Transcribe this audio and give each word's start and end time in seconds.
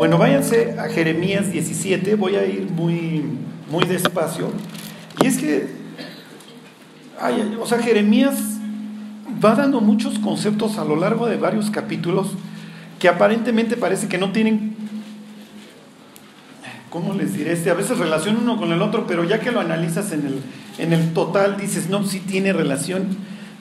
Bueno, 0.00 0.16
váyanse 0.16 0.76
a 0.80 0.88
Jeremías 0.88 1.52
17, 1.52 2.14
voy 2.14 2.34
a 2.34 2.46
ir 2.46 2.70
muy, 2.70 3.22
muy 3.70 3.84
despacio. 3.84 4.50
Y 5.22 5.26
es 5.26 5.36
que, 5.36 5.66
o 7.60 7.66
sea, 7.66 7.80
Jeremías 7.80 8.40
va 9.44 9.54
dando 9.54 9.82
muchos 9.82 10.18
conceptos 10.18 10.78
a 10.78 10.86
lo 10.86 10.96
largo 10.96 11.26
de 11.26 11.36
varios 11.36 11.70
capítulos 11.70 12.28
que 12.98 13.10
aparentemente 13.10 13.76
parece 13.76 14.08
que 14.08 14.16
no 14.16 14.32
tienen, 14.32 14.74
¿cómo 16.88 17.12
les 17.12 17.34
diré? 17.34 17.52
Este, 17.52 17.68
a 17.68 17.74
veces 17.74 17.98
relación 17.98 18.38
uno 18.38 18.56
con 18.56 18.72
el 18.72 18.80
otro, 18.80 19.06
pero 19.06 19.24
ya 19.24 19.40
que 19.40 19.52
lo 19.52 19.60
analizas 19.60 20.12
en 20.12 20.26
el, 20.26 20.40
en 20.78 20.94
el 20.94 21.12
total, 21.12 21.58
dices, 21.58 21.90
no, 21.90 22.06
sí 22.06 22.20
tiene 22.20 22.54
relación. 22.54 23.18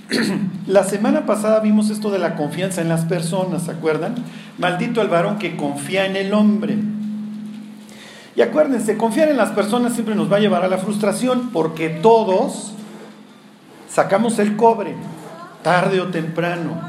La 0.68 0.84
semana 0.84 1.26
pasada 1.26 1.59
vimos 1.62 1.90
esto 1.90 2.12
de 2.12 2.20
la 2.20 2.36
confianza 2.36 2.81
en 2.81 2.90
las 2.90 3.05
personas, 3.05 3.63
¿se 3.63 3.72
acuerdan? 3.72 4.16
Maldito 4.58 5.02
el 5.02 5.08
varón 5.08 5.40
que 5.40 5.55
confía 5.55 6.05
en 6.05 6.16
el 6.16 6.34
hombre. 6.34 6.77
Y 8.35 8.41
acuérdense, 8.41 8.95
confiar 8.95 9.30
en 9.30 9.38
las 9.38 9.49
personas 9.49 9.94
siempre 9.94 10.16
nos 10.16 10.32
va 10.32 10.38
a 10.38 10.40
llevar 10.40 10.63
a 10.63 10.68
la 10.68 10.77
frustración 10.77 11.49
porque 11.52 11.90
todos 11.90 12.73
sacamos 13.90 14.40
el 14.40 14.55
cobre, 14.55 14.95
tarde 15.63 15.99
o 16.02 16.08
temprano. 16.08 16.82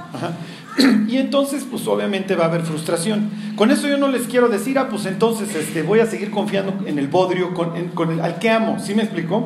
Y 1.08 1.16
entonces, 1.16 1.66
pues 1.68 1.88
obviamente 1.88 2.36
va 2.36 2.44
a 2.44 2.46
haber 2.46 2.62
frustración. 2.62 3.28
Con 3.56 3.72
eso 3.72 3.88
yo 3.88 3.98
no 3.98 4.06
les 4.06 4.28
quiero 4.28 4.48
decir, 4.48 4.78
ah, 4.78 4.88
pues 4.88 5.04
entonces 5.06 5.52
este, 5.56 5.82
voy 5.82 5.98
a 5.98 6.06
seguir 6.06 6.30
confiando 6.30 6.86
en 6.86 6.98
el 7.00 7.08
bodrio, 7.08 7.52
con, 7.52 7.88
con 7.88 8.12
el, 8.12 8.20
al 8.20 8.38
que 8.38 8.48
amo. 8.48 8.78
¿Sí 8.78 8.94
me 8.94 9.02
explicó? 9.02 9.42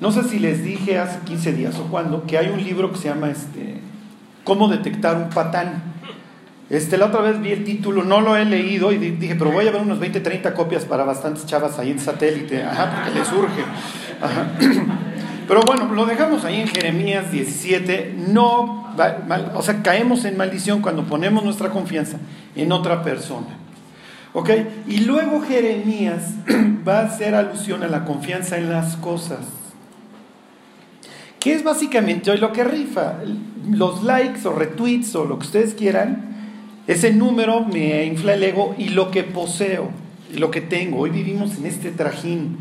No 0.00 0.10
sé 0.10 0.24
si 0.24 0.38
les 0.38 0.64
dije 0.64 0.98
hace 0.98 1.20
15 1.20 1.52
días 1.52 1.78
o 1.78 1.84
cuando 1.84 2.26
que 2.26 2.38
hay 2.38 2.48
un 2.48 2.62
libro 2.64 2.90
que 2.90 2.98
se 2.98 3.08
llama 3.08 3.30
este, 3.30 3.80
Cómo 4.44 4.68
detectar 4.68 5.16
un 5.16 5.28
patán. 5.28 5.82
Este, 6.70 6.96
la 6.96 7.06
otra 7.06 7.20
vez 7.20 7.40
vi 7.40 7.50
el 7.50 7.64
título, 7.64 8.04
no 8.04 8.20
lo 8.20 8.36
he 8.36 8.44
leído 8.44 8.92
y 8.92 8.98
dije, 8.98 9.34
pero 9.34 9.50
voy 9.50 9.66
a 9.66 9.70
ver 9.70 9.82
unos 9.82 9.98
20, 9.98 10.20
30 10.20 10.54
copias 10.54 10.84
para 10.84 11.04
bastantes 11.04 11.44
chavas 11.44 11.78
ahí 11.78 11.90
en 11.90 11.98
satélite, 11.98 12.62
ajá, 12.62 12.92
porque 12.94 13.18
les 13.18 13.28
surge. 13.28 13.62
Pero 15.48 15.62
bueno, 15.62 15.92
lo 15.92 16.06
dejamos 16.06 16.44
ahí 16.44 16.60
en 16.60 16.68
Jeremías 16.68 17.32
17. 17.32 18.14
No, 18.28 18.94
o 19.54 19.62
sea, 19.62 19.82
caemos 19.82 20.24
en 20.24 20.36
maldición 20.36 20.80
cuando 20.80 21.02
ponemos 21.06 21.42
nuestra 21.42 21.70
confianza 21.70 22.18
en 22.54 22.70
otra 22.70 23.02
persona. 23.02 23.48
¿Ok? 24.32 24.50
Y 24.86 25.00
luego 25.00 25.42
Jeremías 25.42 26.34
va 26.86 27.00
a 27.00 27.06
hacer 27.06 27.34
alusión 27.34 27.82
a 27.82 27.88
la 27.88 28.04
confianza 28.04 28.58
en 28.58 28.70
las 28.70 28.94
cosas. 28.96 29.40
¿Qué 31.40 31.54
es 31.54 31.64
básicamente 31.64 32.30
hoy 32.30 32.36
lo 32.36 32.52
que 32.52 32.64
rifa? 32.64 33.14
Los 33.66 34.02
likes 34.02 34.46
o 34.46 34.52
retweets 34.52 35.14
o 35.16 35.24
lo 35.24 35.38
que 35.38 35.46
ustedes 35.46 35.72
quieran, 35.72 36.30
ese 36.86 37.14
número 37.14 37.64
me 37.64 38.04
infla 38.04 38.34
el 38.34 38.42
ego 38.42 38.74
y 38.76 38.90
lo 38.90 39.10
que 39.10 39.22
poseo, 39.22 39.88
lo 40.34 40.50
que 40.50 40.60
tengo. 40.60 40.98
Hoy 40.98 41.08
vivimos 41.08 41.56
en 41.56 41.64
este 41.64 41.92
trajín. 41.92 42.58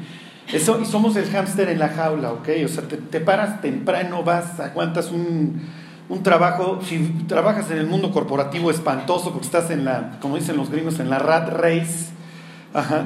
Eso, 0.54 0.80
y 0.82 0.86
somos 0.86 1.18
el 1.18 1.26
hámster 1.26 1.68
en 1.68 1.78
la 1.78 1.90
jaula, 1.90 2.32
¿ok? 2.32 2.48
O 2.64 2.68
sea, 2.70 2.84
te, 2.88 3.20
paras 3.20 3.62
temprano, 3.62 4.24
vas, 4.24 4.62
aguantas 4.62 5.12
un, 5.12 5.62
un, 6.08 6.24
trabajo, 6.24 6.80
si 6.82 7.00
trabajas 7.28 7.70
en 7.72 7.80
el 7.80 7.88
mundo 7.88 8.12
corporativo 8.12 8.72
espantoso, 8.72 9.32
porque 9.32 9.46
estás 9.46 9.72
en 9.72 9.84
la, 9.84 10.20
como 10.22 10.38
dicen 10.38 10.56
los 10.56 10.72
gringos, 10.72 11.02
en 11.02 11.10
la 11.10 11.20
rat 11.20 11.50
race, 11.50 12.12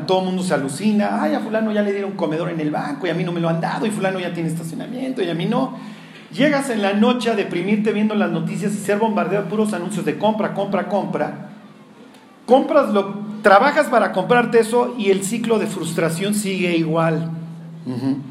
Todo 0.06 0.20
el 0.20 0.26
mundo 0.26 0.44
se 0.44 0.54
alucina, 0.54 1.22
ay, 1.22 1.36
a 1.36 1.40
fulano 1.40 1.72
ya 1.72 1.82
le 1.82 1.94
dieron 1.94 2.12
comedor 2.12 2.50
en 2.50 2.60
el 2.60 2.70
banco 2.70 3.08
y 3.08 3.10
a 3.10 3.14
mí 3.14 3.24
no 3.24 3.32
me 3.32 3.40
lo 3.40 3.48
han 3.48 3.62
dado 3.62 3.86
y 3.86 3.92
fulano 3.92 4.20
ya 4.20 4.34
tiene 4.34 4.50
estacionamiento 4.50 5.22
y 5.22 5.30
a 5.30 5.34
mí 5.34 5.46
no. 5.46 5.78
Llegas 6.34 6.70
en 6.70 6.82
la 6.82 6.94
noche 6.94 7.30
a 7.30 7.36
deprimirte 7.36 7.94
viendo 7.94 8.14
las 8.14 8.30
noticias 8.30 8.74
y 8.74 8.78
ser 8.78 8.98
bombardeado 8.98 9.48
puros 9.48 9.72
anuncios 9.72 10.04
de 10.04 10.18
compra, 10.18 10.54
compra, 10.54 10.90
compra. 10.90 11.50
Compras 12.46 12.90
lo, 12.90 13.24
trabajas 13.42 13.88
para 13.88 14.12
comprarte 14.12 14.60
eso 14.60 14.96
y 14.98 15.12
el 15.12 15.24
ciclo 15.24 15.60
de 15.60 15.68
frustración 15.68 16.34
sigue 16.34 16.76
igual. 16.76 17.32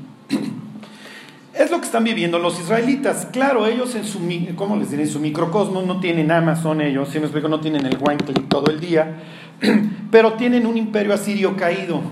Es 1.55 1.71
lo 1.71 1.79
que 1.81 1.85
están 1.85 2.03
viviendo 2.03 2.39
los 2.39 2.59
israelitas. 2.59 3.29
Claro, 3.31 3.67
ellos 3.67 3.95
en 3.95 4.06
su, 4.06 4.21
¿cómo 4.56 4.77
les 4.77 4.91
diré? 4.91 5.03
En 5.03 5.11
su 5.11 5.21
microcosmos 5.21 5.85
no 5.85 6.01
tienen 6.01 6.31
Amazon 6.31 6.81
ellos, 6.81 7.11
si 7.11 7.19
me 7.19 7.27
explico, 7.27 7.47
no 7.47 7.61
tienen 7.61 7.85
el 7.85 7.99
wine 8.01 8.17
todo 8.49 8.71
el 8.71 8.81
día 8.81 9.17
pero 10.11 10.34
tienen 10.34 10.67
un 10.67 10.77
imperio 10.77 11.15
asirio 11.15 11.56
caído. 11.56 12.03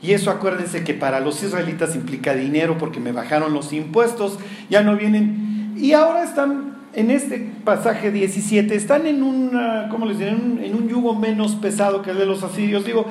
Y 0.00 0.12
eso 0.12 0.30
acuérdense 0.30 0.84
que 0.84 0.94
para 0.94 1.20
los 1.20 1.42
israelitas 1.42 1.96
implica 1.96 2.34
dinero 2.34 2.76
porque 2.78 3.00
me 3.00 3.12
bajaron 3.12 3.54
los 3.54 3.72
impuestos, 3.72 4.38
ya 4.68 4.82
no 4.82 4.96
vienen. 4.96 5.74
Y 5.76 5.92
ahora 5.92 6.24
están 6.24 6.74
en 6.92 7.10
este 7.10 7.50
pasaje 7.64 8.10
17, 8.10 8.74
están 8.74 9.06
en, 9.06 9.22
una, 9.22 9.88
¿cómo 9.90 10.06
les? 10.06 10.20
En 10.20 10.74
un, 10.74 10.88
yugo 10.88 11.14
menos 11.14 11.54
pesado 11.56 12.02
que 12.02 12.10
el 12.10 12.18
de 12.18 12.26
los 12.26 12.42
asirios. 12.42 12.84
Digo, 12.84 13.06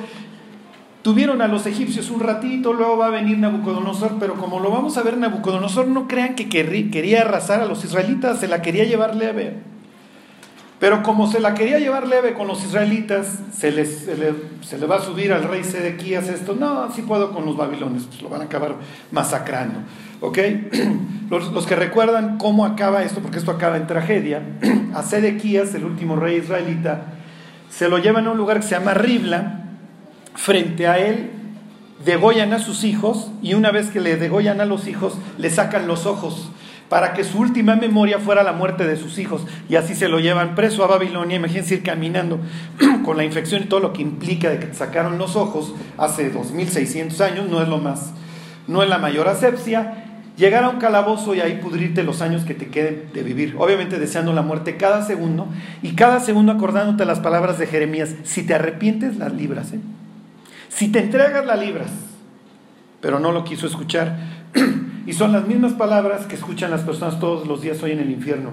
tuvieron 1.02 1.42
a 1.42 1.48
los 1.48 1.66
egipcios 1.66 2.10
un 2.10 2.20
ratito, 2.20 2.72
luego 2.72 2.96
va 2.96 3.06
a 3.06 3.10
venir 3.10 3.38
Nabucodonosor, 3.38 4.18
pero 4.20 4.34
como 4.34 4.60
lo 4.60 4.70
vamos 4.70 4.96
a 4.96 5.02
ver, 5.02 5.18
Nabucodonosor 5.18 5.88
no 5.88 6.06
crean 6.06 6.36
que 6.36 6.48
quería 6.48 7.22
arrasar 7.22 7.60
a 7.60 7.66
los 7.66 7.84
israelitas, 7.84 8.38
se 8.38 8.46
la 8.46 8.62
quería 8.62 8.84
llevar 8.84 9.16
leve. 9.16 9.73
Pero 10.84 11.02
como 11.02 11.26
se 11.26 11.40
la 11.40 11.54
quería 11.54 11.78
llevar 11.78 12.06
leve 12.06 12.34
con 12.34 12.46
los 12.46 12.62
israelitas, 12.62 13.38
se, 13.56 13.72
les, 13.72 14.00
se, 14.00 14.78
le, 14.78 14.86
va 14.86 14.96
a 14.96 15.00
subir 15.00 15.32
al 15.32 15.44
rey 15.44 15.64
Sedequías 15.64 16.28
esto. 16.28 16.54
No, 16.54 16.92
sí 16.92 17.00
puedo 17.00 17.32
con 17.32 17.46
los 17.46 17.56
babilonios, 17.56 18.04
pues 18.04 18.20
lo 18.20 18.28
van 18.28 18.42
a 18.42 18.44
acabar 18.44 18.74
masacrando. 19.10 19.78
¿Ok? 20.20 20.38
Los, 21.30 21.52
los, 21.52 21.66
que 21.66 21.74
recuerdan 21.74 22.36
cómo 22.36 22.66
acaba 22.66 23.02
esto, 23.02 23.20
porque 23.20 23.38
esto 23.38 23.50
acaba 23.50 23.78
en 23.78 23.86
tragedia, 23.86 24.42
a 24.94 25.02
Sedequías, 25.02 25.74
el 25.74 25.86
último 25.86 26.16
rey 26.16 26.36
israelita, 26.36 27.14
se 27.70 27.88
lo 27.88 27.96
llevan 27.96 28.26
a 28.26 28.32
un 28.32 28.36
lugar 28.36 28.58
que 28.58 28.64
se 28.64 28.72
llama 28.72 28.92
Ribla, 28.92 29.64
frente 30.34 30.86
a 30.86 30.98
él 30.98 31.30
degollan 32.04 32.52
a 32.52 32.58
sus 32.58 32.84
hijos 32.84 33.30
y 33.40 33.54
una 33.54 33.70
vez 33.70 33.88
que 33.88 34.00
le 34.00 34.16
degollan 34.16 34.60
a 34.60 34.66
los 34.66 34.86
hijos, 34.86 35.14
le 35.38 35.48
sacan 35.48 35.86
los 35.86 36.04
ojos 36.04 36.50
para 36.88 37.12
que 37.12 37.24
su 37.24 37.38
última 37.38 37.76
memoria 37.76 38.18
fuera 38.18 38.42
la 38.42 38.52
muerte 38.52 38.86
de 38.86 38.96
sus 38.96 39.18
hijos. 39.18 39.46
Y 39.68 39.76
así 39.76 39.94
se 39.94 40.08
lo 40.08 40.20
llevan 40.20 40.54
preso 40.54 40.84
a 40.84 40.86
Babilonia. 40.86 41.36
Imagínense 41.36 41.74
ir 41.74 41.82
caminando 41.82 42.38
con 43.04 43.16
la 43.16 43.24
infección 43.24 43.62
y 43.62 43.66
todo 43.66 43.80
lo 43.80 43.92
que 43.92 44.02
implica 44.02 44.50
de 44.50 44.58
que 44.58 44.66
te 44.66 44.74
sacaron 44.74 45.18
los 45.18 45.36
ojos 45.36 45.74
hace 45.98 46.30
2600 46.30 47.20
años, 47.20 47.48
no 47.48 47.62
es 47.62 47.68
lo 47.68 47.78
más, 47.78 48.12
no 48.66 48.82
es 48.82 48.88
la 48.88 48.98
mayor 48.98 49.28
asepsia. 49.28 50.00
Llegar 50.36 50.64
a 50.64 50.68
un 50.68 50.78
calabozo 50.78 51.36
y 51.36 51.40
ahí 51.40 51.60
pudrirte 51.62 52.02
los 52.02 52.20
años 52.20 52.44
que 52.44 52.54
te 52.54 52.66
queden 52.66 53.10
de 53.14 53.22
vivir. 53.22 53.54
Obviamente 53.56 54.00
deseando 54.00 54.32
la 54.32 54.42
muerte 54.42 54.76
cada 54.76 55.02
segundo 55.06 55.46
y 55.80 55.92
cada 55.94 56.18
segundo 56.18 56.50
acordándote 56.50 57.04
las 57.04 57.20
palabras 57.20 57.56
de 57.58 57.68
Jeremías. 57.68 58.16
Si 58.24 58.42
te 58.42 58.52
arrepientes, 58.52 59.16
las 59.16 59.32
libras. 59.32 59.72
¿eh? 59.72 59.78
Si 60.68 60.88
te 60.88 60.98
entregas, 60.98 61.46
las 61.46 61.60
libras. 61.60 61.90
Pero 63.00 63.20
no 63.20 63.30
lo 63.30 63.44
quiso 63.44 63.68
escuchar. 63.68 64.18
Y 65.06 65.12
son 65.12 65.32
las 65.32 65.46
mismas 65.46 65.74
palabras 65.74 66.26
que 66.26 66.34
escuchan 66.34 66.70
las 66.70 66.82
personas 66.82 67.20
todos 67.20 67.46
los 67.46 67.60
días 67.60 67.82
hoy 67.82 67.92
en 67.92 68.00
el 68.00 68.10
infierno. 68.10 68.50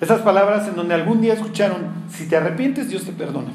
Esas 0.00 0.20
palabras 0.20 0.68
en 0.68 0.76
donde 0.76 0.94
algún 0.94 1.20
día 1.20 1.34
escucharon, 1.34 1.86
si 2.10 2.28
te 2.28 2.36
arrepientes, 2.36 2.88
Dios 2.88 3.04
te 3.04 3.12
perdona. 3.12 3.52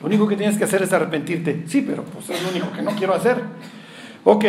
Lo 0.00 0.06
único 0.06 0.26
que 0.26 0.36
tienes 0.36 0.58
que 0.58 0.64
hacer 0.64 0.82
es 0.82 0.92
arrepentirte. 0.92 1.64
Sí, 1.66 1.84
pero 1.86 2.02
pues 2.04 2.30
es 2.30 2.42
lo 2.42 2.50
único 2.50 2.72
que 2.72 2.82
no 2.82 2.92
quiero 2.92 3.14
hacer. 3.14 3.42
Ok, 4.24 4.44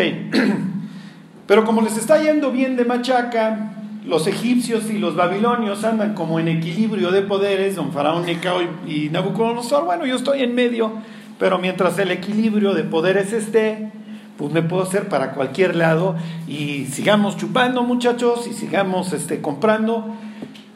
pero 1.48 1.66
como 1.66 1.82
les 1.82 1.98
está 1.98 2.22
yendo 2.22 2.52
bien 2.52 2.76
de 2.76 2.86
machaca, 2.86 3.74
los 4.06 4.26
egipcios 4.26 4.90
y 4.90 4.98
los 4.98 5.16
babilonios 5.16 5.84
andan 5.84 6.14
como 6.14 6.40
en 6.40 6.48
equilibrio 6.48 7.12
de 7.12 7.22
poderes, 7.22 7.76
don 7.76 7.92
Faraón, 7.92 8.26
Necao 8.26 8.62
y 8.88 9.10
Nabucodonosor, 9.10 9.86
bueno, 9.86 10.06
yo 10.06 10.16
estoy 10.16 10.44
en 10.44 10.56
medio, 10.56 10.94
pero 11.38 11.60
mientras 11.60 12.00
el 12.00 12.12
equilibrio 12.12 12.74
de 12.74 12.84
poderes 12.84 13.34
esté, 13.34 13.92
pues 14.38 14.54
me 14.54 14.62
puedo 14.62 14.84
hacer 14.84 15.10
para 15.10 15.32
cualquier 15.32 15.76
lado 15.76 16.16
y 16.48 16.86
sigamos 16.86 17.38
chupando 17.38 17.84
muchachos 17.84 18.48
y 18.48 18.54
sigamos 18.54 19.14
este, 19.14 19.42
comprando, 19.42 20.16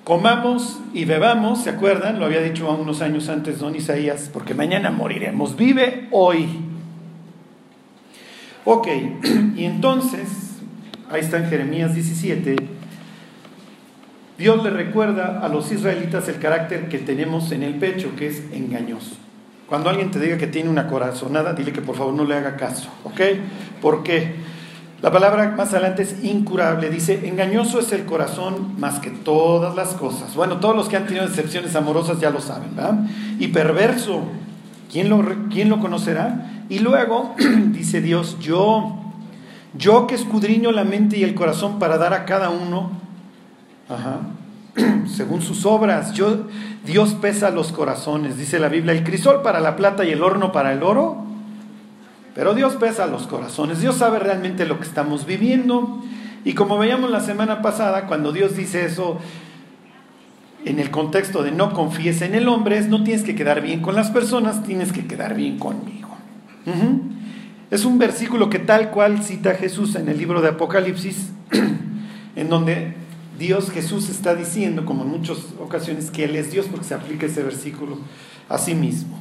comamos 0.03 0.79
y 0.93 1.05
bebamos, 1.05 1.63
¿se 1.63 1.69
acuerdan? 1.69 2.19
Lo 2.19 2.25
había 2.25 2.41
dicho 2.41 2.69
unos 2.71 3.01
años 3.01 3.29
antes 3.29 3.59
don 3.59 3.75
Isaías, 3.75 4.29
porque 4.33 4.53
mañana 4.53 4.89
moriremos, 4.89 5.55
vive 5.55 6.07
hoy. 6.11 6.47
Ok, 8.65 8.87
y 9.55 9.65
entonces, 9.65 10.57
ahí 11.09 11.21
está 11.21 11.37
en 11.37 11.45
Jeremías 11.45 11.93
17, 11.93 12.55
Dios 14.37 14.63
le 14.63 14.71
recuerda 14.71 15.39
a 15.39 15.49
los 15.49 15.71
israelitas 15.71 16.27
el 16.27 16.39
carácter 16.39 16.89
que 16.89 16.97
tenemos 16.97 17.51
en 17.51 17.61
el 17.61 17.75
pecho, 17.75 18.15
que 18.15 18.27
es 18.27 18.41
engañoso. 18.51 19.15
Cuando 19.71 19.89
alguien 19.89 20.11
te 20.11 20.19
diga 20.19 20.37
que 20.37 20.47
tiene 20.47 20.69
una 20.69 20.87
corazonada, 20.87 21.53
dile 21.53 21.71
que 21.71 21.79
por 21.79 21.95
favor 21.95 22.13
no 22.13 22.25
le 22.25 22.35
haga 22.35 22.57
caso, 22.57 22.89
¿ok? 23.05 23.21
Porque 23.81 24.35
la 25.01 25.13
palabra 25.13 25.53
más 25.55 25.71
adelante 25.71 26.03
es 26.03 26.25
incurable. 26.25 26.89
Dice, 26.89 27.29
engañoso 27.29 27.79
es 27.79 27.93
el 27.93 28.03
corazón 28.03 28.77
más 28.81 28.99
que 28.99 29.11
todas 29.11 29.73
las 29.73 29.93
cosas. 29.93 30.35
Bueno, 30.35 30.57
todos 30.57 30.75
los 30.75 30.89
que 30.89 30.97
han 30.97 31.05
tenido 31.05 31.25
decepciones 31.25 31.73
amorosas 31.77 32.19
ya 32.19 32.31
lo 32.31 32.41
saben, 32.41 32.75
¿verdad? 32.75 33.05
Y 33.39 33.47
perverso, 33.47 34.23
¿quién 34.91 35.07
lo, 35.07 35.23
quién 35.49 35.69
lo 35.69 35.79
conocerá? 35.79 36.65
Y 36.67 36.79
luego 36.79 37.33
dice 37.67 38.01
Dios, 38.01 38.39
yo, 38.41 38.99
yo 39.73 40.05
que 40.05 40.15
escudriño 40.15 40.73
la 40.73 40.83
mente 40.83 41.17
y 41.17 41.23
el 41.23 41.33
corazón 41.33 41.79
para 41.79 41.97
dar 41.97 42.13
a 42.13 42.25
cada 42.25 42.49
uno, 42.49 42.91
según 45.07 45.41
sus 45.41 45.65
obras. 45.65 46.11
Yo, 46.11 46.47
Dios 46.85 47.13
pesa 47.13 47.51
los 47.51 47.71
corazones, 47.71 48.37
dice 48.37 48.59
la 48.59 48.69
Biblia, 48.69 48.93
el 48.93 49.03
crisol 49.03 49.41
para 49.41 49.59
la 49.59 49.75
plata 49.75 50.03
y 50.03 50.11
el 50.11 50.23
horno 50.23 50.51
para 50.51 50.73
el 50.73 50.83
oro. 50.83 51.25
Pero 52.33 52.53
Dios 52.53 52.75
pesa 52.75 53.07
los 53.07 53.27
corazones, 53.27 53.81
Dios 53.81 53.97
sabe 53.97 54.19
realmente 54.19 54.65
lo 54.65 54.79
que 54.79 54.85
estamos 54.85 55.25
viviendo. 55.25 56.01
Y 56.43 56.53
como 56.53 56.77
veíamos 56.77 57.11
la 57.11 57.19
semana 57.19 57.61
pasada, 57.61 58.07
cuando 58.07 58.31
Dios 58.31 58.55
dice 58.55 58.85
eso, 58.85 59.19
en 60.65 60.79
el 60.79 60.89
contexto 60.91 61.43
de 61.43 61.51
no 61.51 61.73
confíes 61.73 62.21
en 62.21 62.35
el 62.35 62.47
hombre, 62.47 62.77
es 62.77 62.87
no 62.87 63.03
tienes 63.03 63.23
que 63.23 63.35
quedar 63.35 63.61
bien 63.61 63.81
con 63.81 63.95
las 63.95 64.09
personas, 64.09 64.63
tienes 64.63 64.91
que 64.91 65.05
quedar 65.05 65.35
bien 65.35 65.59
conmigo. 65.59 66.09
Es 67.69 67.85
un 67.85 67.97
versículo 67.99 68.49
que 68.49 68.59
tal 68.59 68.91
cual 68.91 69.23
cita 69.23 69.55
Jesús 69.55 69.95
en 69.95 70.09
el 70.09 70.17
libro 70.17 70.41
de 70.41 70.49
Apocalipsis, 70.49 71.31
en 72.35 72.49
donde 72.49 72.95
Dios 73.41 73.71
Jesús 73.71 74.07
está 74.09 74.35
diciendo, 74.35 74.85
como 74.85 75.01
en 75.01 75.09
muchas 75.09 75.39
ocasiones, 75.59 76.11
que 76.11 76.25
Él 76.25 76.35
es 76.35 76.51
Dios 76.51 76.67
porque 76.69 76.85
se 76.85 76.93
aplica 76.93 77.25
ese 77.25 77.41
versículo 77.41 77.97
a 78.47 78.59
sí 78.59 78.75
mismo. 78.75 79.17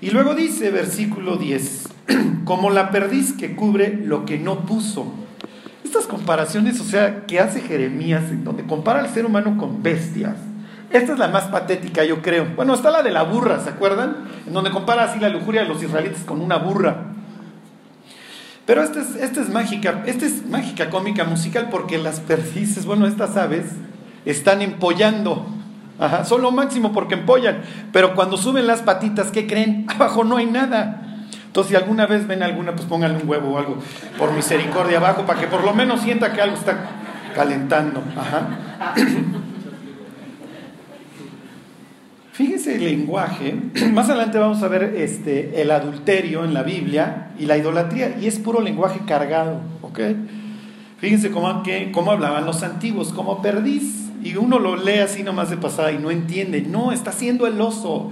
Y 0.00 0.10
luego 0.10 0.34
dice, 0.34 0.72
versículo 0.72 1.36
10, 1.36 1.88
como 2.44 2.70
la 2.70 2.90
perdiz 2.90 3.32
que 3.32 3.54
cubre 3.54 3.96
lo 4.04 4.24
que 4.24 4.38
no 4.38 4.66
puso. 4.66 5.06
Estas 5.84 6.06
comparaciones, 6.06 6.80
o 6.80 6.84
sea, 6.84 7.26
que 7.26 7.38
hace 7.38 7.60
Jeremías, 7.60 8.24
en 8.30 8.42
donde 8.42 8.64
compara 8.64 8.98
al 8.98 9.14
ser 9.14 9.24
humano 9.24 9.56
con 9.56 9.84
bestias. 9.84 10.34
Esta 10.90 11.12
es 11.12 11.18
la 11.20 11.28
más 11.28 11.44
patética, 11.44 12.04
yo 12.04 12.22
creo. 12.22 12.48
Bueno, 12.56 12.74
está 12.74 12.90
la 12.90 13.04
de 13.04 13.12
la 13.12 13.22
burra, 13.22 13.62
¿se 13.62 13.70
acuerdan? 13.70 14.16
En 14.48 14.52
donde 14.52 14.72
compara 14.72 15.04
así 15.04 15.20
la 15.20 15.28
lujuria 15.28 15.62
de 15.62 15.68
los 15.68 15.80
israelitas 15.80 16.24
con 16.24 16.40
una 16.40 16.56
burra. 16.56 17.14
Pero 18.66 18.82
esta 18.82 19.00
es, 19.00 19.50
mágica, 19.50 20.02
esta 20.06 20.24
es 20.24 20.46
mágica 20.46 20.88
cómica 20.88 21.24
musical 21.24 21.68
porque 21.70 21.98
las 21.98 22.20
perdices, 22.20 22.86
bueno, 22.86 23.06
estas 23.06 23.36
aves 23.36 23.66
están 24.24 24.62
empollando. 24.62 25.46
Ajá, 25.98 26.24
son 26.24 26.42
lo 26.42 26.50
máximo 26.50 26.92
porque 26.92 27.14
empollan. 27.14 27.60
Pero 27.92 28.14
cuando 28.14 28.38
suben 28.38 28.66
las 28.66 28.80
patitas, 28.80 29.30
¿qué 29.30 29.46
creen? 29.46 29.86
Abajo 29.94 30.24
no 30.24 30.38
hay 30.38 30.46
nada. 30.46 31.02
Entonces, 31.46 31.70
si 31.70 31.76
alguna 31.76 32.06
vez 32.06 32.26
ven 32.26 32.42
alguna, 32.42 32.74
pues 32.74 32.88
pónganle 32.88 33.22
un 33.22 33.28
huevo 33.28 33.52
o 33.52 33.58
algo 33.58 33.78
por 34.18 34.32
misericordia 34.32 34.98
abajo 34.98 35.24
para 35.24 35.40
que 35.40 35.46
por 35.46 35.62
lo 35.62 35.72
menos 35.74 36.00
sienta 36.00 36.32
que 36.32 36.40
algo 36.40 36.56
está 36.56 36.76
calentando. 37.34 38.02
Ajá. 38.16 38.94
Fíjese 42.34 42.74
el 42.74 42.84
lenguaje. 42.84 43.54
Más 43.92 44.10
adelante 44.10 44.38
vamos 44.38 44.60
a 44.64 44.68
ver 44.68 44.96
este, 44.96 45.62
el 45.62 45.70
adulterio 45.70 46.44
en 46.44 46.52
la 46.52 46.64
Biblia 46.64 47.30
y 47.38 47.46
la 47.46 47.56
idolatría, 47.56 48.16
y 48.20 48.26
es 48.26 48.40
puro 48.40 48.60
lenguaje 48.60 49.02
cargado. 49.06 49.60
¿ok? 49.82 50.00
Fíjense 50.98 51.30
cómo 51.30 52.10
hablaban 52.10 52.44
los 52.44 52.64
antiguos, 52.64 53.12
como 53.12 53.40
perdiz. 53.40 54.10
Y 54.24 54.34
uno 54.34 54.58
lo 54.58 54.74
lee 54.74 54.98
así 54.98 55.22
nomás 55.22 55.50
de 55.50 55.58
pasada 55.58 55.92
y 55.92 55.98
no 55.98 56.10
entiende. 56.10 56.60
No, 56.62 56.90
está 56.90 57.12
siendo 57.12 57.46
el 57.46 57.60
oso. 57.60 58.10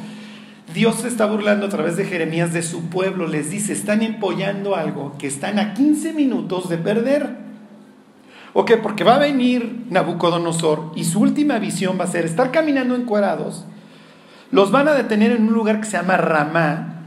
Dios 0.72 1.00
se 1.00 1.08
está 1.08 1.26
burlando 1.26 1.66
a 1.66 1.70
través 1.70 1.96
de 1.96 2.04
Jeremías 2.04 2.52
de 2.52 2.62
su 2.62 2.90
pueblo. 2.90 3.26
Les 3.26 3.50
dice, 3.50 3.72
están 3.72 4.02
empollando 4.02 4.76
algo 4.76 5.16
que 5.19 5.26
están 5.26 5.58
a 5.58 5.74
15 5.74 6.12
minutos 6.12 6.69
de 6.69 6.78
perder. 6.78 7.38
¿Ok? 8.52 8.72
Porque 8.84 9.02
va 9.02 9.16
a 9.16 9.19
venir 9.19 9.86
Nabucodonosor 9.90 10.92
y 10.94 11.04
su 11.04 11.19
última 11.19 11.58
visión 11.58 11.98
va 11.98 12.04
a 12.04 12.08
ser 12.08 12.24
estar 12.24 12.52
caminando 12.52 12.94
encuerados 12.94 13.64
los 14.52 14.70
van 14.70 14.87
a 14.87 14.93
detener 14.93 15.32
en 15.32 15.49
un 15.49 15.54
lugar 15.54 15.81
que 15.81 15.87
se 15.87 15.96
llama 15.96 16.19
Ramá. 16.19 17.00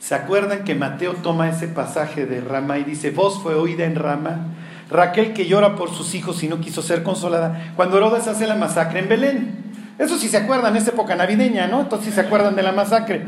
¿Se 0.00 0.14
acuerdan 0.14 0.64
que 0.64 0.74
Mateo 0.74 1.14
toma 1.14 1.48
ese 1.48 1.68
pasaje 1.68 2.26
de 2.26 2.40
Ramá 2.40 2.78
y 2.78 2.84
dice, 2.84 3.10
voz 3.10 3.40
fue 3.42 3.54
oída 3.54 3.86
en 3.86 3.94
Ramá? 3.94 4.48
Raquel 4.90 5.32
que 5.32 5.46
llora 5.46 5.76
por 5.76 5.90
sus 5.90 6.14
hijos 6.14 6.42
y 6.42 6.48
no 6.48 6.60
quiso 6.60 6.82
ser 6.82 7.02
consolada. 7.02 7.72
Cuando 7.76 7.96
Herodes 7.96 8.26
hace 8.26 8.46
la 8.46 8.56
masacre 8.56 8.98
en 8.98 9.08
Belén. 9.08 9.64
Eso 9.98 10.18
sí 10.18 10.28
se 10.28 10.36
acuerdan, 10.36 10.76
es 10.76 10.86
época 10.88 11.14
navideña, 11.14 11.68
¿no? 11.68 11.80
Entonces 11.80 12.08
sí 12.08 12.14
se 12.14 12.20
acuerdan 12.20 12.56
de 12.56 12.64
la 12.64 12.72
masacre. 12.72 13.22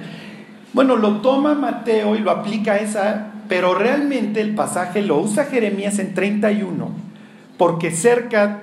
Bueno, 0.72 0.96
lo 0.96 1.20
toma 1.22 1.54
Mateo 1.54 2.16
y 2.16 2.18
lo 2.18 2.32
aplica 2.32 2.72
a 2.72 2.78
esa, 2.78 3.28
pero 3.48 3.74
realmente 3.74 4.40
el 4.40 4.54
pasaje 4.54 5.00
lo 5.00 5.18
usa 5.18 5.44
Jeremías 5.44 6.00
en 6.00 6.12
31, 6.12 6.90
porque 7.56 7.92
cerca 7.92 8.60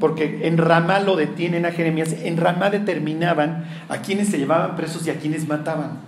porque 0.00 0.46
en 0.46 0.58
Ramá 0.58 1.00
lo 1.00 1.16
detienen 1.16 1.66
a 1.66 1.72
Jeremías, 1.72 2.14
en 2.22 2.36
Ramá 2.36 2.70
determinaban 2.70 3.64
a 3.88 3.98
quienes 3.98 4.28
se 4.28 4.38
llevaban 4.38 4.76
presos 4.76 5.06
y 5.06 5.10
a 5.10 5.18
quienes 5.18 5.48
mataban. 5.48 5.98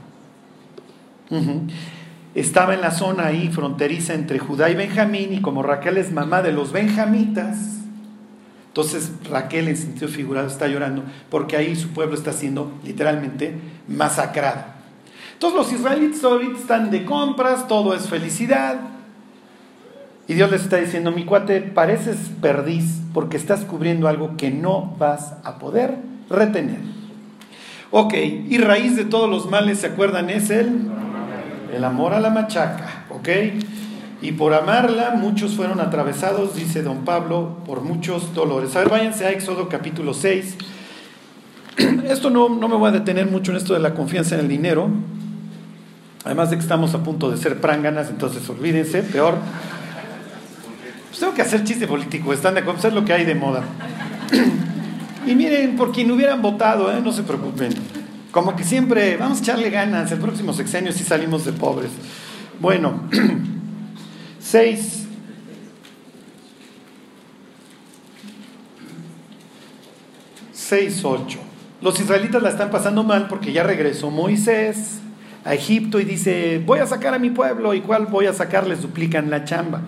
Estaba 2.35 2.75
en 2.75 2.81
la 2.81 2.91
zona 2.91 3.27
ahí 3.27 3.49
fronteriza 3.49 4.15
entre 4.15 4.39
Judá 4.39 4.71
y 4.71 4.75
Benjamín 4.75 5.33
y 5.33 5.41
como 5.41 5.63
Raquel 5.63 5.99
es 5.99 6.13
mamá 6.13 6.43
de 6.43 6.53
los 6.53 6.73
benjamitas, 6.73 7.57
entonces 8.69 9.13
Raquel 9.29 9.69
en 9.69 9.77
sentido 9.77 10.09
figurado 10.09 10.47
está 10.47 10.69
llorando 10.69 11.03
porque 11.31 11.57
ahí 11.57 11.75
su 11.75 11.89
pueblo 11.89 12.15
está 12.15 12.33
siendo 12.33 12.73
literalmente 12.85 13.55
masacrado. 13.89 14.65
Entonces 15.33 15.59
los 15.59 15.73
israelitas 15.73 16.23
ahorita 16.23 16.59
están 16.59 16.91
de 16.91 17.05
compras, 17.05 17.67
todo 17.67 17.95
es 17.95 18.09
felicidad, 18.09 18.77
y 20.29 20.35
Dios 20.35 20.51
les 20.51 20.63
está 20.63 20.77
diciendo, 20.77 21.11
mi 21.11 21.25
cuate, 21.25 21.63
pareces 21.63 22.19
perdiz 22.43 23.01
porque 23.19 23.37
estás 23.37 23.65
cubriendo 23.65 24.07
algo 24.07 24.37
que 24.37 24.53
no 24.53 24.95
vas 24.97 25.35
a 25.43 25.59
poder 25.59 25.97
retener. 26.31 26.79
Ok, 27.91 28.15
y 28.15 28.59
raíz 28.59 28.95
de 28.95 29.05
todos 29.07 29.29
los 29.29 29.51
males, 29.51 29.81
¿se 29.81 29.89
acuerdan? 29.89 30.31
Es 30.31 30.51
el, 30.51 30.89
el 31.75 31.83
amor 31.83 32.15
a 32.15 32.21
la 32.21 32.31
machaca, 32.31 33.07
¿ok? 33.11 33.29
Y 34.23 34.31
por 34.31 34.55
amarla 34.55 35.17
muchos 35.17 35.57
fueron 35.57 35.81
atravesados, 35.81 36.55
dice 36.55 36.85
don 36.85 36.99
Pablo, 36.99 37.57
por 37.67 37.83
muchos 37.83 38.35
dolores. 38.35 38.77
A 38.77 38.79
ver, 38.79 38.89
váyanse 38.89 39.27
a 39.27 39.33
Éxodo 39.33 39.69
capítulo 39.69 40.15
6. 40.15 40.57
Esto 42.09 42.31
no, 42.31 42.49
no 42.49 42.69
me 42.69 42.77
voy 42.77 42.91
a 42.91 42.93
detener 42.93 43.29
mucho 43.29 43.51
en 43.51 43.57
esto 43.57 43.75
de 43.75 43.81
la 43.81 43.95
confianza 43.95 44.37
en 44.37 44.43
el 44.43 44.49
dinero. 44.49 44.91
Además 46.25 46.51
de 46.51 46.57
que 46.57 46.63
estamos 46.63 46.95
a 46.95 47.03
punto 47.03 47.33
de 47.33 47.37
ser 47.37 47.61
pránganas, 47.61 48.11
entonces 48.11 48.49
olvídense, 48.49 49.03
peor. 49.03 49.35
Pues 51.09 51.21
tengo 51.21 51.35
que 51.35 51.43
hacer 51.43 51.65
chiste 51.65 51.87
político, 51.87 52.33
están 52.33 52.55
de 52.55 52.61
acuerdo, 52.61 52.87
es 52.87 52.95
lo 52.95 53.05
que 53.05 53.13
hay 53.13 53.25
de 53.25 53.35
moda. 53.35 53.65
y 55.27 55.35
miren, 55.35 55.77
por 55.77 55.93
quien 55.93 56.11
hubieran 56.11 56.43
votado, 56.43 56.93
¿eh? 56.93 57.01
no 57.03 57.13
se 57.13 57.23
preocupen. 57.23 57.73
Como 58.31 58.55
que 58.55 58.63
siempre, 58.63 59.17
vamos 59.17 59.39
a 59.39 59.41
echarle 59.41 59.71
ganas, 59.71 60.13
el 60.13 60.19
próximo 60.19 60.53
sexenio 60.53 60.93
si 60.93 61.05
salimos 61.05 61.45
de 61.45 61.53
pobres. 61.53 61.91
Bueno, 62.61 63.09
seis. 64.39 65.07
Seis, 70.53 71.03
ocho. 71.05 71.39
Los 71.81 71.99
israelitas 71.99 72.43
la 72.43 72.51
están 72.51 72.71
pasando 72.71 73.03
mal 73.03 73.29
porque 73.29 73.53
ya 73.53 73.63
regresó 73.63 74.11
Moisés 74.11 74.99
a 75.45 75.55
Egipto 75.55 75.99
y 76.01 76.05
dice, 76.05 76.63
voy 76.67 76.81
a 76.81 76.87
sacar 76.87 77.15
a 77.15 77.19
mi 77.19 77.31
pueblo, 77.31 77.73
¿y 77.73 77.81
cuál 77.81 78.07
voy 78.07 78.27
a 78.27 78.35
sacar? 78.35 78.67
Les 78.67 78.83
duplican 78.83 79.31
la 79.31 79.45
chamba. 79.45 79.81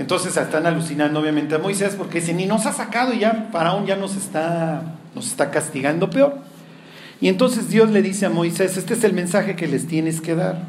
Entonces 0.00 0.34
están 0.34 0.64
alucinando 0.64 1.20
obviamente 1.20 1.56
a 1.56 1.58
Moisés 1.58 1.94
porque 1.94 2.20
dicen, 2.20 2.38
ni 2.38 2.46
nos 2.46 2.64
ha 2.64 2.72
sacado 2.72 3.12
y 3.12 3.18
ya 3.18 3.50
Faraón 3.52 3.84
ya 3.84 3.96
nos 3.96 4.16
está, 4.16 4.94
nos 5.14 5.26
está 5.26 5.50
castigando 5.50 6.08
peor. 6.08 6.38
Y 7.20 7.28
entonces 7.28 7.68
Dios 7.68 7.90
le 7.90 8.00
dice 8.00 8.24
a 8.24 8.30
Moisés, 8.30 8.78
este 8.78 8.94
es 8.94 9.04
el 9.04 9.12
mensaje 9.12 9.56
que 9.56 9.66
les 9.66 9.86
tienes 9.86 10.22
que 10.22 10.34
dar. 10.34 10.62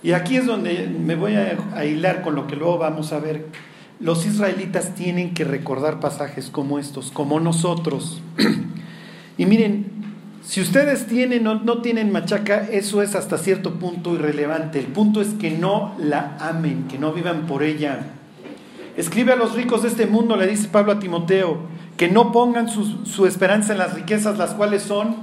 Y 0.00 0.12
aquí 0.12 0.36
es 0.36 0.46
donde 0.46 0.86
me 0.86 1.16
voy 1.16 1.34
a, 1.34 1.84
hilar 1.84 2.22
con 2.22 2.36
lo 2.36 2.46
que 2.46 2.54
luego 2.54 2.78
vamos 2.78 3.12
a 3.12 3.18
ver. 3.18 3.46
Los 3.98 4.26
israelitas 4.26 4.94
tienen 4.94 5.34
que 5.34 5.42
recordar 5.42 5.98
pasajes 5.98 6.50
como 6.50 6.78
estos, 6.78 7.10
como 7.10 7.40
nosotros. 7.40 8.22
y 9.38 9.44
miren, 9.44 9.86
si 10.44 10.60
ustedes 10.60 11.06
tienen 11.06 11.46
o 11.46 11.54
no 11.54 11.82
tienen 11.82 12.10
machaca, 12.10 12.66
eso 12.68 13.00
es 13.00 13.14
hasta 13.14 13.38
cierto 13.38 13.74
punto 13.74 14.14
irrelevante. 14.14 14.80
El 14.80 14.86
punto 14.86 15.20
es 15.20 15.28
que 15.28 15.52
no 15.52 15.94
la 15.98 16.36
amen, 16.40 16.88
que 16.88 16.98
no 16.98 17.12
vivan 17.12 17.46
por 17.46 17.62
ella. 17.62 18.00
Escribe 18.96 19.32
a 19.32 19.36
los 19.36 19.54
ricos 19.54 19.82
de 19.82 19.88
este 19.88 20.06
mundo, 20.06 20.36
le 20.36 20.46
dice 20.46 20.68
Pablo 20.68 20.92
a 20.92 20.98
Timoteo, 20.98 21.60
que 21.96 22.08
no 22.08 22.32
pongan 22.32 22.68
su, 22.68 23.06
su 23.06 23.26
esperanza 23.26 23.72
en 23.72 23.78
las 23.78 23.94
riquezas, 23.94 24.36
las 24.36 24.52
cuales 24.54 24.82
son 24.82 25.16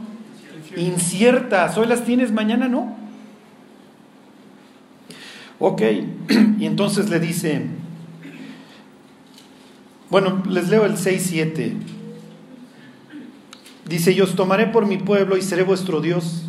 inciertas. 0.77 1.77
Hoy 1.77 1.87
las 1.87 2.05
tienes, 2.05 2.31
mañana 2.31 2.69
no. 2.69 2.95
Ok, 5.59 5.81
y 6.59 6.65
entonces 6.65 7.09
le 7.09 7.19
dice, 7.19 7.65
bueno, 10.09 10.41
les 10.47 10.69
leo 10.69 10.85
el 10.85 10.93
6-7. 10.93 11.98
Dice, 13.89 14.11
y 14.11 14.21
os 14.21 14.35
tomaré 14.35 14.67
por 14.67 14.85
mi 14.85 14.97
pueblo 14.97 15.35
y 15.35 15.41
seré 15.41 15.63
vuestro 15.63 15.99
Dios. 15.99 16.45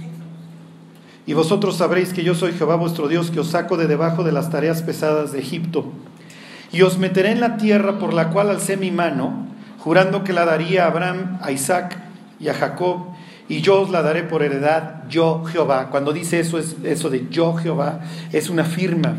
Y 1.25 1.33
vosotros 1.33 1.77
sabréis 1.77 2.13
que 2.13 2.23
yo 2.23 2.35
soy 2.35 2.53
Jehová 2.53 2.77
vuestro 2.77 3.09
Dios, 3.09 3.31
que 3.31 3.41
os 3.41 3.49
saco 3.49 3.79
de 3.79 3.87
debajo 3.87 4.25
de 4.25 4.33
las 4.33 4.51
tareas 4.51 4.83
pesadas 4.83 5.33
de 5.33 5.39
Egipto. 5.39 5.91
Y 6.71 6.83
os 6.83 6.99
meteré 6.99 7.31
en 7.31 7.41
la 7.41 7.57
tierra 7.57 7.99
por 7.99 8.13
la 8.13 8.29
cual 8.29 8.51
alcé 8.51 8.77
mi 8.77 8.91
mano, 8.91 9.47
jurando 9.79 10.23
que 10.23 10.35
la 10.35 10.45
daría 10.45 10.85
a 10.85 10.89
Abraham, 10.89 11.39
a 11.41 11.51
Isaac 11.51 11.99
y 12.39 12.49
a 12.49 12.55
Jacob, 12.55 13.07
y 13.49 13.63
yo 13.63 13.81
os 13.81 13.91
la 13.91 14.03
daré 14.03 14.23
por 14.23 14.43
heredad, 14.43 15.09
yo 15.09 15.43
Jehová. 15.45 15.89
Cuando 15.91 16.13
dice 16.13 16.41
eso, 16.41 16.59
es 16.59 16.77
eso 16.85 17.09
de 17.09 17.27
yo 17.31 17.55
Jehová, 17.55 18.01
es 18.33 18.51
una 18.51 18.65
firma. 18.65 19.15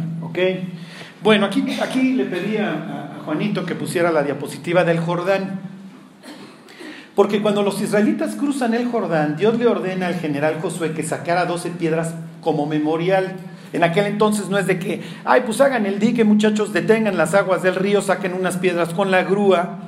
Bueno, 1.24 1.48
aquí, 1.48 1.66
aquí 1.82 2.14
le 2.14 2.26
pedí 2.26 2.58
a 2.58 3.20
Juanito 3.26 3.66
que 3.66 3.74
pusiera 3.74 4.12
la 4.12 4.22
diapositiva 4.22 4.84
del 4.84 5.00
Jordán. 5.00 5.71
Porque 7.22 7.40
cuando 7.40 7.62
los 7.62 7.80
israelitas 7.80 8.34
cruzan 8.34 8.74
el 8.74 8.88
Jordán, 8.88 9.36
Dios 9.36 9.56
le 9.60 9.68
ordena 9.68 10.08
al 10.08 10.16
general 10.16 10.60
Josué 10.60 10.94
que 10.94 11.04
sacara 11.04 11.46
12 11.46 11.70
piedras 11.70 12.16
como 12.42 12.66
memorial. 12.66 13.36
En 13.74 13.84
aquel 13.84 14.06
entonces 14.06 14.50
no 14.50 14.58
es 14.58 14.66
de 14.66 14.80
que, 14.80 15.04
ay, 15.24 15.44
pues 15.46 15.62
hagan 15.62 15.86
el 15.86 16.00
dique, 16.00 16.24
muchachos, 16.24 16.74
detengan 16.74 17.18
las 17.18 17.36
aguas 17.36 17.62
del 17.62 17.76
río, 17.76 18.02
saquen 18.02 18.34
unas 18.34 18.58
piedras 18.58 18.90
con 18.90 19.12
la 19.12 19.22
grúa. 19.22 19.82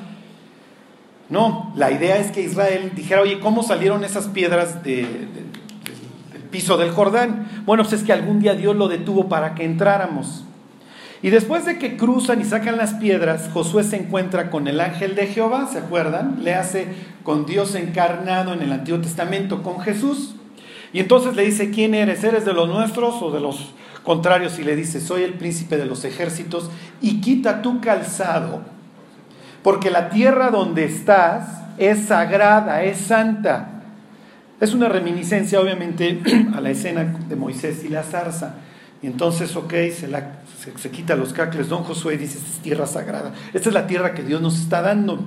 No, 1.29 1.73
la 1.75 1.89
idea 1.89 2.17
es 2.17 2.29
que 2.29 2.43
Israel 2.43 2.91
dijera, 2.95 3.21
oye, 3.21 3.39
¿cómo 3.39 3.63
salieron 3.63 4.03
esas 4.03 4.27
piedras 4.27 4.83
del 4.83 5.07
piso 6.51 6.77
del 6.77 6.91
Jordán? 6.91 7.63
Bueno, 7.65 7.81
pues 7.81 7.93
es 7.93 8.03
que 8.03 8.13
algún 8.13 8.41
día 8.41 8.53
Dios 8.53 8.75
lo 8.75 8.89
detuvo 8.89 9.27
para 9.27 9.55
que 9.55 9.65
entráramos. 9.65 10.45
Y 11.23 11.29
después 11.29 11.65
de 11.65 11.79
que 11.79 11.95
cruzan 11.95 12.41
y 12.41 12.43
sacan 12.43 12.75
las 12.75 12.95
piedras, 12.95 13.49
Josué 13.53 13.85
se 13.85 13.95
encuentra 13.95 14.49
con 14.49 14.67
el 14.67 14.81
ángel 14.81 15.15
de 15.15 15.27
Jehová, 15.27 15.69
¿se 15.71 15.79
acuerdan? 15.79 16.43
Le 16.43 16.53
hace 16.53 16.85
con 17.23 17.45
Dios 17.45 17.75
encarnado 17.75 18.51
en 18.51 18.61
el 18.61 18.73
Antiguo 18.73 18.99
Testamento, 18.99 19.63
con 19.63 19.79
Jesús. 19.79 20.35
Y 20.91 20.99
entonces 20.99 21.37
le 21.37 21.45
dice, 21.45 21.71
¿quién 21.71 21.95
eres? 21.95 22.25
¿Eres 22.25 22.43
de 22.43 22.51
los 22.51 22.67
nuestros 22.67 23.21
o 23.21 23.31
de 23.31 23.39
los 23.39 23.73
contrarios? 24.03 24.59
Y 24.59 24.65
le 24.65 24.75
dice, 24.75 24.99
soy 24.99 25.23
el 25.23 25.35
príncipe 25.35 25.77
de 25.77 25.85
los 25.85 26.03
ejércitos 26.03 26.69
y 27.01 27.21
quita 27.21 27.61
tu 27.61 27.79
calzado, 27.79 28.61
porque 29.63 29.89
la 29.89 30.09
tierra 30.09 30.51
donde 30.51 30.83
estás 30.83 31.63
es 31.77 32.05
sagrada, 32.05 32.83
es 32.83 32.97
santa. 32.97 33.69
Es 34.59 34.73
una 34.73 34.89
reminiscencia 34.89 35.61
obviamente 35.61 36.21
a 36.53 36.59
la 36.59 36.69
escena 36.69 37.15
de 37.29 37.35
Moisés 37.37 37.85
y 37.85 37.87
la 37.87 38.03
zarza. 38.03 38.55
Y 39.01 39.07
entonces, 39.07 39.55
ok, 39.55 39.73
se, 39.93 40.07
la, 40.07 40.42
se, 40.77 40.91
quita 40.91 41.15
los 41.15 41.33
cacles, 41.33 41.69
don 41.69 41.83
Josué 41.83 42.17
dice, 42.17 42.37
es 42.37 42.59
tierra 42.59 42.87
sagrada, 42.87 43.33
esta 43.53 43.69
es 43.69 43.73
la 43.73 43.87
tierra 43.87 44.13
que 44.13 44.23
Dios 44.23 44.41
nos 44.41 44.59
está 44.59 44.81
dando. 44.81 45.19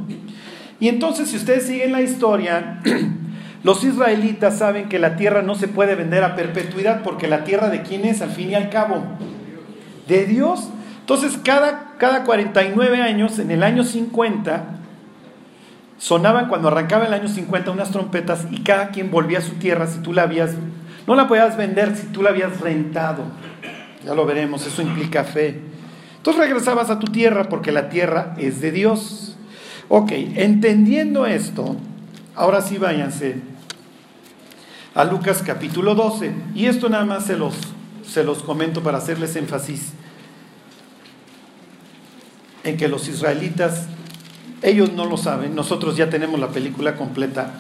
Y 0.79 0.89
entonces, 0.89 1.31
si 1.31 1.37
ustedes 1.37 1.67
siguen 1.67 1.93
la 1.93 2.03
historia, 2.03 2.81
Los 3.67 3.83
israelitas 3.83 4.59
saben 4.59 4.89
que 4.89 5.01
la 5.01 5.17
tierra 5.17 5.43
no 5.43 5.57
se 5.57 5.67
puede 5.67 5.97
vender 5.97 6.23
a 6.23 6.37
perpetuidad 6.37 7.03
porque 7.03 7.27
la 7.27 7.43
tierra 7.43 7.69
de 7.69 7.83
quién 7.83 8.05
es 8.05 8.23
al 8.23 8.31
fin 8.31 8.51
y 8.51 8.55
al 8.55 8.71
cabo? 8.71 9.03
De 10.07 10.25
Dios. 10.25 10.69
Entonces 11.01 11.37
cada, 11.43 11.95
cada 11.99 12.23
49 12.23 13.03
años, 13.03 13.41
en 13.41 13.51
el 13.51 13.65
año 13.65 13.83
50, 13.83 14.67
sonaban 15.99 16.47
cuando 16.47 16.69
arrancaba 16.69 17.07
el 17.07 17.13
año 17.13 17.27
50 17.27 17.73
unas 17.73 17.91
trompetas 17.91 18.47
y 18.53 18.63
cada 18.63 18.91
quien 18.91 19.11
volvía 19.11 19.39
a 19.39 19.43
su 19.43 19.55
tierra 19.55 19.89
si 19.89 19.99
tú 19.99 20.13
la 20.13 20.23
habías, 20.23 20.53
no 21.09 21.17
la 21.17 21.27
podías 21.27 21.57
vender 21.57 21.97
si 21.97 22.07
tú 22.07 22.23
la 22.23 22.31
habías 22.31 22.61
rentado. 22.61 23.25
Ya 24.07 24.15
lo 24.15 24.25
veremos, 24.25 24.65
eso 24.65 24.83
implica 24.83 25.25
fe. 25.25 25.61
Entonces 26.19 26.41
regresabas 26.41 26.91
a 26.91 27.01
tu 27.01 27.09
tierra 27.09 27.49
porque 27.49 27.73
la 27.73 27.89
tierra 27.89 28.37
es 28.39 28.61
de 28.61 28.71
Dios. 28.71 29.37
Ok, 29.89 30.13
entendiendo 30.13 31.27
esto, 31.27 31.75
ahora 32.37 32.63
sí 32.63 32.79
váyanse 32.79 33.41
a 34.95 35.05
Lucas 35.05 35.43
capítulo 35.45 35.97
12. 35.97 36.33
Y 36.55 36.67
esto 36.67 36.89
nada 36.89 37.05
más 37.05 37.27
se 37.27 37.37
los, 37.37 37.57
se 38.09 38.23
los 38.23 38.45
comento 38.45 38.81
para 38.81 38.99
hacerles 38.99 39.35
énfasis 39.35 39.91
en 42.63 42.77
que 42.77 42.87
los 42.87 43.09
israelitas, 43.09 43.89
ellos 44.63 44.93
no 44.93 45.05
lo 45.05 45.17
saben, 45.17 45.57
nosotros 45.57 45.97
ya 45.97 46.11
tenemos 46.11 46.39
la 46.39 46.51
película 46.51 46.95
completa. 46.95 47.55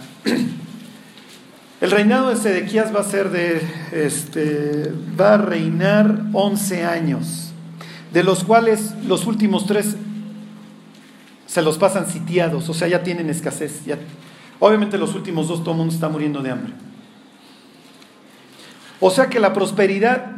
El 1.80 1.90
reinado 1.90 2.30
de 2.30 2.36
Sedequías 2.36 2.94
va 2.94 3.00
a 3.00 3.04
ser 3.04 3.30
de, 3.30 3.60
este, 3.92 4.92
va 5.18 5.34
a 5.34 5.36
reinar 5.36 6.22
11 6.32 6.84
años, 6.84 7.50
de 8.14 8.24
los 8.24 8.44
cuales 8.44 8.94
los 9.06 9.26
últimos 9.26 9.66
tres 9.66 9.96
se 11.46 11.60
los 11.60 11.76
pasan 11.76 12.06
sitiados, 12.06 12.68
o 12.70 12.74
sea, 12.74 12.88
ya 12.88 13.02
tienen 13.02 13.28
escasez. 13.28 13.84
Ya, 13.84 13.98
obviamente 14.58 14.96
los 14.96 15.14
últimos 15.14 15.48
dos 15.48 15.60
todo 15.60 15.72
el 15.72 15.78
mundo 15.78 15.92
está 15.92 16.08
muriendo 16.08 16.42
de 16.42 16.50
hambre. 16.50 16.72
O 18.98 19.10
sea 19.10 19.28
que 19.28 19.38
la 19.38 19.52
prosperidad 19.52 20.32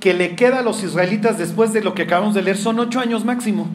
que 0.00 0.12
le 0.12 0.34
queda 0.34 0.58
a 0.58 0.62
los 0.62 0.82
israelitas 0.82 1.38
después 1.38 1.72
de 1.72 1.84
lo 1.84 1.94
que 1.94 2.02
acabamos 2.02 2.34
de 2.34 2.42
leer 2.42 2.56
son 2.56 2.80
ocho 2.80 2.98
años 2.98 3.24
máximo. 3.24 3.68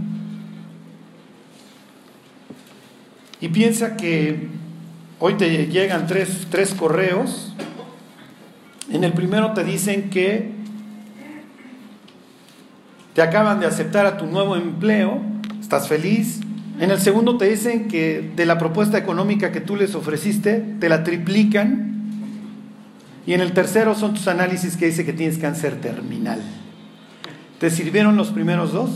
Y 3.39 3.47
piensa 3.47 3.95
que 3.95 4.49
hoy 5.19 5.35
te 5.35 5.67
llegan 5.67 6.07
tres, 6.07 6.47
tres 6.49 6.73
correos. 6.73 7.53
En 8.91 9.03
el 9.03 9.13
primero 9.13 9.53
te 9.53 9.63
dicen 9.63 10.09
que 10.09 10.51
te 13.13 13.21
acaban 13.21 13.59
de 13.59 13.65
aceptar 13.65 14.05
a 14.05 14.17
tu 14.17 14.25
nuevo 14.25 14.55
empleo, 14.55 15.21
estás 15.59 15.87
feliz. 15.87 16.39
En 16.79 16.91
el 16.91 16.99
segundo 16.99 17.37
te 17.37 17.49
dicen 17.49 17.89
que 17.89 18.31
de 18.35 18.45
la 18.45 18.57
propuesta 18.57 18.97
económica 18.97 19.51
que 19.51 19.59
tú 19.59 19.75
les 19.75 19.93
ofreciste, 19.93 20.63
te 20.79 20.87
la 20.87 21.03
triplican 21.03 21.89
y 23.27 23.33
en 23.33 23.41
el 23.41 23.51
tercero 23.51 23.93
son 23.95 24.13
tus 24.13 24.27
análisis 24.27 24.77
que 24.77 24.85
dice 24.85 25.05
que 25.05 25.13
tienes 25.13 25.37
cáncer 25.37 25.81
terminal. 25.81 26.41
¿Te 27.59 27.69
sirvieron 27.69 28.15
los 28.15 28.29
primeros 28.29 28.71
dos? 28.71 28.89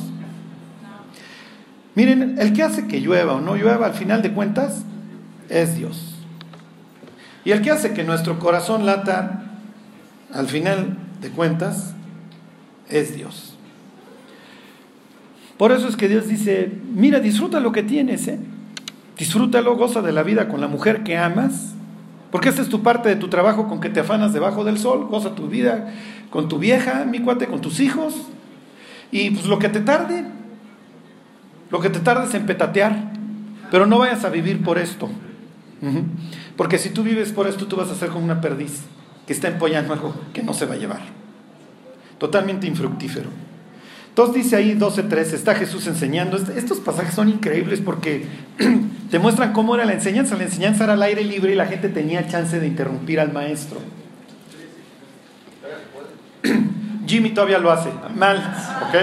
Miren, 1.95 2.37
el 2.39 2.53
que 2.53 2.63
hace 2.63 2.87
que 2.87 3.01
llueva 3.01 3.33
o 3.33 3.41
no 3.41 3.55
llueva, 3.55 3.85
al 3.85 3.93
final 3.93 4.21
de 4.21 4.31
cuentas, 4.31 4.83
es 5.49 5.75
Dios. 5.75 6.12
Y 7.45 7.51
el 7.51 7.61
que 7.61 7.71
hace 7.71 7.93
que 7.93 8.03
nuestro 8.03 8.39
corazón 8.39 8.85
lata, 8.85 9.43
al 10.33 10.47
final 10.47 10.97
de 11.21 11.29
cuentas, 11.29 11.93
es 12.89 13.15
Dios. 13.15 13.55
Por 15.57 15.71
eso 15.71 15.87
es 15.87 15.95
que 15.95 16.07
Dios 16.07 16.27
dice, 16.27 16.71
mira, 16.93 17.19
disfruta 17.19 17.59
lo 17.59 17.71
que 17.71 17.83
tienes, 17.83 18.27
¿eh? 18.27 18.39
disfrútalo, 19.17 19.77
goza 19.77 20.01
de 20.01 20.11
la 20.11 20.23
vida 20.23 20.47
con 20.47 20.59
la 20.59 20.67
mujer 20.67 21.03
que 21.03 21.17
amas, 21.17 21.73
porque 22.31 22.49
esta 22.49 22.61
es 22.61 22.69
tu 22.69 22.81
parte 22.81 23.09
de 23.09 23.15
tu 23.15 23.29
trabajo 23.29 23.67
con 23.67 23.79
que 23.79 23.89
te 23.89 23.99
afanas 23.99 24.33
debajo 24.33 24.63
del 24.63 24.77
sol, 24.77 25.07
goza 25.09 25.35
tu 25.35 25.47
vida 25.47 25.93
con 26.29 26.49
tu 26.49 26.57
vieja, 26.57 27.05
mi 27.05 27.19
cuate, 27.19 27.45
con 27.45 27.61
tus 27.61 27.79
hijos. 27.79 28.15
Y 29.11 29.29
pues 29.29 29.45
lo 29.45 29.59
que 29.59 29.69
te 29.69 29.81
tarde, 29.81 30.25
lo 31.69 31.79
que 31.79 31.91
te 31.91 31.99
tarde 31.99 32.25
es 32.25 32.33
en 32.33 32.47
petatear, 32.47 33.11
pero 33.69 33.85
no 33.85 33.99
vayas 33.99 34.25
a 34.25 34.29
vivir 34.29 34.63
por 34.63 34.79
esto. 34.79 35.09
Porque 36.57 36.77
si 36.77 36.89
tú 36.89 37.03
vives 37.03 37.31
por 37.31 37.47
esto, 37.47 37.67
tú 37.67 37.75
vas 37.75 37.89
a 37.89 37.95
ser 37.95 38.09
como 38.09 38.25
una 38.25 38.41
perdiz 38.41 38.81
que 39.25 39.33
está 39.33 39.47
empollando 39.47 39.93
algo 39.93 40.13
que 40.33 40.43
no 40.43 40.53
se 40.53 40.65
va 40.65 40.75
a 40.75 40.77
llevar. 40.77 41.01
Totalmente 42.17 42.67
infructífero. 42.67 43.29
Entonces 44.09 44.43
dice 44.43 44.55
ahí 44.55 44.77
12.3, 44.77 45.33
está 45.33 45.55
Jesús 45.55 45.87
enseñando. 45.87 46.37
Estos 46.37 46.79
pasajes 46.79 47.15
son 47.15 47.29
increíbles 47.29 47.81
porque 47.81 48.25
te 49.09 49.17
muestran 49.17 49.53
cómo 49.53 49.73
era 49.73 49.85
la 49.85 49.93
enseñanza. 49.93 50.37
La 50.37 50.43
enseñanza 50.43 50.83
era 50.83 50.93
al 50.93 51.01
aire 51.01 51.23
libre 51.23 51.53
y 51.53 51.55
la 51.55 51.65
gente 51.65 51.89
tenía 51.89 52.27
chance 52.27 52.59
de 52.59 52.67
interrumpir 52.67 53.19
al 53.19 53.33
maestro. 53.33 53.79
Jimmy 57.07 57.31
todavía 57.31 57.57
lo 57.57 57.71
hace, 57.71 57.89
mal, 58.15 58.37
¿ok? 58.87 58.95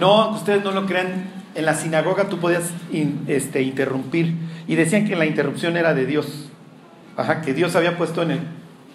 No, 0.00 0.30
ustedes 0.30 0.64
no 0.64 0.72
lo 0.72 0.86
crean, 0.86 1.30
en 1.54 1.64
la 1.64 1.74
sinagoga 1.74 2.28
tú 2.28 2.38
podías 2.38 2.70
este, 3.28 3.62
interrumpir 3.62 4.34
y 4.66 4.74
decían 4.74 5.06
que 5.06 5.16
la 5.16 5.26
interrupción 5.26 5.76
era 5.76 5.94
de 5.94 6.06
Dios, 6.06 6.50
Que 7.44 7.54
Dios 7.54 7.76
había 7.76 7.98
puesto 7.98 8.22
en 8.22 8.40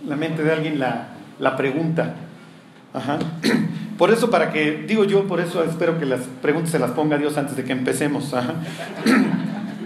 la 0.07 0.15
mente 0.15 0.43
de 0.43 0.51
alguien 0.51 0.79
la, 0.79 1.09
la 1.39 1.55
pregunta. 1.55 2.15
Por 3.97 4.11
eso, 4.11 4.29
para 4.29 4.51
que, 4.51 4.83
digo 4.87 5.03
yo, 5.05 5.27
por 5.27 5.39
eso 5.39 5.63
espero 5.63 5.97
que 5.97 6.05
las 6.05 6.21
preguntas 6.41 6.71
se 6.71 6.77
las 6.77 6.91
ponga 6.91 7.17
Dios 7.17 7.35
antes 7.37 7.55
de 7.55 7.63
que 7.63 7.73
empecemos. 7.73 8.33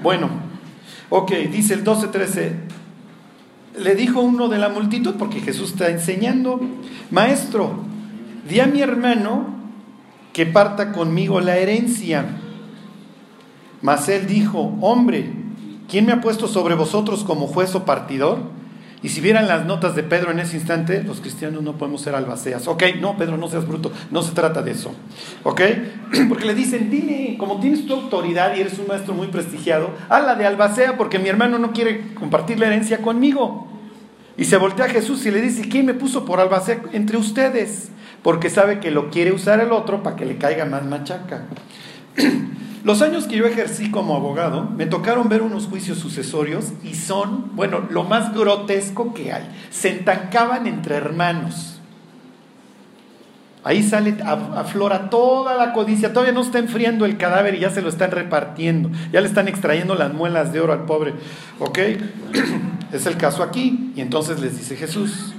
Bueno, 0.04 0.32
ok, 1.12 1.32
dice 1.52 1.76
el 1.76 1.84
12:13. 1.84 2.54
Le 3.84 3.94
dijo 3.94 4.20
uno 4.20 4.50
de 4.50 4.58
la 4.58 4.70
multitud, 4.70 5.14
porque 5.14 5.42
Jesús 5.42 5.74
está 5.74 5.90
enseñando, 5.90 6.60
Maestro, 7.12 7.84
di 8.50 8.60
a 8.60 8.66
mi 8.66 8.82
hermano 8.82 9.54
que 10.34 10.48
parta 10.48 10.92
conmigo 10.92 11.40
la 11.40 11.58
herencia. 11.58 12.26
Mas 13.84 14.10
él 14.10 14.26
dijo, 14.26 14.76
hombre, 14.82 15.32
¿quién 15.92 16.06
me 16.06 16.14
ha 16.14 16.22
puesto 16.22 16.48
sobre 16.48 16.74
vosotros 16.74 17.26
como 17.26 17.48
juez 17.48 17.76
o 17.76 17.84
partidor? 17.84 18.40
Y 19.04 19.10
si 19.10 19.20
vieran 19.20 19.48
las 19.48 19.66
notas 19.66 19.96
de 19.96 20.04
Pedro 20.04 20.32
en 20.32 20.40
ese 20.40 20.56
instante, 20.56 21.04
los 21.04 21.22
cristianos 21.22 21.64
no 21.64 21.78
podemos 21.78 22.02
ser 22.02 22.16
albaceas. 22.16 22.68
Ok, 22.68 22.84
no, 23.00 23.18
Pedro, 23.18 23.36
no 23.36 23.50
seas 23.50 23.68
bruto, 23.68 23.92
no 24.10 24.22
se 24.22 24.32
trata 24.34 24.62
de 24.62 24.72
eso. 24.72 24.94
Ok, 25.44 25.62
porque 26.30 26.46
le 26.46 26.56
dicen, 26.56 26.90
dile, 26.90 27.36
como 27.38 27.60
tienes 27.60 27.86
tu 27.86 27.94
autoridad 27.94 28.56
y 28.56 28.62
eres 28.62 28.80
un 28.80 28.88
maestro 28.88 29.14
muy 29.14 29.28
prestigiado, 29.28 29.90
habla 30.08 30.36
de 30.36 30.46
albacea 30.46 30.98
porque 30.98 31.20
mi 31.20 31.30
hermano 31.30 31.58
no 31.58 31.74
quiere 31.74 32.14
compartir 32.14 32.60
la 32.60 32.68
herencia 32.68 33.00
conmigo. 33.00 33.68
Y 34.38 34.46
se 34.46 34.58
voltea 34.58 34.86
a 34.86 34.90
Jesús 34.90 35.26
y 35.26 35.32
le 35.32 35.42
dice, 35.42 35.68
¿quién 35.68 35.88
me 35.88 35.94
puso 35.94 36.24
por 36.24 36.40
albacea 36.40 36.82
entre 36.94 37.18
ustedes? 37.18 37.90
Porque 38.24 38.50
sabe 38.50 38.80
que 38.80 38.92
lo 38.92 39.10
quiere 39.10 39.34
usar 39.34 39.60
el 39.60 39.72
otro 39.72 40.04
para 40.04 40.16
que 40.16 40.26
le 40.26 40.38
caiga 40.38 40.64
más 40.66 40.86
machaca. 40.86 41.48
Los 42.84 43.02
años 43.02 43.26
que 43.26 43.38
yo 43.38 43.46
ejercí 43.46 43.92
como 43.92 44.16
abogado, 44.16 44.64
me 44.64 44.88
tocaron 44.88 45.30
ver 45.30 45.44
unos 45.44 45.68
juicios 45.68 46.00
sucesorios 46.00 46.74
y 46.84 46.96
son, 46.96 47.56
bueno, 47.56 47.82
lo 47.90 48.04
más 48.04 48.34
grotesco 48.34 49.14
que 49.14 49.32
hay. 49.32 49.48
Se 49.70 49.90
entancaban 49.90 50.66
entre 50.66 50.96
hermanos. 50.96 51.80
Ahí 53.64 53.84
sale, 53.84 54.18
aflora 54.24 55.12
toda 55.12 55.56
la 55.56 55.74
codicia, 55.74 56.12
todavía 56.12 56.34
no 56.34 56.42
está 56.42 56.58
enfriando 56.58 57.06
el 57.06 57.18
cadáver 57.18 57.54
y 57.54 57.60
ya 57.60 57.70
se 57.70 57.84
lo 57.84 57.90
están 57.90 58.10
repartiendo, 58.10 58.90
ya 59.12 59.22
le 59.22 59.28
están 59.28 59.48
extrayendo 59.48 59.94
las 59.94 60.12
muelas 60.12 60.52
de 60.52 60.62
oro 60.62 60.74
al 60.74 60.86
pobre. 60.86 61.14
¿Ok? 61.60 61.80
Es 62.92 63.06
el 63.06 63.16
caso 63.16 63.42
aquí. 63.42 63.94
Y 63.96 64.02
entonces 64.02 64.42
les 64.42 64.58
dice 64.58 64.76
Jesús, 64.76 65.34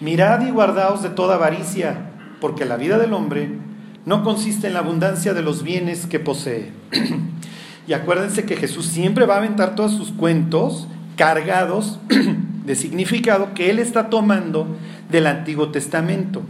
mirad 0.00 0.40
y 0.40 0.50
guardaos 0.50 1.02
de 1.02 1.10
toda 1.10 1.34
avaricia, 1.34 2.12
porque 2.40 2.64
la 2.64 2.76
vida 2.76 2.96
del 2.96 3.12
hombre 3.12 3.58
no 4.04 4.24
consiste 4.24 4.66
en 4.66 4.74
la 4.74 4.80
abundancia 4.80 5.34
de 5.34 5.42
los 5.42 5.62
bienes 5.62 6.06
que 6.06 6.20
posee. 6.20 6.72
y 7.86 7.92
acuérdense 7.92 8.44
que 8.44 8.56
Jesús 8.56 8.86
siempre 8.86 9.26
va 9.26 9.34
a 9.34 9.38
aventar 9.38 9.74
todos 9.74 9.92
sus 9.92 10.10
cuentos 10.12 10.88
cargados 11.16 11.98
de 12.66 12.74
significado 12.74 13.54
que 13.54 13.70
él 13.70 13.78
está 13.78 14.10
tomando 14.10 14.66
del 15.10 15.26
Antiguo 15.26 15.70
Testamento. 15.70 16.42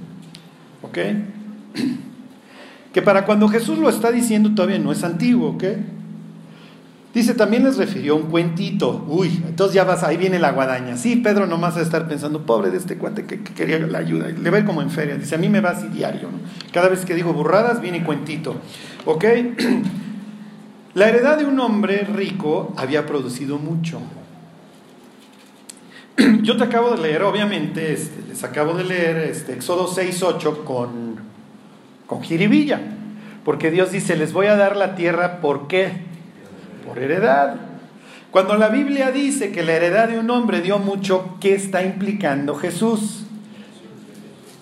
¿Ok? 0.82 0.98
Que 2.92 3.00
para 3.00 3.24
cuando 3.24 3.48
Jesús 3.48 3.78
lo 3.78 3.88
está 3.88 4.12
diciendo 4.12 4.54
todavía 4.54 4.78
no 4.78 4.92
es 4.92 5.02
antiguo, 5.02 5.52
¿ok? 5.52 5.64
Dice, 7.14 7.34
también 7.34 7.64
les 7.64 7.76
refirió 7.76 8.16
un 8.16 8.30
cuentito. 8.30 9.04
Uy, 9.06 9.42
entonces 9.46 9.74
ya 9.74 9.84
vas, 9.84 10.02
ahí 10.02 10.16
viene 10.16 10.38
la 10.38 10.52
guadaña. 10.52 10.96
Sí, 10.96 11.16
Pedro 11.16 11.46
nomás 11.46 11.76
va 11.76 11.80
a 11.80 11.82
estar 11.82 12.08
pensando, 12.08 12.46
pobre 12.46 12.70
de 12.70 12.78
este 12.78 12.96
cuate 12.96 13.26
que, 13.26 13.42
quería 13.42 13.78
la 13.80 13.98
ayuda. 13.98 14.28
Le 14.28 14.50
ve 14.50 14.64
como 14.64 14.80
en 14.80 14.90
feria. 14.90 15.16
Dice, 15.16 15.34
a 15.34 15.38
mí 15.38 15.50
me 15.50 15.60
va 15.60 15.70
así 15.70 15.88
diario. 15.88 16.28
Cada 16.72 16.88
vez 16.88 17.04
que 17.04 17.14
digo 17.14 17.34
burradas, 17.34 17.82
viene 17.82 18.02
cuentito. 18.02 18.56
¿Ok? 19.04 19.24
La 20.94 21.08
heredad 21.08 21.38
de 21.38 21.46
un 21.46 21.58
hombre 21.60 22.04
rico 22.04 22.74
había 22.76 23.06
producido 23.06 23.58
mucho. 23.58 23.98
Yo 26.42 26.56
te 26.56 26.64
acabo 26.64 26.90
de 26.90 26.98
leer, 26.98 27.22
obviamente, 27.22 27.92
este, 27.92 28.22
les 28.28 28.44
acabo 28.44 28.74
de 28.74 28.84
leer 28.84 29.16
este, 29.18 29.52
Éxodo 29.54 29.88
6.8 29.88 30.64
con, 30.64 31.16
con 32.06 32.22
jiribilla, 32.22 32.80
porque 33.44 33.70
Dios 33.70 33.90
dice, 33.90 34.16
les 34.16 34.34
voy 34.34 34.46
a 34.46 34.56
dar 34.56 34.76
la 34.76 34.94
tierra, 34.94 35.40
¿por 35.40 35.66
qué? 35.66 36.11
Por 36.86 36.98
heredad. 36.98 37.56
Cuando 38.30 38.56
la 38.56 38.68
Biblia 38.68 39.10
dice 39.10 39.52
que 39.52 39.62
la 39.62 39.72
heredad 39.72 40.08
de 40.08 40.18
un 40.18 40.30
hombre 40.30 40.62
dio 40.62 40.78
mucho, 40.78 41.36
¿qué 41.40 41.54
está 41.54 41.84
implicando 41.84 42.54
Jesús? 42.54 43.24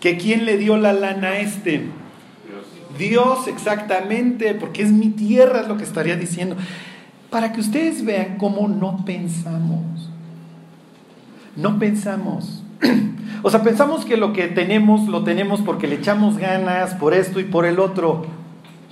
¿Que 0.01 0.17
quién 0.17 0.45
le 0.45 0.57
dio 0.57 0.77
la 0.77 0.93
lana 0.93 1.29
a 1.29 1.39
este? 1.39 1.87
Dios, 2.99 3.47
exactamente, 3.47 4.55
porque 4.55 4.83
es 4.83 4.91
mi 4.91 5.11
tierra, 5.11 5.61
es 5.61 5.69
lo 5.69 5.77
que 5.77 5.85
estaría 5.85 6.17
diciendo. 6.17 6.57
Para 7.31 7.53
que 7.53 7.61
ustedes 7.61 8.05
vean 8.05 8.37
cómo 8.39 8.67
no 8.67 9.05
pensamos. 9.05 10.11
No 11.57 11.79
pensamos. 11.79 12.65
O 13.43 13.49
sea, 13.49 13.63
pensamos 13.63 14.05
que 14.05 14.19
lo 14.19 14.35
que 14.35 14.49
tenemos 14.49 15.09
lo 15.09 15.25
tenemos 15.25 15.63
porque 15.63 15.87
le 15.87 15.95
echamos 15.95 16.37
ganas 16.37 16.95
por 16.97 17.15
esto 17.15 17.41
y 17.41 17.45
por 17.45 17.65
el 17.65 17.79
otro. 17.79 18.27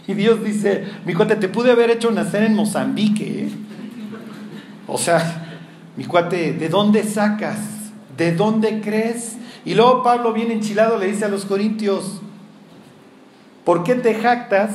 Y 0.08 0.14
Dios 0.14 0.42
dice, 0.42 0.86
mi 1.04 1.12
cuate, 1.12 1.36
te 1.36 1.48
pude 1.48 1.70
haber 1.70 1.90
hecho 1.90 2.10
nacer 2.10 2.42
en 2.42 2.54
Mozambique. 2.54 3.44
¿eh? 3.44 3.48
O 4.86 4.96
sea, 4.96 5.58
mi 5.98 6.06
cuate, 6.06 6.54
¿de 6.54 6.70
dónde 6.70 7.04
sacas? 7.04 7.58
¿De 8.16 8.34
dónde 8.34 8.80
crees? 8.80 9.36
Y 9.66 9.74
luego 9.74 10.02
Pablo, 10.02 10.32
bien 10.32 10.50
enchilado, 10.50 10.96
le 10.96 11.08
dice 11.08 11.26
a 11.26 11.28
los 11.28 11.44
corintios, 11.44 12.22
¿por 13.64 13.84
qué 13.84 13.96
te 13.96 14.14
jactas? 14.14 14.70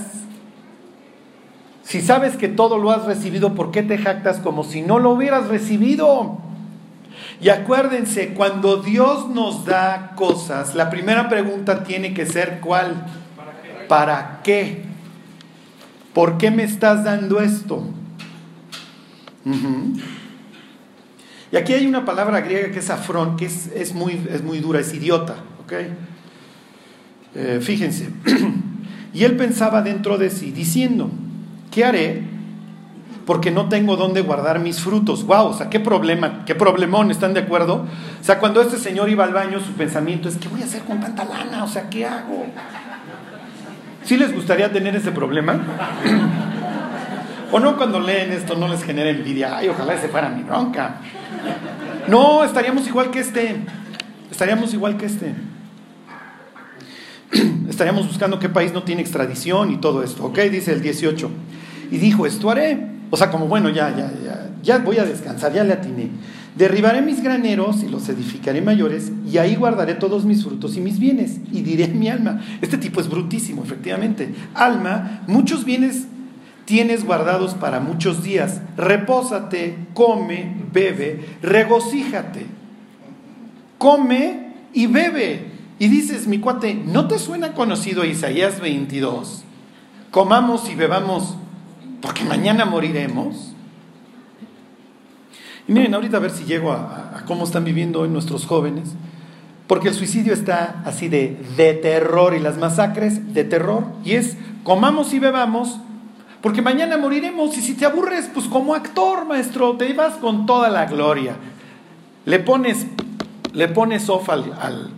Si 1.81 2.01
sabes 2.01 2.37
que 2.37 2.47
todo 2.47 2.77
lo 2.77 2.91
has 2.91 3.05
recibido, 3.05 3.55
¿por 3.55 3.71
qué 3.71 3.81
te 3.81 3.97
jactas 3.97 4.37
como 4.37 4.63
si 4.63 4.83
no 4.83 4.99
lo 4.99 5.09
hubieras 5.09 5.47
recibido? 5.47 6.37
Y 7.41 7.49
acuérdense, 7.49 8.35
cuando 8.35 8.77
Dios 8.77 9.29
nos 9.29 9.65
da 9.65 10.11
cosas, 10.15 10.75
la 10.75 10.91
primera 10.91 11.27
pregunta 11.27 11.83
tiene 11.83 12.13
que 12.13 12.27
ser 12.27 12.59
¿cuál? 12.61 13.07
¿Para 13.87 14.41
qué? 14.43 14.92
¿Por 16.13 16.37
qué 16.37 16.51
me 16.51 16.63
estás 16.63 17.03
dando 17.03 17.41
esto? 17.41 17.83
Y 21.51 21.57
aquí 21.57 21.73
hay 21.73 21.85
una 21.85 22.05
palabra 22.05 22.41
griega 22.41 22.71
que 22.71 22.79
es 22.79 22.89
afrón, 22.89 23.35
que 23.35 23.45
es, 23.45 23.93
muy, 23.93 24.21
es 24.29 24.43
muy 24.43 24.59
dura, 24.59 24.79
es 24.79 24.93
idiota. 24.93 25.35
Eh, 27.35 27.59
fíjense. 27.61 28.09
y 29.13 29.23
él 29.23 29.35
pensaba 29.35 29.81
dentro 29.81 30.17
de 30.17 30.29
sí, 30.29 30.51
diciendo, 30.51 31.09
¿qué 31.71 31.85
haré? 31.85 32.33
porque 33.25 33.51
no 33.51 33.69
tengo 33.69 33.95
dónde 33.95 34.21
guardar 34.21 34.59
mis 34.59 34.79
frutos. 34.79 35.25
Wow, 35.25 35.47
o 35.47 35.53
sea, 35.53 35.69
qué 35.69 35.79
problema, 35.79 36.43
qué 36.45 36.55
problemón, 36.55 37.11
¿están 37.11 37.33
de 37.33 37.41
acuerdo? 37.41 37.85
O 38.21 38.23
sea, 38.23 38.39
cuando 38.39 38.61
este 38.61 38.77
señor 38.77 39.09
iba 39.09 39.23
al 39.23 39.33
baño, 39.33 39.59
su 39.59 39.73
pensamiento 39.73 40.29
es, 40.29 40.37
¿qué 40.37 40.47
voy 40.47 40.61
a 40.61 40.65
hacer 40.65 40.81
con 40.83 40.99
tanta 40.99 41.23
lana? 41.23 41.63
O 41.63 41.67
sea, 41.67 41.89
¿qué 41.89 42.05
hago? 42.05 42.45
¿Sí 44.03 44.17
les 44.17 44.33
gustaría 44.33 44.71
tener 44.71 44.95
ese 44.95 45.11
problema? 45.11 45.59
¿O 47.51 47.59
no 47.59 47.77
cuando 47.77 47.99
leen 47.99 48.31
esto 48.31 48.55
no 48.55 48.67
les 48.67 48.83
genera 48.83 49.09
envidia? 49.09 49.57
Ay, 49.57 49.69
ojalá 49.69 49.93
ese 49.93 50.07
fuera 50.07 50.29
mi 50.29 50.43
bronca. 50.43 50.97
No, 52.07 52.43
estaríamos 52.43 52.87
igual 52.87 53.11
que 53.11 53.19
este. 53.19 53.57
Estaríamos 54.31 54.73
igual 54.73 54.97
que 54.97 55.05
este. 55.05 55.33
Estaríamos 57.69 58.07
buscando 58.07 58.39
qué 58.39 58.49
país 58.49 58.73
no 58.73 58.83
tiene 58.83 59.01
extradición 59.01 59.71
y 59.71 59.77
todo 59.77 60.03
esto. 60.03 60.25
Ok, 60.25 60.39
dice 60.51 60.73
el 60.73 60.81
18. 60.81 61.29
Y 61.91 61.97
dijo, 61.97 62.25
esto 62.25 62.49
haré 62.49 62.93
o 63.13 63.15
sea, 63.15 63.29
como 63.29 63.47
bueno, 63.47 63.69
ya, 63.69 63.95
ya, 63.95 64.11
ya, 64.25 64.49
ya 64.63 64.79
voy 64.79 64.97
a 64.97 65.05
descansar, 65.05 65.53
ya 65.53 65.63
le 65.63 65.73
atiné. 65.73 66.09
Derribaré 66.55 67.01
mis 67.01 67.23
graneros 67.23 67.83
y 67.83 67.89
los 67.89 68.07
edificaré 68.09 68.61
mayores, 68.61 69.11
y 69.29 69.37
ahí 69.37 69.55
guardaré 69.55 69.95
todos 69.95 70.23
mis 70.25 70.43
frutos 70.43 70.77
y 70.77 70.81
mis 70.81 70.99
bienes, 70.99 71.39
y 71.51 71.61
diré 71.61 71.87
mi 71.87 72.09
alma, 72.09 72.41
este 72.61 72.77
tipo 72.77 73.01
es 73.01 73.09
brutísimo, 73.09 73.63
efectivamente. 73.63 74.33
Alma, 74.53 75.23
muchos 75.27 75.65
bienes 75.65 76.05
tienes 76.65 77.05
guardados 77.05 77.55
para 77.55 77.79
muchos 77.79 78.23
días. 78.23 78.61
Repósate, 78.77 79.77
come, 79.93 80.55
bebe, 80.71 81.37
regocíjate. 81.41 82.45
Come 83.77 84.53
y 84.73 84.87
bebe. 84.87 85.51
Y 85.79 85.87
dices, 85.87 86.27
mi 86.27 86.39
cuate, 86.39 86.75
¿no 86.75 87.07
te 87.07 87.19
suena 87.19 87.53
conocido 87.53 88.05
Isaías 88.05 88.61
22? 88.61 89.43
Comamos 90.11 90.69
y 90.69 90.75
bebamos 90.75 91.35
porque 92.01 92.23
mañana 92.23 92.65
moriremos. 92.65 93.52
Y 95.67 95.71
miren, 95.71 95.93
ahorita 95.93 96.17
a 96.17 96.19
ver 96.19 96.31
si 96.31 96.43
llego 96.43 96.71
a, 96.71 97.23
cómo 97.25 97.45
están 97.45 97.63
viviendo 97.63 98.01
hoy 98.01 98.09
nuestros 98.09 98.45
jóvenes, 98.45 98.89
porque 99.67 99.89
el 99.89 99.93
suicidio 99.93 100.33
está 100.33 100.81
así 100.85 101.07
de, 101.07 101.37
de 101.55 101.73
terror 101.73 102.33
y 102.33 102.39
las 102.39 102.57
masacres 102.57 103.33
de 103.33 103.43
terror, 103.43 103.85
y 104.03 104.13
es 104.13 104.35
comamos 104.63 105.13
y 105.13 105.19
bebamos, 105.19 105.79
porque 106.41 106.61
mañana 106.61 106.97
moriremos, 106.97 107.57
y 107.57 107.61
si 107.61 107.73
te 107.73 107.85
aburres, 107.85 108.29
pues 108.33 108.47
como 108.47 108.75
actor, 108.75 109.25
maestro, 109.25 109.77
te 109.77 109.93
vas 109.93 110.15
con 110.15 110.45
toda 110.45 110.69
la 110.69 110.85
gloria. 110.85 111.37
Le 112.25 112.39
pones, 112.39 112.85
le 113.53 113.69
pones 113.69 114.09
off 114.09 114.29
al, 114.29 114.53
al, 114.59 114.89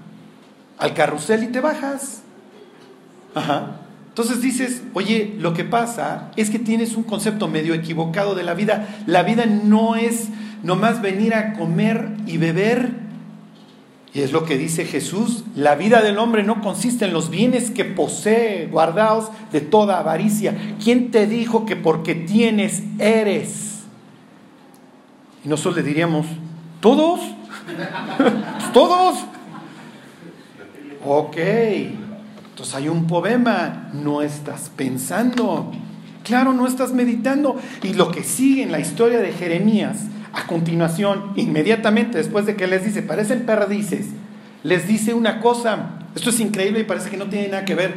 al 0.79 0.93
carrusel 0.95 1.43
y 1.43 1.47
te 1.47 1.59
bajas. 1.59 2.23
Ajá. 3.35 3.81
Entonces 4.15 4.41
dices, 4.41 4.81
oye, 4.93 5.35
lo 5.39 5.53
que 5.53 5.65
pasa 5.65 6.31
es 6.37 6.49
que 6.49 6.57
tienes 6.57 6.95
un 6.95 7.03
concepto 7.03 7.49
medio 7.49 7.73
equivocado 7.73 8.33
de 8.33 8.43
la 8.43 8.53
vida. 8.53 8.87
La 9.05 9.23
vida 9.23 9.45
no 9.45 9.95
es 9.95 10.29
nomás 10.65 10.99
venir 11.01 11.35
a 11.35 11.53
comer 11.53 12.09
y 12.25 12.37
beber. 12.37 13.05
Y 14.13 14.21
es 14.21 14.31
lo 14.31 14.45
que 14.45 14.57
dice 14.57 14.85
Jesús, 14.85 15.43
la 15.55 15.75
vida 15.75 16.01
del 16.01 16.17
hombre 16.17 16.41
no 16.41 16.61
consiste 16.61 17.05
en 17.05 17.13
los 17.13 17.29
bienes 17.29 17.69
que 17.69 17.85
posee, 17.85 18.67
guardados 18.67 19.29
de 19.51 19.61
toda 19.61 19.99
avaricia. 19.99 20.75
¿Quién 20.83 21.11
te 21.11 21.27
dijo 21.27 21.65
que 21.65 21.75
porque 21.75 22.15
tienes 22.15 22.81
eres? 22.97 23.81
Y 25.43 25.49
nosotros 25.49 25.75
le 25.75 25.83
diríamos, 25.83 26.25
¿todos? 26.79 27.19
¿Todos? 28.73 29.19
Ok. 31.05 31.37
Entonces 31.37 32.73
hay 32.73 32.87
un 32.87 33.05
poema, 33.05 33.91
no 33.93 34.23
estás 34.23 34.71
pensando, 34.75 35.71
claro, 36.23 36.53
no 36.53 36.65
estás 36.65 36.91
meditando. 36.93 37.59
Y 37.83 37.93
lo 37.93 38.09
que 38.11 38.23
sigue 38.23 38.63
en 38.63 38.71
la 38.71 38.79
historia 38.79 39.19
de 39.19 39.33
Jeremías, 39.33 40.05
a 40.35 40.47
continuación, 40.47 41.31
inmediatamente 41.35 42.17
después 42.17 42.45
de 42.45 42.55
que 42.55 42.67
les 42.67 42.83
dice, 42.83 43.01
parecen 43.01 43.45
perdices, 43.45 44.07
les 44.63 44.87
dice 44.87 45.13
una 45.13 45.39
cosa, 45.39 45.99
esto 46.13 46.29
es 46.29 46.39
increíble 46.39 46.81
y 46.81 46.83
parece 46.83 47.09
que 47.09 47.17
no 47.17 47.27
tiene 47.27 47.47
nada 47.47 47.65
que 47.65 47.75
ver. 47.75 47.95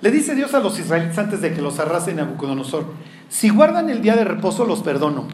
Le 0.00 0.10
dice 0.10 0.34
Dios 0.34 0.52
a 0.54 0.60
los 0.60 0.78
israelitas 0.78 1.18
antes 1.18 1.40
de 1.40 1.54
que 1.54 1.62
los 1.62 1.78
arrasen 1.78 2.18
a 2.18 2.24
Nabucodonosor, 2.24 2.86
si 3.28 3.48
guardan 3.48 3.88
el 3.88 4.02
día 4.02 4.16
de 4.16 4.24
reposo 4.24 4.64
los 4.64 4.80
perdono. 4.80 5.28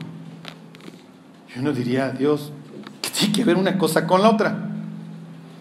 Y 1.55 1.59
uno 1.59 1.73
diría, 1.73 2.11
Dios, 2.11 2.53
que 3.01 3.11
tiene 3.11 3.35
que 3.35 3.45
ver 3.45 3.57
una 3.57 3.79
cosa 3.79 4.07
con 4.07 4.23
la 4.23 4.31
otra. 4.31 4.71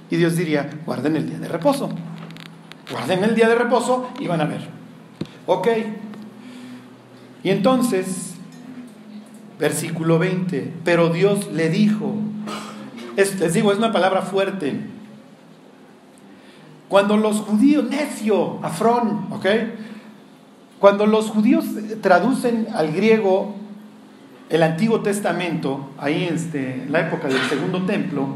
Y 0.09 0.17
Dios 0.17 0.35
diría, 0.35 0.69
guarden 0.85 1.15
el 1.15 1.27
día 1.27 1.39
de 1.39 1.47
reposo. 1.47 1.89
Guarden 2.91 3.23
el 3.23 3.35
día 3.35 3.47
de 3.47 3.55
reposo 3.55 4.09
y 4.19 4.27
van 4.27 4.41
a 4.41 4.45
ver. 4.45 4.61
Ok. 5.45 5.67
Y 7.43 7.49
entonces, 7.49 8.30
versículo 9.61 10.17
20, 10.17 10.73
pero 10.83 11.09
Dios 11.09 11.51
le 11.53 11.69
dijo, 11.69 12.15
les 13.15 13.53
digo, 13.53 13.71
es 13.71 13.77
una 13.77 13.91
palabra 13.91 14.23
fuerte. 14.23 14.81
Cuando 16.89 17.15
los 17.15 17.41
judíos, 17.41 17.85
necio, 17.87 18.57
afrón, 18.63 19.27
¿ok? 19.29 19.45
Cuando 20.79 21.05
los 21.05 21.29
judíos 21.29 21.65
traducen 22.01 22.69
al 22.73 22.91
griego 22.91 23.53
el 24.49 24.63
Antiguo 24.63 25.01
Testamento, 25.01 25.91
ahí 25.99 26.23
este, 26.23 26.81
en 26.83 26.91
la 26.91 27.01
época 27.01 27.27
del 27.27 27.41
Segundo 27.43 27.85
Templo, 27.85 28.29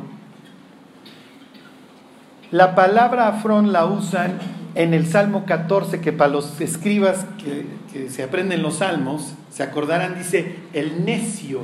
la 2.52 2.76
palabra 2.76 3.30
afrón 3.30 3.74
la 3.74 3.86
usan 3.86 4.38
en 4.76 4.94
el 4.94 5.08
Salmo 5.08 5.46
14, 5.46 6.02
que 6.02 6.12
para 6.12 6.32
los 6.32 6.60
escribas 6.60 7.26
que, 7.38 8.10
se 8.10 8.24
aprenden 8.24 8.62
los 8.62 8.78
salmos, 8.78 9.34
se 9.50 9.64
acordarán, 9.64 10.18
dice, 10.18 10.58
el 10.74 11.06
necio. 11.06 11.62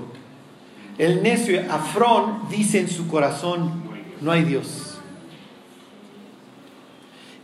El 0.97 1.21
necio, 1.21 1.61
afrón, 1.69 2.43
dice 2.49 2.79
en 2.79 2.89
su 2.89 3.07
corazón, 3.07 3.83
no 4.21 4.31
hay 4.31 4.45
Dios. 4.45 4.99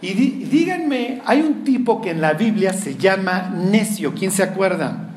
Y 0.02 0.14
díganme, 0.14 1.22
hay 1.26 1.42
un 1.42 1.66
tipo 1.66 2.02
que 2.02 2.12
en 2.12 2.22
la 2.22 2.34
Biblia 2.34 2.72
se 2.72 2.96
llama 2.96 3.50
necio, 3.54 4.14
¿quién 4.14 4.32
se 4.32 4.44
acuerda? 4.44 5.10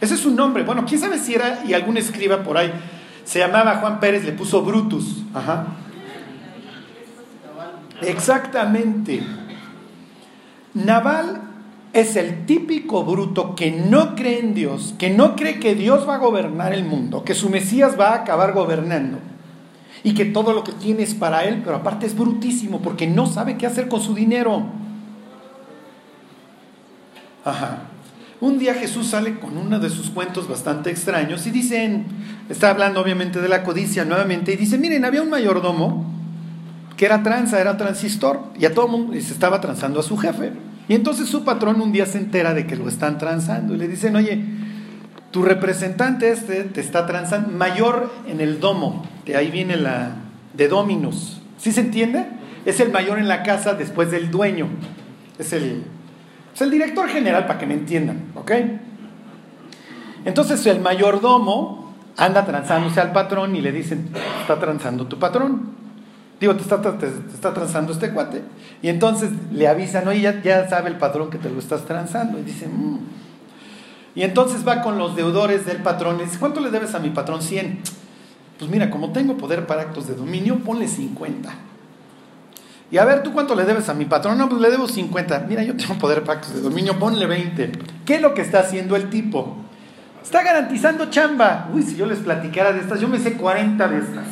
Ese 0.00 0.14
es 0.14 0.20
su 0.20 0.30
nombre. 0.30 0.62
Bueno, 0.62 0.86
quién 0.86 1.00
sabe 1.00 1.18
si 1.18 1.34
era, 1.34 1.62
y 1.66 1.74
algún 1.74 1.98
escriba 1.98 2.42
por 2.42 2.56
ahí, 2.56 2.72
se 3.24 3.40
llamaba 3.40 3.76
Juan 3.76 4.00
Pérez, 4.00 4.24
le 4.24 4.32
puso 4.32 4.62
Brutus. 4.62 5.22
Ajá. 5.34 5.66
Exactamente. 8.00 9.22
Naval 10.74 11.42
es 11.92 12.16
el 12.16 12.46
típico 12.46 13.04
bruto 13.04 13.54
que 13.54 13.72
no 13.72 14.14
cree 14.14 14.38
en 14.38 14.54
Dios, 14.54 14.94
que 14.98 15.10
no 15.10 15.34
cree 15.34 15.58
que 15.58 15.74
Dios 15.74 16.08
va 16.08 16.16
a 16.16 16.18
gobernar 16.18 16.72
el 16.72 16.84
mundo, 16.84 17.24
que 17.24 17.34
su 17.34 17.50
Mesías 17.50 17.98
va 17.98 18.10
a 18.10 18.16
acabar 18.16 18.52
gobernando 18.52 19.18
y 20.02 20.14
que 20.14 20.24
todo 20.24 20.52
lo 20.52 20.64
que 20.64 20.72
tiene 20.72 21.02
es 21.02 21.14
para 21.14 21.44
él, 21.44 21.62
pero 21.64 21.76
aparte 21.76 22.06
es 22.06 22.16
brutísimo 22.16 22.80
porque 22.80 23.06
no 23.06 23.26
sabe 23.26 23.58
qué 23.58 23.66
hacer 23.66 23.88
con 23.88 24.00
su 24.00 24.14
dinero. 24.14 24.64
Ajá. 27.44 27.82
Un 28.40 28.58
día 28.58 28.74
Jesús 28.74 29.08
sale 29.08 29.38
con 29.38 29.58
uno 29.58 29.78
de 29.80 29.90
sus 29.90 30.08
cuentos 30.08 30.48
bastante 30.48 30.90
extraños 30.90 31.46
y 31.46 31.50
dicen, 31.50 32.06
está 32.48 32.70
hablando 32.70 33.00
obviamente 33.00 33.40
de 33.40 33.48
la 33.48 33.62
codicia 33.62 34.04
nuevamente, 34.04 34.54
y 34.54 34.56
dice, 34.56 34.78
miren, 34.78 35.04
había 35.04 35.20
un 35.20 35.28
mayordomo 35.28 36.19
que 37.00 37.06
era 37.06 37.22
tranza, 37.22 37.58
era 37.58 37.78
transistor, 37.78 38.40
y 38.58 38.66
a 38.66 38.74
todo 38.74 38.86
mundo 38.86 39.14
se 39.14 39.32
estaba 39.32 39.62
transando 39.62 40.00
a 40.00 40.02
su 40.02 40.18
jefe. 40.18 40.52
Y 40.86 40.94
entonces 40.94 41.30
su 41.30 41.46
patrón 41.46 41.80
un 41.80 41.92
día 41.92 42.04
se 42.04 42.18
entera 42.18 42.52
de 42.52 42.66
que 42.66 42.76
lo 42.76 42.90
están 42.90 43.16
transando 43.16 43.74
y 43.74 43.78
le 43.78 43.88
dicen, 43.88 44.16
oye, 44.16 44.44
tu 45.30 45.42
representante 45.42 46.30
este 46.30 46.62
te 46.64 46.82
está 46.82 47.06
transando, 47.06 47.48
mayor 47.56 48.12
en 48.28 48.42
el 48.42 48.60
domo, 48.60 49.06
de 49.24 49.34
ahí 49.34 49.50
viene 49.50 49.78
la 49.78 50.10
de 50.52 50.68
dominos. 50.68 51.40
¿Sí 51.56 51.72
se 51.72 51.80
entiende? 51.80 52.26
Es 52.66 52.80
el 52.80 52.92
mayor 52.92 53.18
en 53.18 53.28
la 53.28 53.44
casa 53.44 53.72
después 53.72 54.10
del 54.10 54.30
dueño. 54.30 54.68
Es 55.38 55.54
el, 55.54 55.84
es 56.54 56.60
el 56.60 56.70
director 56.70 57.08
general 57.08 57.46
para 57.46 57.58
que 57.58 57.64
me 57.64 57.72
entiendan, 57.72 58.24
¿ok? 58.34 58.52
Entonces 60.26 60.66
el 60.66 60.80
mayordomo 60.80 61.94
anda 62.18 62.44
transándose 62.44 63.00
al 63.00 63.12
patrón 63.12 63.56
y 63.56 63.62
le 63.62 63.72
dicen, 63.72 64.10
está 64.42 64.60
transando 64.60 65.06
tu 65.06 65.18
patrón. 65.18 65.80
Digo, 66.40 66.56
te 66.56 66.62
está, 66.62 66.80
te, 66.80 67.06
está 67.06 67.52
transando 67.52 67.92
este 67.92 68.10
cuate. 68.10 68.42
Y 68.82 68.88
entonces 68.88 69.30
le 69.52 69.68
avisan, 69.68 70.08
oye, 70.08 70.22
ya, 70.22 70.42
ya 70.42 70.68
sabe 70.68 70.88
el 70.88 70.96
patrón 70.96 71.30
que 71.30 71.38
te 71.38 71.50
lo 71.50 71.58
estás 71.58 71.84
transando. 71.84 72.38
Y 72.38 72.42
dicen, 72.42 72.70
mmm 72.74 73.20
y 74.14 74.22
entonces 74.22 74.66
va 74.66 74.82
con 74.82 74.98
los 74.98 75.14
deudores 75.14 75.66
del 75.66 75.78
patrón 75.78 76.18
y 76.20 76.24
dice, 76.24 76.38
¿cuánto 76.38 76.60
le 76.60 76.70
debes 76.70 76.94
a 76.94 76.98
mi 76.98 77.10
patrón? 77.10 77.42
100. 77.42 77.80
Pues 78.58 78.70
mira, 78.70 78.90
como 78.90 79.12
tengo 79.12 79.36
poder 79.36 79.66
para 79.66 79.82
actos 79.82 80.08
de 80.08 80.14
dominio, 80.14 80.58
ponle 80.58 80.88
50. 80.88 81.48
Y 82.90 82.98
a 82.98 83.04
ver, 83.04 83.22
¿tú 83.22 83.32
cuánto 83.32 83.54
le 83.54 83.64
debes 83.64 83.88
a 83.88 83.94
mi 83.94 84.04
patrón? 84.04 84.36
No, 84.36 84.48
pues 84.48 84.60
le 84.60 84.70
debo 84.70 84.88
50. 84.88 85.46
Mira, 85.48 85.62
yo 85.62 85.76
tengo 85.76 85.94
poder 85.94 86.24
para 86.24 86.40
actos 86.40 86.54
de 86.54 86.60
dominio, 86.60 86.98
ponle 86.98 87.26
20. 87.26 87.72
¿Qué 88.04 88.16
es 88.16 88.20
lo 88.20 88.34
que 88.34 88.42
está 88.42 88.60
haciendo 88.60 88.96
el 88.96 89.08
tipo? 89.10 89.56
Está 90.22 90.42
garantizando 90.42 91.06
chamba. 91.06 91.68
Uy, 91.72 91.82
si 91.82 91.94
yo 91.94 92.06
les 92.06 92.18
platicara 92.18 92.72
de 92.72 92.80
estas, 92.80 93.00
yo 93.00 93.06
me 93.06 93.18
sé 93.18 93.34
40 93.34 93.88
de 93.88 93.98
estas. 93.98 94.24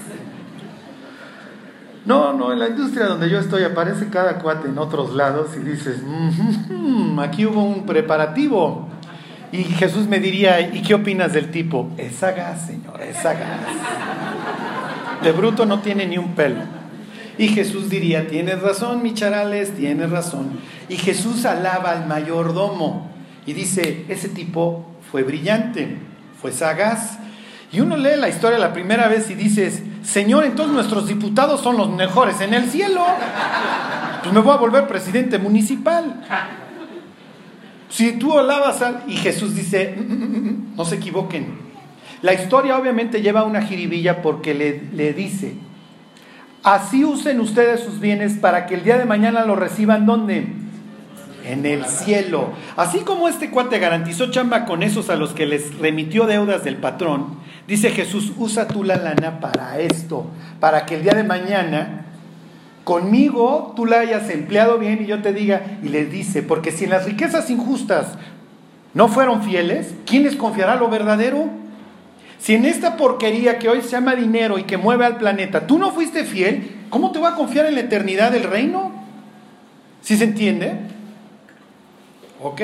No, 2.09 2.33
no, 2.33 2.55
en 2.55 2.59
la 2.59 2.68
industria 2.68 3.05
donde 3.05 3.29
yo 3.29 3.38
estoy 3.38 3.64
aparece 3.64 4.09
cada 4.09 4.38
cuate 4.38 4.68
en 4.68 4.79
otros 4.79 5.14
lados 5.14 5.51
y 5.55 5.59
dices, 5.59 6.01
aquí 7.21 7.44
hubo 7.44 7.62
un 7.62 7.85
preparativo. 7.85 8.88
Y 9.53 9.62
Jesús 9.64 10.09
me 10.09 10.18
diría, 10.18 10.59
¿y 10.59 10.81
qué 10.81 10.94
opinas 10.94 11.35
del 11.35 11.51
tipo? 11.51 11.90
Es 11.99 12.14
sagaz, 12.14 12.64
Señor, 12.66 13.03
es 13.03 13.14
sagaz. 13.18 13.61
De 15.23 15.33
bruto 15.33 15.66
no 15.66 15.81
tiene 15.81 16.07
ni 16.07 16.16
un 16.16 16.35
pelo. 16.35 16.62
Y 17.37 17.49
Jesús 17.49 17.90
diría, 17.90 18.27
tienes 18.27 18.62
razón, 18.62 19.03
mi 19.03 19.12
charales, 19.12 19.77
tienes 19.77 20.09
razón. 20.09 20.53
Y 20.88 20.97
Jesús 20.97 21.44
alaba 21.44 21.90
al 21.90 22.07
mayordomo 22.07 23.11
y 23.44 23.53
dice, 23.53 24.07
ese 24.09 24.31
tipo 24.31 24.87
fue 25.11 25.25
brillante, 25.25 25.99
fue 26.40 26.53
sagaz. 26.53 27.18
Y 27.71 27.81
uno 27.81 27.99
lee 27.99 28.16
la 28.16 28.31
historia 28.31 28.59
la 28.59 28.73
primera 28.73 29.09
vez 29.09 29.29
y 29.31 29.35
dices, 29.35 29.83
Señor, 30.09 30.47
entonces 30.47 30.73
nuestros 30.73 31.07
diputados 31.07 31.61
son 31.61 31.77
los 31.77 31.90
mejores 31.90 32.40
en 32.40 32.55
el 32.55 32.71
cielo. 32.71 33.05
Pues 34.23 34.33
me 34.33 34.40
voy 34.40 34.55
a 34.55 34.57
volver 34.57 34.87
presidente 34.87 35.38
municipal. 35.38 36.25
Si 37.90 38.12
tú 38.12 38.38
alabas 38.38 38.81
al... 38.81 39.03
Y 39.07 39.16
Jesús 39.16 39.55
dice, 39.55 39.94
mm, 39.99 40.01
mm, 40.01 40.14
mm, 40.14 40.77
no 40.77 40.87
se 40.87 40.94
equivoquen. 40.94 41.59
La 42.23 42.33
historia 42.33 42.79
obviamente 42.79 43.21
lleva 43.21 43.44
una 43.44 43.61
jiribilla 43.61 44.23
porque 44.23 44.55
le, 44.55 44.85
le 44.94 45.12
dice, 45.12 45.57
así 46.62 47.05
usen 47.05 47.38
ustedes 47.40 47.81
sus 47.81 48.01
bienes 48.01 48.38
para 48.38 48.64
que 48.64 48.77
el 48.77 48.85
día 48.85 48.97
de 48.97 49.05
mañana 49.05 49.44
lo 49.44 49.57
reciban 49.57 50.07
¿dónde? 50.07 50.47
En 51.48 51.64
el 51.64 51.87
cielo. 51.87 52.50
Así 52.76 52.98
como 53.00 53.26
este 53.26 53.48
cuate 53.50 53.78
garantizó 53.78 54.30
chamba 54.30 54.66
con 54.66 54.82
esos 54.82 55.08
a 55.08 55.16
los 55.16 55.32
que 55.32 55.46
les 55.46 55.78
remitió 55.78 56.26
deudas 56.26 56.62
del 56.62 56.76
patrón, 56.76 57.38
dice 57.66 57.90
Jesús, 57.90 58.32
usa 58.37 58.68
tú 58.68 58.84
la 58.84 58.96
lana 58.96 59.40
para 59.40 59.78
esto, 59.78 60.26
para 60.61 60.84
que 60.84 60.96
el 60.96 61.04
día 61.04 61.14
de 61.14 61.24
mañana 61.24 62.04
conmigo 62.84 63.72
tú 63.76 63.87
la 63.87 64.00
hayas 64.00 64.28
empleado 64.28 64.78
bien 64.78 65.02
y 65.02 65.06
yo 65.06 65.22
te 65.22 65.32
diga, 65.32 65.78
y 65.82 65.88
le 65.88 66.04
dice, 66.04 66.42
porque 66.42 66.70
si 66.70 66.84
en 66.84 66.90
las 66.90 67.06
riquezas 67.06 67.48
injustas 67.48 68.18
no 68.92 69.08
fueron 69.08 69.42
fieles, 69.42 69.94
¿quién 70.04 70.24
les 70.24 70.37
confiará 70.37 70.76
lo 70.76 70.90
verdadero? 70.90 71.48
Si 72.38 72.54
en 72.54 72.66
esta 72.66 72.98
porquería 72.98 73.58
que 73.58 73.70
hoy 73.70 73.80
se 73.80 73.88
llama 73.88 74.14
dinero 74.16 74.58
y 74.58 74.64
que 74.64 74.76
mueve 74.76 75.06
al 75.06 75.16
planeta, 75.16 75.66
tú 75.66 75.78
no 75.78 75.92
fuiste 75.92 76.24
fiel, 76.24 76.76
¿cómo 76.90 77.11
te 77.11 77.18
va 77.18 77.30
a 77.30 77.34
confiar 77.37 77.64
en 77.64 77.74
la 77.74 77.80
eternidad 77.80 78.32
del 78.32 78.44
reino? 78.44 78.92
¿Sí 80.02 80.18
se 80.18 80.24
entiende? 80.24 80.97
Ok. 82.42 82.61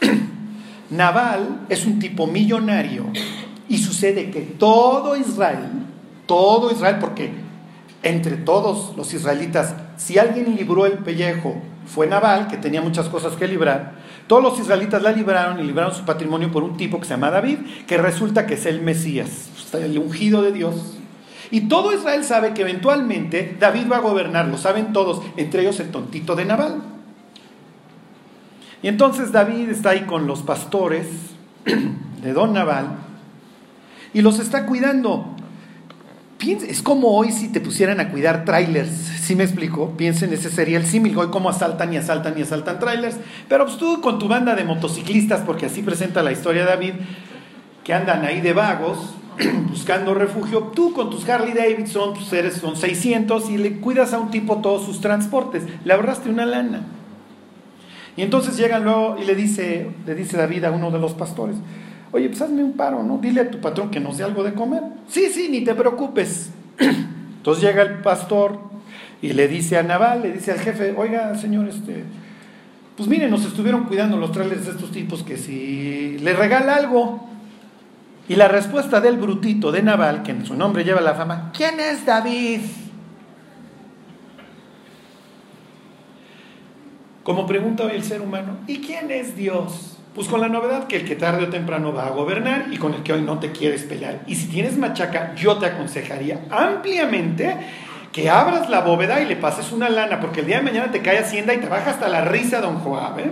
Naval 0.90 1.66
es 1.68 1.86
un 1.86 1.98
tipo 1.98 2.26
millonario 2.26 3.06
y 3.68 3.78
sucede 3.78 4.30
que 4.30 4.40
todo 4.40 5.16
Israel, 5.16 5.68
todo 6.26 6.72
Israel, 6.72 6.96
porque 7.00 7.30
entre 8.02 8.36
todos 8.36 8.96
los 8.96 9.12
israelitas, 9.14 9.74
si 9.96 10.18
alguien 10.18 10.56
libró 10.56 10.86
el 10.86 10.98
pellejo, 10.98 11.56
fue 11.86 12.06
Nabal, 12.06 12.48
que 12.48 12.56
tenía 12.56 12.82
muchas 12.82 13.08
cosas 13.08 13.34
que 13.34 13.46
librar. 13.46 13.94
Todos 14.26 14.42
los 14.42 14.58
israelitas 14.58 15.02
la 15.02 15.12
libraron 15.12 15.60
y 15.60 15.64
libraron 15.64 15.94
su 15.94 16.04
patrimonio 16.04 16.50
por 16.50 16.62
un 16.62 16.76
tipo 16.76 16.98
que 16.98 17.04
se 17.04 17.10
llama 17.10 17.30
David, 17.30 17.58
que 17.86 17.98
resulta 17.98 18.46
que 18.46 18.54
es 18.54 18.66
el 18.66 18.80
Mesías, 18.80 19.50
el 19.74 19.98
ungido 19.98 20.42
de 20.42 20.52
Dios. 20.52 20.96
Y 21.50 21.62
todo 21.62 21.92
Israel 21.92 22.24
sabe 22.24 22.54
que 22.54 22.62
eventualmente 22.62 23.56
David 23.58 23.90
va 23.90 23.96
a 23.96 24.00
gobernar, 24.00 24.46
lo 24.46 24.56
saben 24.56 24.92
todos, 24.92 25.20
entre 25.36 25.62
ellos 25.62 25.80
el 25.80 25.90
tontito 25.90 26.36
de 26.36 26.44
Nabal. 26.44 26.99
Y 28.82 28.88
entonces 28.88 29.32
David 29.32 29.68
está 29.68 29.90
ahí 29.90 30.02
con 30.02 30.26
los 30.26 30.42
pastores 30.42 31.06
de 32.22 32.32
Don 32.32 32.52
Nabal 32.52 32.96
y 34.12 34.22
los 34.22 34.38
está 34.38 34.66
cuidando 34.66 35.36
es 36.48 36.80
como 36.80 37.08
hoy 37.08 37.32
si 37.32 37.48
te 37.48 37.60
pusieran 37.60 38.00
a 38.00 38.08
cuidar 38.08 38.46
trailers, 38.46 38.90
¿sí 38.90 39.36
me 39.36 39.44
explico? 39.44 39.90
Piensen, 39.96 40.32
ese 40.32 40.50
sería 40.50 40.78
el 40.78 40.86
símil, 40.86 41.16
hoy 41.18 41.28
cómo 41.28 41.50
asaltan 41.50 41.92
y 41.92 41.98
asaltan 41.98 42.38
y 42.38 42.42
asaltan 42.42 42.78
trailers, 42.78 43.16
pero 43.48 43.66
pues 43.66 43.76
tú 43.76 44.00
con 44.00 44.18
tu 44.18 44.26
banda 44.26 44.54
de 44.54 44.64
motociclistas, 44.64 45.42
porque 45.42 45.66
así 45.66 45.82
presenta 45.82 46.22
la 46.22 46.32
historia 46.32 46.64
David, 46.64 46.94
que 47.84 47.92
andan 47.92 48.24
ahí 48.24 48.40
de 48.40 48.54
vagos, 48.54 49.14
buscando 49.68 50.14
refugio, 50.14 50.72
tú 50.74 50.94
con 50.94 51.10
tus 51.10 51.28
Harley 51.28 51.52
Davidson, 51.52 52.14
tus 52.14 52.24
seres 52.24 52.54
son 52.54 52.74
600 52.74 53.50
y 53.50 53.58
le 53.58 53.76
cuidas 53.76 54.14
a 54.14 54.18
un 54.18 54.30
tipo 54.30 54.56
todos 54.62 54.86
sus 54.86 55.02
transportes, 55.02 55.64
le 55.84 55.92
ahorraste 55.92 56.30
una 56.30 56.46
lana. 56.46 56.84
Y 58.16 58.22
entonces 58.22 58.56
llegan 58.56 58.84
luego 58.84 59.16
y 59.20 59.24
le 59.24 59.34
dice, 59.34 59.90
le 60.06 60.14
dice 60.14 60.36
David 60.36 60.64
a 60.64 60.70
uno 60.70 60.90
de 60.90 60.98
los 60.98 61.14
pastores, 61.14 61.56
Oye, 62.12 62.28
pues 62.28 62.42
hazme 62.42 62.64
un 62.64 62.72
paro, 62.72 63.02
¿no? 63.02 63.18
Dile 63.18 63.42
a 63.42 63.50
tu 63.50 63.60
patrón 63.60 63.90
que 63.90 64.00
nos 64.00 64.18
dé 64.18 64.24
algo 64.24 64.42
de 64.42 64.52
comer. 64.52 64.82
Sí, 65.08 65.28
sí, 65.32 65.48
ni 65.48 65.60
te 65.62 65.74
preocupes. 65.74 66.50
Entonces 66.78 67.62
llega 67.62 67.82
el 67.82 68.00
pastor 68.00 68.58
y 69.22 69.32
le 69.32 69.46
dice 69.46 69.78
a 69.78 69.82
Naval, 69.82 70.22
le 70.22 70.32
dice 70.32 70.50
al 70.50 70.58
jefe, 70.58 70.94
oiga, 70.96 71.36
señor, 71.36 71.68
este, 71.68 72.04
pues 72.96 73.08
miren, 73.08 73.30
nos 73.30 73.44
estuvieron 73.44 73.84
cuidando 73.84 74.16
los 74.16 74.32
trailers 74.32 74.66
de 74.66 74.72
estos 74.72 74.90
tipos 74.90 75.22
que 75.22 75.36
si 75.36 76.18
le 76.18 76.32
regala 76.32 76.76
algo. 76.76 77.28
Y 78.28 78.36
la 78.36 78.48
respuesta 78.48 79.00
del 79.00 79.16
brutito 79.16 79.72
de 79.72 79.82
Naval, 79.82 80.22
que 80.22 80.32
en 80.32 80.46
su 80.46 80.54
nombre 80.54 80.84
lleva 80.84 81.00
la 81.00 81.14
fama, 81.14 81.50
¿quién 81.56 81.80
es 81.80 82.06
David? 82.06 82.60
Como 87.30 87.46
pregunta 87.46 87.84
hoy 87.84 87.92
el 87.92 88.02
ser 88.02 88.22
humano, 88.22 88.56
¿y 88.66 88.78
quién 88.78 89.08
es 89.12 89.36
Dios? 89.36 89.96
Pues 90.16 90.26
con 90.26 90.40
la 90.40 90.48
novedad 90.48 90.88
que 90.88 90.96
el 90.96 91.04
que 91.04 91.14
tarde 91.14 91.44
o 91.44 91.48
temprano 91.48 91.92
va 91.92 92.08
a 92.08 92.10
gobernar 92.10 92.66
y 92.72 92.76
con 92.76 92.92
el 92.92 93.04
que 93.04 93.12
hoy 93.12 93.22
no 93.22 93.38
te 93.38 93.52
quieres 93.52 93.84
pelear. 93.84 94.22
Y 94.26 94.34
si 94.34 94.48
tienes 94.48 94.76
machaca, 94.76 95.36
yo 95.36 95.56
te 95.56 95.66
aconsejaría 95.66 96.40
ampliamente 96.50 97.56
que 98.10 98.28
abras 98.28 98.68
la 98.68 98.80
bóveda 98.80 99.20
y 99.20 99.26
le 99.26 99.36
pases 99.36 99.70
una 99.70 99.88
lana, 99.88 100.18
porque 100.18 100.40
el 100.40 100.46
día 100.46 100.56
de 100.56 100.64
mañana 100.64 100.90
te 100.90 101.02
cae 101.02 101.20
Hacienda 101.20 101.54
y 101.54 101.58
te 101.58 101.68
baja 101.68 101.92
hasta 101.92 102.08
la 102.08 102.22
risa, 102.24 102.60
don 102.60 102.80
Joab. 102.80 103.20
¿eh? 103.20 103.30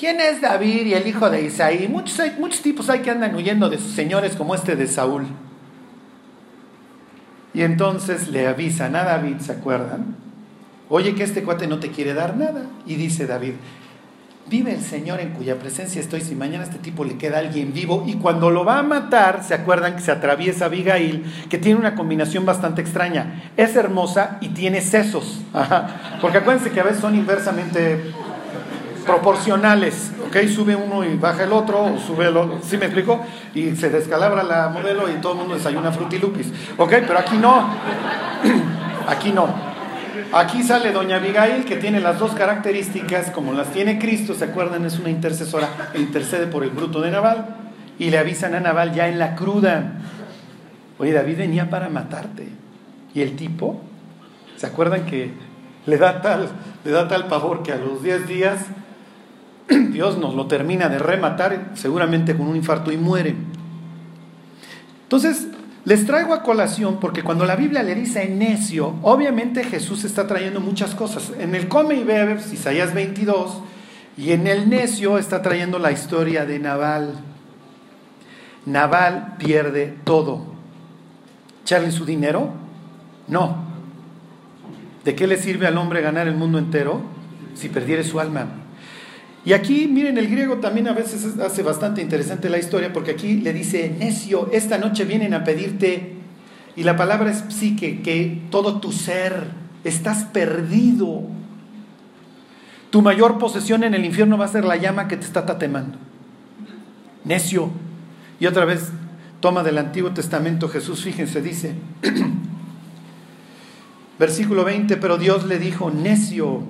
¿Quién 0.00 0.20
es 0.20 0.40
David 0.40 0.86
y 0.86 0.94
el 0.94 1.06
hijo 1.06 1.28
de 1.28 1.42
Isaí? 1.42 1.86
Muchos, 1.86 2.18
muchos 2.38 2.62
tipos 2.62 2.88
hay 2.88 3.00
que 3.00 3.10
andan 3.10 3.34
huyendo 3.34 3.68
de 3.68 3.76
sus 3.76 3.92
señores 3.92 4.36
como 4.36 4.54
este 4.54 4.74
de 4.74 4.86
Saúl. 4.86 5.26
Y 7.52 7.60
entonces 7.60 8.28
le 8.28 8.46
avisan 8.46 8.96
a 8.96 9.04
David, 9.04 9.40
¿se 9.40 9.52
acuerdan? 9.52 10.31
Oye 10.94 11.14
que 11.14 11.22
este 11.24 11.42
cuate 11.42 11.66
no 11.66 11.78
te 11.78 11.90
quiere 11.90 12.12
dar 12.12 12.36
nada. 12.36 12.66
Y 12.86 12.96
dice 12.96 13.26
David, 13.26 13.54
Vive 14.46 14.74
el 14.74 14.82
Señor 14.82 15.20
en 15.20 15.30
cuya 15.30 15.58
presencia 15.58 15.98
estoy. 15.98 16.20
Si 16.20 16.34
mañana 16.34 16.64
a 16.64 16.66
este 16.66 16.78
tipo 16.78 17.04
le 17.04 17.16
queda 17.16 17.38
alguien 17.38 17.72
vivo 17.72 18.04
y 18.06 18.14
cuando 18.14 18.50
lo 18.50 18.66
va 18.66 18.80
a 18.80 18.82
matar, 18.82 19.42
se 19.42 19.54
acuerdan 19.54 19.96
que 19.96 20.02
se 20.02 20.12
atraviesa 20.12 20.66
Abigail, 20.66 21.24
que 21.48 21.56
tiene 21.56 21.78
una 21.78 21.94
combinación 21.94 22.44
bastante 22.44 22.82
extraña. 22.82 23.50
Es 23.56 23.74
hermosa 23.74 24.36
y 24.42 24.48
tiene 24.48 24.82
sesos. 24.82 25.40
Porque 26.20 26.38
acuérdense 26.38 26.70
que 26.70 26.80
a 26.80 26.84
veces 26.84 27.00
son 27.00 27.14
inversamente 27.14 28.12
proporcionales. 29.06 30.12
¿Ok? 30.26 30.46
Sube 30.48 30.76
uno 30.76 31.04
y 31.04 31.16
baja 31.16 31.44
el 31.44 31.52
otro, 31.54 31.84
o 31.84 31.98
sube 31.98 32.26
el 32.26 32.36
otro. 32.36 32.58
¿Sí 32.62 32.76
me 32.76 32.86
explico? 32.86 33.24
Y 33.54 33.76
se 33.76 33.88
descalabra 33.88 34.42
la 34.42 34.68
modelo 34.68 35.08
y 35.08 35.14
todo 35.22 35.32
el 35.32 35.38
mundo 35.38 35.54
desayuna 35.54 35.90
frutilupis. 35.90 36.48
¿Ok? 36.76 36.90
Pero 36.90 37.18
aquí 37.18 37.38
no. 37.38 37.70
Aquí 39.08 39.32
no. 39.32 39.71
Aquí 40.34 40.62
sale 40.62 40.92
doña 40.92 41.16
Abigail 41.16 41.66
que 41.66 41.76
tiene 41.76 42.00
las 42.00 42.18
dos 42.18 42.32
características 42.32 43.30
como 43.32 43.52
las 43.52 43.70
tiene 43.70 43.98
Cristo, 43.98 44.34
¿se 44.34 44.46
acuerdan? 44.46 44.86
Es 44.86 44.98
una 44.98 45.10
intercesora, 45.10 45.68
intercede 45.94 46.46
por 46.46 46.64
el 46.64 46.70
bruto 46.70 47.02
de 47.02 47.10
Naval 47.10 47.54
y 47.98 48.08
le 48.08 48.16
avisan 48.16 48.54
a 48.54 48.60
Naval 48.60 48.94
ya 48.94 49.08
en 49.08 49.18
la 49.18 49.34
cruda. 49.34 50.00
Oye, 50.98 51.12
David 51.12 51.36
venía 51.36 51.68
para 51.68 51.90
matarte. 51.90 52.48
Y 53.12 53.20
el 53.20 53.36
tipo, 53.36 53.82
¿se 54.56 54.66
acuerdan 54.66 55.04
que 55.04 55.32
le 55.84 55.98
da 55.98 56.22
tal, 56.22 56.48
le 56.82 56.90
da 56.90 57.08
tal 57.08 57.26
pavor 57.26 57.62
que 57.62 57.72
a 57.72 57.76
los 57.76 58.02
10 58.02 58.26
días 58.26 58.58
Dios 59.68 60.16
nos 60.16 60.34
lo 60.34 60.46
termina 60.46 60.88
de 60.88 60.98
rematar, 60.98 61.72
seguramente 61.74 62.34
con 62.34 62.48
un 62.48 62.56
infarto 62.56 62.90
y 62.90 62.96
muere? 62.96 63.34
Entonces, 65.02 65.48
les 65.84 66.06
traigo 66.06 66.32
a 66.32 66.42
colación 66.42 66.98
porque 67.00 67.24
cuando 67.24 67.44
la 67.44 67.56
Biblia 67.56 67.82
le 67.82 67.94
dice 67.94 68.28
necio, 68.28 68.94
obviamente 69.02 69.64
Jesús 69.64 70.04
está 70.04 70.26
trayendo 70.28 70.60
muchas 70.60 70.94
cosas. 70.94 71.32
En 71.38 71.54
el 71.56 71.68
come 71.68 71.96
y 71.96 72.04
bebe, 72.04 72.38
Isaías 72.52 72.94
22, 72.94 73.60
y 74.16 74.30
en 74.32 74.46
el 74.46 74.68
necio 74.68 75.18
está 75.18 75.42
trayendo 75.42 75.80
la 75.80 75.90
historia 75.90 76.46
de 76.46 76.60
Naval. 76.60 77.14
Naval 78.64 79.34
pierde 79.38 79.94
todo. 80.04 80.44
¿Echarle 81.64 81.90
su 81.90 82.04
dinero? 82.04 82.50
No. 83.26 83.64
¿De 85.04 85.16
qué 85.16 85.26
le 85.26 85.36
sirve 85.36 85.66
al 85.66 85.78
hombre 85.78 86.00
ganar 86.00 86.28
el 86.28 86.36
mundo 86.36 86.58
entero 86.58 87.00
si 87.54 87.68
perdiere 87.68 88.04
su 88.04 88.20
alma? 88.20 88.61
Y 89.44 89.52
aquí, 89.54 89.88
miren, 89.88 90.18
el 90.18 90.28
griego 90.28 90.58
también 90.58 90.86
a 90.88 90.92
veces 90.92 91.38
hace 91.38 91.62
bastante 91.62 92.00
interesante 92.00 92.48
la 92.48 92.58
historia 92.58 92.92
porque 92.92 93.10
aquí 93.10 93.34
le 93.34 93.52
dice, 93.52 93.94
necio, 93.98 94.48
esta 94.52 94.78
noche 94.78 95.04
vienen 95.04 95.34
a 95.34 95.42
pedirte, 95.42 96.22
y 96.76 96.84
la 96.84 96.96
palabra 96.96 97.30
es 97.30 97.44
psique, 97.48 98.00
que 98.02 98.42
todo 98.50 98.80
tu 98.80 98.92
ser, 98.92 99.48
estás 99.84 100.24
perdido. 100.24 101.22
Tu 102.90 103.02
mayor 103.02 103.38
posesión 103.38 103.84
en 103.84 103.94
el 103.94 104.04
infierno 104.04 104.38
va 104.38 104.46
a 104.46 104.48
ser 104.48 104.64
la 104.64 104.76
llama 104.76 105.08
que 105.08 105.16
te 105.16 105.26
está 105.26 105.44
tatemando. 105.44 105.98
Necio. 107.24 107.70
Y 108.40 108.46
otra 108.46 108.64
vez, 108.64 108.90
toma 109.40 109.62
del 109.62 109.78
Antiguo 109.78 110.12
Testamento 110.12 110.68
Jesús, 110.68 111.02
fíjense, 111.02 111.42
dice, 111.42 111.74
versículo 114.18 114.64
20, 114.64 114.96
pero 114.96 115.18
Dios 115.18 115.44
le 115.44 115.58
dijo, 115.58 115.90
necio, 115.90 116.62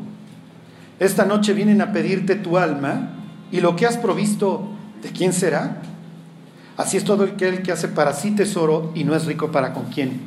esta 0.98 1.24
noche 1.24 1.52
vienen 1.52 1.81
a 1.81 1.92
pedirte 1.92 2.37
tu 2.37 2.59
alma 2.59 3.11
y 3.50 3.61
lo 3.61 3.76
que 3.76 3.87
has 3.87 3.96
provisto, 3.96 4.68
¿de 5.02 5.11
quién 5.11 5.33
será? 5.33 5.83
Así 6.76 6.96
es 6.96 7.05
todo 7.05 7.24
aquel 7.24 7.62
que 7.62 7.72
hace 7.72 7.88
para 7.88 8.12
sí 8.12 8.31
tesoro 8.33 8.92
y 8.94 9.05
no 9.05 9.14
es 9.14 9.26
rico 9.26 9.52
para 9.52 9.72
con 9.72 9.85
quién, 9.87 10.20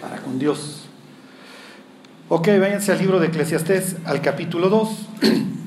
para 0.00 0.18
con 0.18 0.38
Dios. 0.38 0.86
Ok, 2.28 2.48
váyanse 2.58 2.92
al 2.92 2.98
libro 2.98 3.20
de 3.20 3.28
Eclesiastés, 3.28 3.96
al 4.04 4.20
capítulo 4.20 4.68
2. 4.68 4.88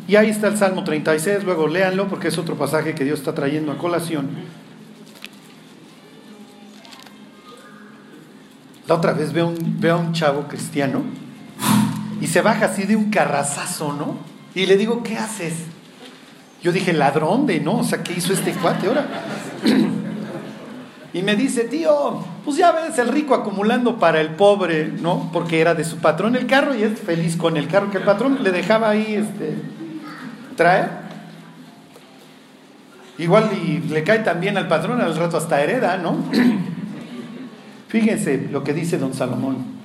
Y 0.09 0.15
ahí 0.15 0.31
está 0.31 0.47
el 0.47 0.57
Salmo 0.57 0.83
36, 0.83 1.43
luego 1.43 1.67
léanlo 1.67 2.07
porque 2.07 2.29
es 2.29 2.37
otro 2.39 2.55
pasaje 2.55 2.95
que 2.95 3.03
Dios 3.03 3.19
está 3.19 3.35
trayendo 3.35 3.71
a 3.71 3.77
colación. 3.77 4.27
La 8.87 8.95
otra 8.95 9.13
vez 9.13 9.31
veo, 9.33 9.53
veo 9.61 9.99
un 9.99 10.13
chavo 10.13 10.47
cristiano 10.47 11.03
y 12.21 12.27
se 12.27 12.41
baja 12.41 12.65
así 12.65 12.83
de 12.83 12.95
un 12.95 13.09
carrazazo, 13.09 13.93
¿no? 13.93 14.17
Y 14.55 14.65
le 14.65 14.77
digo, 14.77 15.03
¿qué 15.03 15.17
haces? 15.17 15.53
Yo 16.61 16.71
dije, 16.71 16.93
ladrón 16.93 17.45
de, 17.45 17.59
¿no? 17.59 17.77
O 17.77 17.83
sea, 17.83 18.03
¿qué 18.03 18.13
hizo 18.13 18.33
este 18.33 18.51
cuate 18.53 18.87
ahora? 18.87 19.07
Y 21.11 21.23
me 21.23 21.35
dice, 21.35 21.63
tío, 21.63 22.23
pues 22.45 22.57
ya 22.57 22.71
ves 22.71 22.99
el 22.99 23.07
rico 23.07 23.33
acumulando 23.33 23.97
para 23.97 24.21
el 24.21 24.29
pobre, 24.35 24.91
¿no? 25.01 25.31
Porque 25.33 25.59
era 25.59 25.73
de 25.73 25.83
su 25.83 25.97
patrón 25.97 26.35
el 26.35 26.45
carro 26.45 26.75
y 26.75 26.83
es 26.83 26.99
feliz 26.99 27.35
con 27.35 27.57
el 27.57 27.67
carro 27.67 27.89
que 27.89 27.97
el 27.97 28.03
patrón 28.03 28.43
le 28.43 28.51
dejaba 28.51 28.91
ahí 28.91 29.15
este, 29.15 29.55
traer. 30.55 30.89
Igual 33.17 33.49
y 33.53 33.79
le 33.89 34.03
cae 34.03 34.19
también 34.19 34.55
al 34.55 34.67
patrón 34.67 35.01
al 35.01 35.15
rato 35.15 35.37
hasta 35.37 35.61
hereda, 35.63 35.97
¿no? 35.97 36.15
Fíjense 37.87 38.47
lo 38.51 38.63
que 38.63 38.73
dice 38.75 38.99
don 38.99 39.15
Salomón. 39.15 39.78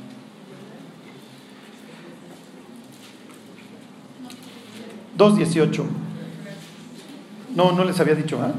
2.18. 5.16 5.84
No, 7.54 7.72
no 7.72 7.84
les 7.84 8.00
había 8.00 8.14
dicho, 8.14 8.40
¿ah? 8.42 8.52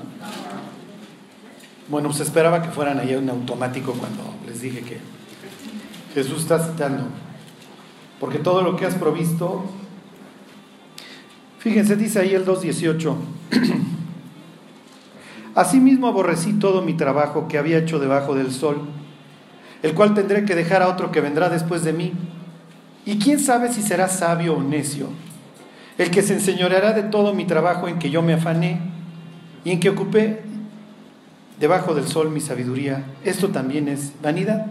Bueno, 1.87 2.11
se 2.13 2.23
esperaba 2.23 2.61
que 2.61 2.69
fueran 2.69 2.99
ahí 2.99 3.13
un 3.13 3.29
automático 3.29 3.93
cuando 3.93 4.23
les 4.47 4.61
dije 4.61 4.81
que 4.81 4.99
Jesús 6.13 6.41
está 6.41 6.59
citando. 6.59 7.03
Porque 8.19 8.39
todo 8.39 8.61
lo 8.61 8.75
que 8.75 8.85
has 8.85 8.95
provisto, 8.95 9.65
fíjense, 11.59 11.95
dice 11.95 12.19
ahí 12.19 12.33
el 12.33 12.45
2.18. 12.45 13.15
Asimismo 15.55 16.07
aborrecí 16.07 16.53
todo 16.53 16.81
mi 16.81 16.95
trabajo 16.95 17.47
que 17.47 17.57
había 17.57 17.77
hecho 17.77 17.99
debajo 17.99 18.33
del 18.33 18.51
sol, 18.51 18.81
el 19.83 19.93
cual 19.93 20.13
tendré 20.13 20.45
que 20.45 20.55
dejar 20.55 20.81
a 20.81 20.87
otro 20.87 21.11
que 21.11 21.21
vendrá 21.21 21.49
después 21.49 21.83
de 21.83 21.93
mí. 21.93 22.13
Y 23.05 23.19
quién 23.19 23.39
sabe 23.39 23.71
si 23.71 23.81
será 23.81 24.07
sabio 24.07 24.55
o 24.55 24.63
necio 24.63 25.09
el 25.97 26.11
que 26.11 26.21
se 26.21 26.33
enseñoreará 26.33 26.93
de 26.93 27.03
todo 27.03 27.33
mi 27.33 27.45
trabajo 27.45 27.87
en 27.87 27.99
que 27.99 28.09
yo 28.09 28.21
me 28.21 28.33
afané 28.33 28.79
y 29.63 29.71
en 29.71 29.79
que 29.79 29.89
ocupé 29.89 30.41
debajo 31.59 31.95
del 31.95 32.07
sol 32.07 32.29
mi 32.29 32.41
sabiduría. 32.41 33.05
Esto 33.23 33.49
también 33.49 33.87
es 33.87 34.13
vanidad. 34.21 34.67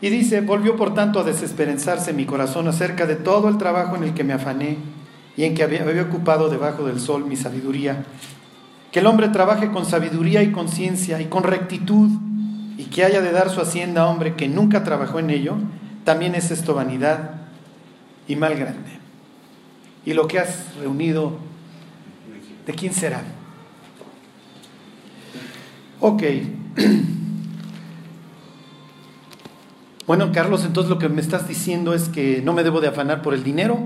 Y 0.00 0.08
dice, 0.08 0.40
volvió 0.40 0.76
por 0.76 0.94
tanto 0.94 1.20
a 1.20 1.24
desesperanzarse 1.24 2.12
mi 2.12 2.24
corazón 2.24 2.66
acerca 2.68 3.06
de 3.06 3.16
todo 3.16 3.48
el 3.48 3.58
trabajo 3.58 3.96
en 3.96 4.04
el 4.04 4.14
que 4.14 4.24
me 4.24 4.32
afané 4.32 4.78
y 5.36 5.44
en 5.44 5.54
que 5.54 5.62
había, 5.62 5.82
había 5.82 6.02
ocupado 6.02 6.48
debajo 6.48 6.84
del 6.86 7.00
sol 7.00 7.26
mi 7.26 7.36
sabiduría. 7.36 8.04
Que 8.90 9.00
el 9.00 9.06
hombre 9.06 9.28
trabaje 9.28 9.70
con 9.70 9.84
sabiduría 9.84 10.42
y 10.42 10.52
conciencia 10.52 11.20
y 11.20 11.26
con 11.26 11.42
rectitud 11.42 12.10
y 12.76 12.84
que 12.84 13.04
haya 13.04 13.20
de 13.20 13.32
dar 13.32 13.50
su 13.50 13.60
hacienda 13.60 14.02
a 14.02 14.06
hombre 14.06 14.34
que 14.34 14.48
nunca 14.48 14.82
trabajó 14.82 15.18
en 15.18 15.30
ello, 15.30 15.56
también 16.04 16.34
es 16.34 16.50
esto 16.50 16.74
vanidad 16.74 17.30
y 18.26 18.36
mal 18.36 18.56
grande 18.56 19.03
y 20.04 20.12
lo 20.12 20.26
que 20.26 20.38
has 20.38 20.74
reunido, 20.76 21.38
¿de 22.66 22.72
quién 22.74 22.92
será? 22.92 23.22
Ok. 26.00 26.22
Bueno, 30.06 30.32
Carlos, 30.32 30.66
entonces 30.66 30.90
lo 30.90 30.98
que 30.98 31.08
me 31.08 31.22
estás 31.22 31.48
diciendo 31.48 31.94
es 31.94 32.10
que 32.10 32.42
no 32.44 32.52
me 32.52 32.62
debo 32.62 32.82
de 32.82 32.88
afanar 32.88 33.22
por 33.22 33.32
el 33.32 33.42
dinero. 33.42 33.78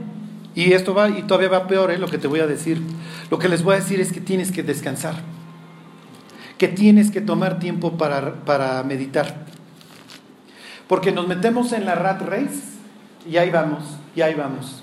Y 0.52 0.72
esto 0.72 0.92
va, 0.92 1.08
y 1.08 1.22
todavía 1.22 1.48
va 1.48 1.68
peor, 1.68 1.92
¿eh? 1.92 1.98
lo 1.98 2.08
que 2.08 2.18
te 2.18 2.26
voy 2.26 2.40
a 2.40 2.48
decir. 2.48 2.82
Lo 3.30 3.38
que 3.38 3.48
les 3.48 3.62
voy 3.62 3.74
a 3.74 3.78
decir 3.78 4.00
es 4.00 4.12
que 4.12 4.20
tienes 4.20 4.50
que 4.50 4.64
descansar. 4.64 5.14
Que 6.58 6.66
tienes 6.66 7.12
que 7.12 7.20
tomar 7.20 7.60
tiempo 7.60 7.96
para, 7.96 8.44
para 8.44 8.82
meditar. 8.82 9.46
Porque 10.88 11.12
nos 11.12 11.28
metemos 11.28 11.72
en 11.72 11.84
la 11.84 11.94
rat 11.94 12.20
race 12.22 12.64
y 13.30 13.36
ahí 13.36 13.50
vamos, 13.50 13.84
y 14.16 14.22
ahí 14.22 14.34
vamos. 14.34 14.82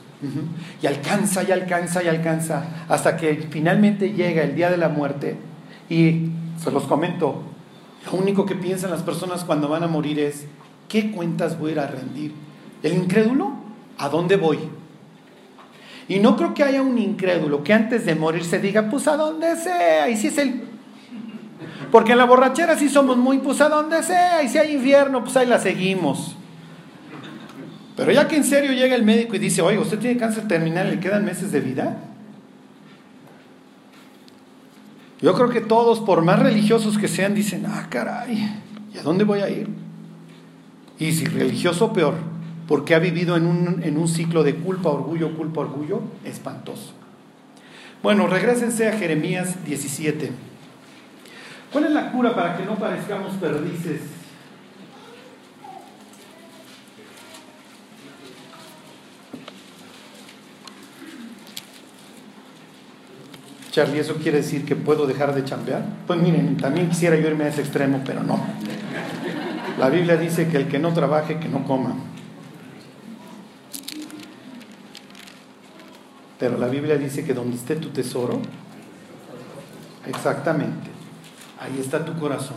Y 0.82 0.88
alcanza 0.88 1.44
y 1.44 1.52
alcanza 1.52 2.04
y 2.04 2.08
alcanza 2.08 2.86
hasta 2.88 3.18
que 3.18 3.48
finalmente 3.50 4.14
llega 4.14 4.44
el 4.44 4.56
día 4.56 4.72
de 4.72 4.78
la 4.78 4.90
muerte 4.90 5.38
y 5.90 6.30
se 6.62 6.72
los 6.72 6.84
comento, 6.84 7.44
lo 8.06 8.18
único 8.18 8.46
que 8.46 8.56
piensan 8.56 8.92
las 8.92 9.04
personas 9.04 9.44
cuando 9.44 9.68
van 9.68 9.84
a 9.84 9.88
morir 9.88 10.20
es, 10.20 10.46
¿qué 10.88 11.12
cuentas 11.12 11.60
voy 11.60 11.70
a 11.70 11.74
ir 11.74 11.80
a 11.80 11.88
rendir? 11.88 12.34
El 12.82 12.94
incrédulo, 12.94 13.54
¿a 13.98 14.10
dónde 14.10 14.38
voy? 14.38 14.60
Y 16.08 16.20
no 16.20 16.36
creo 16.38 16.54
que 16.54 16.64
haya 16.64 16.82
un 16.82 16.98
incrédulo 16.98 17.64
que 17.64 17.74
antes 17.74 18.06
de 18.06 18.16
morir 18.16 18.44
se 18.44 18.60
diga, 18.60 18.90
pues 18.90 19.08
a 19.08 19.18
donde 19.18 19.56
sea, 19.56 20.10
y 20.10 20.18
si 20.18 20.28
es 20.28 20.38
el... 20.38 20.64
Porque 21.92 22.12
en 22.12 22.20
la 22.20 22.26
borrachera 22.26 22.78
sí 22.78 22.90
somos 22.90 23.18
muy, 23.18 23.40
pues 23.40 23.62
a 23.62 23.70
donde 23.70 24.04
sea, 24.04 24.44
y 24.44 24.50
si 24.50 24.58
hay 24.58 24.76
infierno, 24.76 25.24
pues 25.24 25.36
ahí 25.38 25.48
la 25.48 25.60
seguimos. 25.60 26.36
Pero 27.96 28.12
ya 28.12 28.28
que 28.28 28.36
en 28.36 28.44
serio 28.44 28.74
llega 28.74 28.96
el 28.96 29.04
médico 29.04 29.36
y 29.36 29.40
dice, 29.40 29.62
oye, 29.62 29.78
usted 29.78 30.00
tiene 30.00 30.20
cáncer 30.20 30.48
terminal, 30.48 30.90
le 30.90 31.00
quedan 31.00 31.24
meses 31.24 31.52
de 31.52 31.62
vida. 31.62 31.98
Yo 35.22 35.34
creo 35.34 35.50
que 35.50 35.62
todos, 35.62 36.02
por 36.02 36.22
más 36.22 36.40
religiosos 36.40 36.98
que 36.98 37.08
sean, 37.08 37.34
dicen, 37.34 37.66
ah, 37.68 37.88
caray, 37.90 38.62
¿y 38.94 38.98
a 38.98 39.02
dónde 39.02 39.24
voy 39.24 39.40
a 39.40 39.50
ir? 39.50 39.70
Y 41.00 41.14
si 41.14 41.26
religioso, 41.26 41.94
peor, 41.94 42.16
porque 42.68 42.96
ha 42.96 43.00
vivido 43.00 43.38
en 43.38 43.46
un, 43.48 43.82
en 43.82 43.98
un 43.98 44.08
ciclo 44.10 44.44
de 44.44 44.56
culpa, 44.56 44.90
orgullo, 44.90 45.36
culpa, 45.36 45.62
orgullo, 45.62 46.02
espantoso. 46.26 46.94
Bueno, 48.04 48.28
regresense 48.28 48.90
a 48.90 48.98
Jeremías 48.98 49.66
17. 49.66 50.32
¿Cuál 51.72 51.86
es 51.86 51.92
la 51.92 52.12
cura 52.12 52.36
para 52.36 52.58
que 52.58 52.66
no 52.66 52.76
parezcamos 52.76 53.34
perdices? 53.36 54.02
Charlie, 63.76 64.00
¿eso 64.00 64.16
quiere 64.16 64.38
decir 64.38 64.64
que 64.64 64.74
puedo 64.74 65.06
dejar 65.06 65.36
de 65.36 65.44
chambear? 65.44 65.84
Pues 66.08 66.18
miren, 66.18 66.56
también 66.56 66.88
quisiera 66.88 67.18
yo 67.18 67.28
irme 67.28 67.44
a 67.44 67.50
ese 67.50 67.60
extremo, 67.60 68.02
pero 68.06 68.24
no. 68.24 68.40
La 69.78 69.90
Biblia 69.90 70.16
dice 70.16 70.48
que 70.48 70.56
el 70.56 70.70
que 70.70 70.80
no 70.80 70.94
trabaje, 70.94 71.40
que 71.40 71.50
no 71.50 71.66
coma. 71.66 71.94
Pero 76.40 76.58
la 76.58 76.68
Biblia 76.68 76.96
dice 76.96 77.26
que 77.26 77.34
donde 77.34 77.58
esté 77.58 77.76
tu 77.76 77.90
tesoro, 77.90 78.40
exactamente, 80.08 80.90
ahí 81.60 81.78
está 81.78 82.06
tu 82.06 82.18
corazón. 82.18 82.56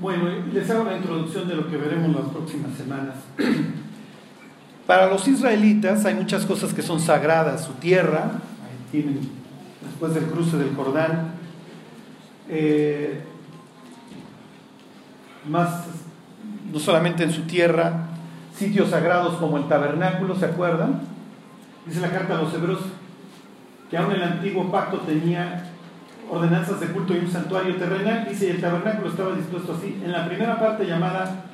Bueno, 0.00 0.28
les 0.52 0.68
hago 0.68 0.82
la 0.82 0.96
introducción 0.96 1.46
de 1.46 1.54
lo 1.54 1.70
que 1.70 1.76
veremos 1.76 2.12
las 2.12 2.26
próximas 2.26 2.76
semanas. 2.76 3.14
Para 4.86 5.08
los 5.08 5.26
israelitas 5.26 6.04
hay 6.04 6.14
muchas 6.14 6.46
cosas 6.46 6.72
que 6.72 6.82
son 6.82 7.00
sagradas, 7.00 7.64
su 7.64 7.72
tierra, 7.74 8.22
ahí 8.22 8.90
tienen, 8.92 9.18
después 9.84 10.14
del 10.14 10.26
cruce 10.26 10.56
del 10.56 10.76
Jordán, 10.76 11.32
eh, 12.48 13.24
más, 15.48 15.86
no 16.72 16.78
solamente 16.78 17.24
en 17.24 17.32
su 17.32 17.42
tierra, 17.42 18.06
sitios 18.54 18.90
sagrados 18.90 19.36
como 19.38 19.56
el 19.56 19.66
tabernáculo, 19.66 20.36
¿se 20.36 20.46
acuerdan? 20.46 21.00
Dice 21.84 22.00
la 22.00 22.10
carta 22.10 22.38
a 22.38 22.42
los 22.42 22.54
hebreos 22.54 22.80
que 23.90 23.96
aún 23.96 24.12
el 24.12 24.22
antiguo 24.22 24.70
pacto 24.70 24.98
tenía 24.98 25.64
ordenanzas 26.30 26.78
de 26.78 26.88
culto 26.88 27.12
y 27.14 27.18
un 27.18 27.30
santuario 27.30 27.74
terrenal, 27.76 28.26
dice, 28.28 28.50
el 28.50 28.60
tabernáculo 28.60 29.08
estaba 29.08 29.34
dispuesto 29.34 29.74
así, 29.76 30.00
en 30.04 30.12
la 30.12 30.26
primera 30.28 30.60
parte 30.60 30.84
llamada 30.84 31.44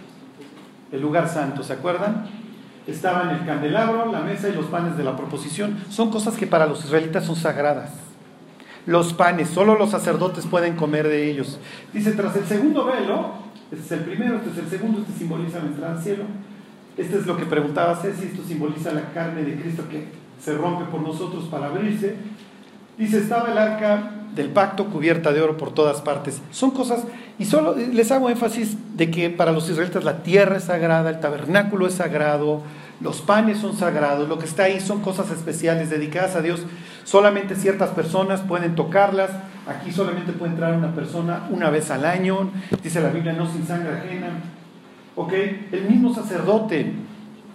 el 0.90 1.00
lugar 1.00 1.26
santo, 1.30 1.62
¿se 1.62 1.72
acuerdan? 1.72 2.41
Estaban 2.86 3.30
el 3.30 3.46
candelabro, 3.46 4.10
la 4.10 4.20
mesa 4.20 4.48
y 4.48 4.54
los 4.54 4.66
panes 4.66 4.96
de 4.96 5.04
la 5.04 5.16
proposición. 5.16 5.78
Son 5.88 6.10
cosas 6.10 6.36
que 6.36 6.46
para 6.46 6.66
los 6.66 6.84
israelitas 6.84 7.24
son 7.24 7.36
sagradas. 7.36 7.90
Los 8.86 9.12
panes, 9.12 9.48
solo 9.48 9.76
los 9.76 9.90
sacerdotes 9.90 10.46
pueden 10.46 10.74
comer 10.74 11.06
de 11.06 11.30
ellos. 11.30 11.58
Dice, 11.92 12.12
tras 12.12 12.34
el 12.36 12.44
segundo 12.44 12.84
velo, 12.84 13.34
este 13.70 13.84
es 13.84 13.92
el 13.92 14.00
primero, 14.00 14.36
este 14.36 14.50
es 14.50 14.58
el 14.58 14.68
segundo, 14.68 15.00
este 15.00 15.12
simboliza 15.12 15.60
la 15.60 15.66
entrada 15.66 15.94
al 15.94 16.02
cielo. 16.02 16.24
Este 16.96 17.16
es 17.16 17.26
lo 17.26 17.36
que 17.36 17.46
preguntaba 17.46 17.96
Ceci, 17.96 18.26
esto 18.26 18.42
simboliza 18.42 18.92
la 18.92 19.12
carne 19.12 19.44
de 19.44 19.54
Cristo 19.60 19.84
que 19.88 20.08
se 20.38 20.54
rompe 20.54 20.84
por 20.86 21.00
nosotros 21.00 21.44
para 21.44 21.66
abrirse. 21.66 22.16
Dice, 22.98 23.18
estaba 23.18 23.50
el 23.50 23.56
arca 23.56 24.21
del 24.34 24.48
pacto 24.48 24.86
cubierta 24.86 25.32
de 25.32 25.42
oro 25.42 25.56
por 25.56 25.72
todas 25.72 26.00
partes. 26.00 26.40
Son 26.50 26.70
cosas, 26.70 27.04
y 27.38 27.44
solo 27.44 27.74
les 27.76 28.10
hago 28.10 28.30
énfasis 28.30 28.76
de 28.96 29.10
que 29.10 29.30
para 29.30 29.52
los 29.52 29.68
israelitas 29.68 30.04
la 30.04 30.22
tierra 30.22 30.56
es 30.56 30.64
sagrada, 30.64 31.10
el 31.10 31.20
tabernáculo 31.20 31.86
es 31.86 31.94
sagrado, 31.94 32.62
los 33.00 33.20
panes 33.20 33.58
son 33.58 33.76
sagrados, 33.76 34.28
lo 34.28 34.38
que 34.38 34.46
está 34.46 34.64
ahí 34.64 34.80
son 34.80 35.00
cosas 35.00 35.30
especiales 35.30 35.90
dedicadas 35.90 36.36
a 36.36 36.40
Dios. 36.40 36.62
Solamente 37.04 37.56
ciertas 37.56 37.90
personas 37.90 38.42
pueden 38.42 38.76
tocarlas. 38.76 39.30
Aquí 39.66 39.90
solamente 39.90 40.32
puede 40.32 40.52
entrar 40.52 40.74
una 40.74 40.94
persona 40.94 41.48
una 41.50 41.68
vez 41.70 41.90
al 41.90 42.04
año. 42.04 42.50
Dice 42.82 43.00
la 43.00 43.08
Biblia, 43.10 43.32
no 43.32 43.50
sin 43.50 43.66
sangre 43.66 43.96
ajena. 43.96 44.28
¿Ok? 45.16 45.32
El 45.72 45.88
mismo 45.88 46.14
sacerdote 46.14 46.92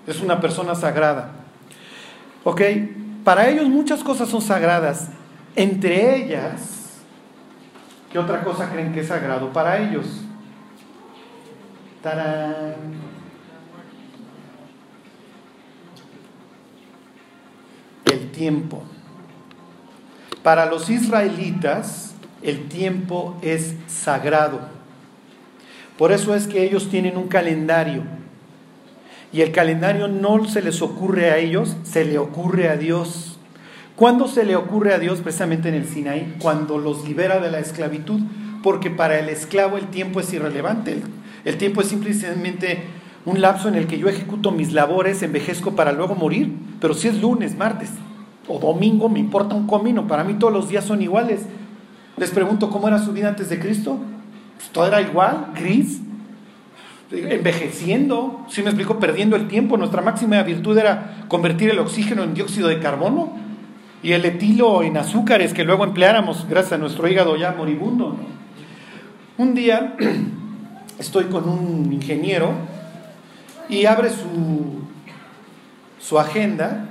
es 0.06 0.22
una 0.22 0.42
persona 0.42 0.76
sagrada. 0.76 1.32
¿Ok? 2.44 2.62
Para 3.24 3.48
ellos 3.48 3.70
muchas 3.70 4.04
cosas 4.04 4.28
son 4.28 4.42
sagradas. 4.42 5.12
Entre 5.58 6.16
ellas, 6.16 7.02
¿qué 8.12 8.20
otra 8.20 8.44
cosa 8.44 8.70
creen 8.70 8.94
que 8.94 9.00
es 9.00 9.08
sagrado 9.08 9.52
para 9.52 9.80
ellos? 9.80 10.06
¡Tarán! 12.04 12.76
el 18.12 18.32
tiempo. 18.32 18.84
Para 20.44 20.68
los 20.68 20.90
israelitas, 20.90 22.14
el 22.42 22.70
tiempo 22.70 23.38
es 23.42 23.74
sagrado. 23.88 24.60
Por 25.98 26.12
eso 26.12 26.36
es 26.36 26.48
que 26.48 26.64
ellos 26.64 26.90
tienen 26.90 27.18
un 27.18 27.28
calendario. 27.28 28.04
Y 29.34 29.42
el 29.42 29.52
calendario 29.52 30.08
no 30.08 30.46
se 30.46 30.62
les 30.62 30.82
ocurre 30.82 31.32
a 31.32 31.38
ellos, 31.38 31.76
se 31.84 32.06
le 32.06 32.18
ocurre 32.18 32.70
a 32.70 32.78
Dios. 32.78 33.37
¿Cuándo 33.98 34.28
se 34.28 34.46
le 34.46 34.56
ocurre 34.56 34.94
a 34.94 35.00
Dios? 35.00 35.22
Precisamente 35.22 35.70
en 35.70 35.74
el 35.74 35.88
Sinaí, 35.88 36.36
cuando 36.38 36.78
los 36.78 37.08
libera 37.08 37.40
de 37.40 37.50
la 37.50 37.58
esclavitud. 37.58 38.22
Porque 38.62 38.92
para 38.92 39.18
el 39.18 39.28
esclavo 39.28 39.76
el 39.76 39.88
tiempo 39.88 40.20
es 40.20 40.32
irrelevante. 40.32 41.02
El, 41.46 41.58
tiempo 41.58 41.82
es 41.82 41.88
simplemente 41.88 42.84
un 43.26 43.42
lapso 43.42 43.68
en 43.70 43.74
el 43.74 43.88
que 43.88 43.98
yo 43.98 44.08
ejecuto 44.08 44.52
mis 44.52 44.72
labores, 44.72 45.24
envejezco 45.24 45.76
para 45.76 45.94
luego 45.94 46.14
morir. 46.14 46.54
Pero 46.80 46.94
si 46.94 47.08
es 47.08 47.20
lunes, 47.20 47.58
martes, 47.58 47.90
o 48.48 48.60
domingo, 48.60 49.10
me 49.10 49.18
importa 49.18 49.56
un 49.56 49.66
comino, 49.66 50.08
para 50.08 50.24
mí 50.24 50.36
todos 50.36 50.54
los 50.54 50.70
días 50.70 50.86
son 50.86 51.02
iguales. 51.02 51.42
Les 52.18 52.30
pregunto 52.30 52.70
cómo 52.70 52.88
era 52.88 53.00
su 53.00 53.14
vida 53.14 53.30
antes 53.30 53.50
de 53.50 53.58
Cristo. 53.58 53.98
Pues 54.58 54.70
todo 54.70 54.86
era 54.86 55.02
igual, 55.02 55.54
gris, 55.56 56.02
envejeciendo, 57.12 58.46
si 58.48 58.62
me 58.62 58.70
explico, 58.70 59.00
perdiendo 59.00 59.36
el 59.36 59.48
tiempo. 59.48 59.76
Nuestra 59.76 60.04
máxima 60.04 60.44
virtud 60.44 60.78
era 60.78 61.26
convertir 61.30 61.72
el 61.72 61.80
oxígeno 61.80 62.22
en 62.22 62.36
dióxido 62.36 62.68
de 62.68 62.80
carbono 62.80 63.47
y 64.08 64.14
el 64.14 64.24
etilo 64.24 64.84
en 64.84 64.96
azúcares 64.96 65.54
que 65.54 65.66
luego 65.66 65.84
empleáramos 65.84 66.48
gracias 66.48 66.72
a 66.72 66.78
nuestro 66.78 67.10
hígado 67.10 67.36
ya 67.36 67.52
moribundo. 67.52 68.16
Un 69.38 69.54
día 69.54 69.98
estoy 70.98 71.26
con 71.26 71.50
un 71.50 71.92
ingeniero 71.92 72.54
y 73.68 73.86
abre 73.86 74.10
su, 74.10 74.80
su 76.00 76.18
agenda 76.18 76.88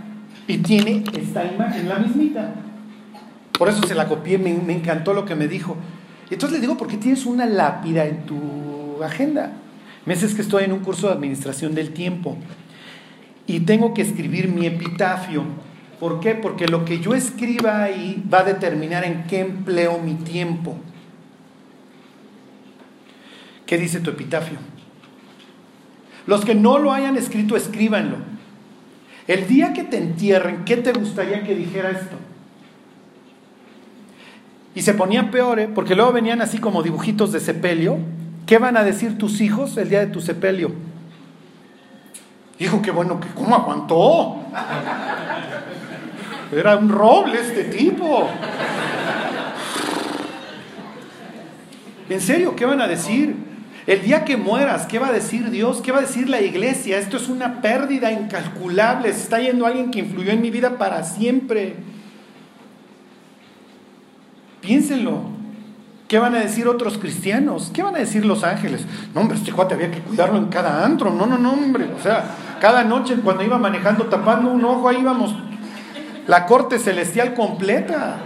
y 0.47 0.59
tiene 0.59 1.05
esta 1.19 1.51
imagen, 1.51 1.89
la 1.89 2.01
mismita. 2.01 2.53
Por 3.59 3.71
eso 3.71 3.87
se 3.87 3.95
la 3.95 4.09
copié, 4.09 4.37
me, 4.37 4.51
encantó 4.75 5.15
lo 5.15 5.25
que 5.25 5.35
me 5.35 5.49
dijo. 5.49 5.75
Y 6.29 6.35
entonces 6.35 6.59
le 6.59 6.67
digo, 6.67 6.77
¿por 6.77 6.87
qué 6.87 6.99
tienes 6.99 7.25
una 7.25 7.47
lápida 7.47 8.05
en 8.05 8.27
tu 8.27 9.03
agenda? 9.03 9.53
Meses 10.05 10.35
que 10.35 10.43
estoy 10.43 10.65
en 10.65 10.73
un 10.75 10.81
curso 10.81 11.07
de 11.07 11.15
administración 11.15 11.75
del 11.75 11.95
tiempo 11.95 12.37
y 13.47 13.61
tengo 13.61 13.95
que 13.95 14.03
escribir 14.03 14.49
mi 14.49 14.67
epitafio. 14.67 15.45
¿Por 16.01 16.21
qué? 16.21 16.35
Porque 16.35 16.69
lo 16.69 16.85
que 16.85 17.01
yo 17.01 17.15
escriba 17.15 17.83
ahí 17.83 18.23
va 18.33 18.41
a 18.41 18.45
determinar 18.45 19.05
en 19.05 19.25
qué 19.25 19.41
empleo 19.41 19.99
mi 19.99 20.15
tiempo. 20.15 20.77
¿Qué 23.65 23.79
dice 23.79 24.01
tu 24.01 24.11
epitafio? 24.11 24.59
Los 26.27 26.45
que 26.45 26.55
no 26.55 26.79
lo 26.79 26.93
hayan 26.93 27.17
escrito, 27.17 27.57
escríbanlo. 27.57 28.17
El 29.27 29.49
día 29.49 29.73
que 29.73 29.85
te 29.85 29.99
entierren, 29.99 30.65
¿qué 30.65 30.77
te 30.77 30.93
gustaría 30.93 31.43
que 31.43 31.55
dijera 31.55 31.91
esto? 31.91 32.17
Y 34.75 34.83
se 34.83 34.95
ponía 34.95 35.31
peor, 35.31 35.59
¿eh? 35.59 35.69
porque 35.69 35.95
luego 35.95 36.13
venían 36.13 36.43
así 36.43 36.59
como 36.59 36.83
dibujitos 36.83 37.33
de 37.33 37.41
sepelio. 37.41 37.99
¿Qué 38.45 38.59
van 38.59 38.77
a 38.77 38.85
decir 38.85 39.19
tus 39.19 39.41
hijos 39.41 39.77
el 39.79 39.89
día 39.89 40.01
de 40.01 40.09
tu 40.09 40.21
sepelio? 40.21 40.73
Hijo, 42.59 42.81
qué 42.83 42.91
bueno, 42.91 43.19
¿cómo 43.35 43.55
aguantó? 43.55 44.43
Era 46.53 46.77
un 46.77 46.89
roble 46.89 47.41
este 47.41 47.65
tipo. 47.65 48.29
En 52.09 52.21
serio, 52.21 52.55
¿qué 52.55 52.65
van 52.65 52.81
a 52.81 52.87
decir? 52.87 53.35
El 53.87 54.03
día 54.03 54.25
que 54.25 54.37
mueras, 54.37 54.87
¿qué 54.87 54.99
va 54.99 55.09
a 55.09 55.13
decir 55.13 55.51
Dios? 55.51 55.81
¿Qué 55.81 55.93
va 55.93 55.99
a 55.99 56.03
decir 56.03 56.29
la 56.29 56.41
iglesia? 56.41 56.99
Esto 56.99 57.17
es 57.17 57.29
una 57.29 57.61
pérdida 57.61 58.11
incalculable. 58.11 59.13
Se 59.13 59.23
está 59.23 59.41
yendo 59.41 59.67
alguien 59.67 59.91
que 59.91 60.01
influyó 60.01 60.33
en 60.33 60.41
mi 60.41 60.51
vida 60.51 60.77
para 60.77 61.05
siempre. 61.05 61.77
Piénsenlo. 64.61 65.37
¿Qué 66.09 66.19
van 66.21 66.37
a 66.37 66.41
decir 66.41 66.69
otros 66.69 66.99
cristianos? 66.99 67.71
¿Qué 67.75 67.83
van 67.83 67.97
a 67.97 67.99
decir 67.99 68.25
los 68.25 68.45
ángeles? 68.45 68.85
No, 69.13 69.23
hombre, 69.23 69.37
este 69.37 69.53
cuate 69.53 69.75
había 69.75 69.91
que 69.91 70.01
cuidarlo 70.01 70.39
en 70.39 70.47
cada 70.47 70.85
antro. 70.85 71.13
No, 71.13 71.27
no, 71.27 71.39
no, 71.39 71.53
hombre. 71.53 71.89
O 71.97 72.03
sea, 72.03 72.25
Cada 72.61 72.85
noche 72.85 73.17
cuando 73.23 73.43
iba 73.43 73.59
manejando 73.59 74.05
tapando 74.05 74.51
un 74.51 74.65
ojo, 74.65 74.89
ahí 74.89 74.99
íbamos 75.01 75.35
la 76.27 76.47
corte 76.47 76.79
celestial 76.79 77.35
completa. 77.35 78.19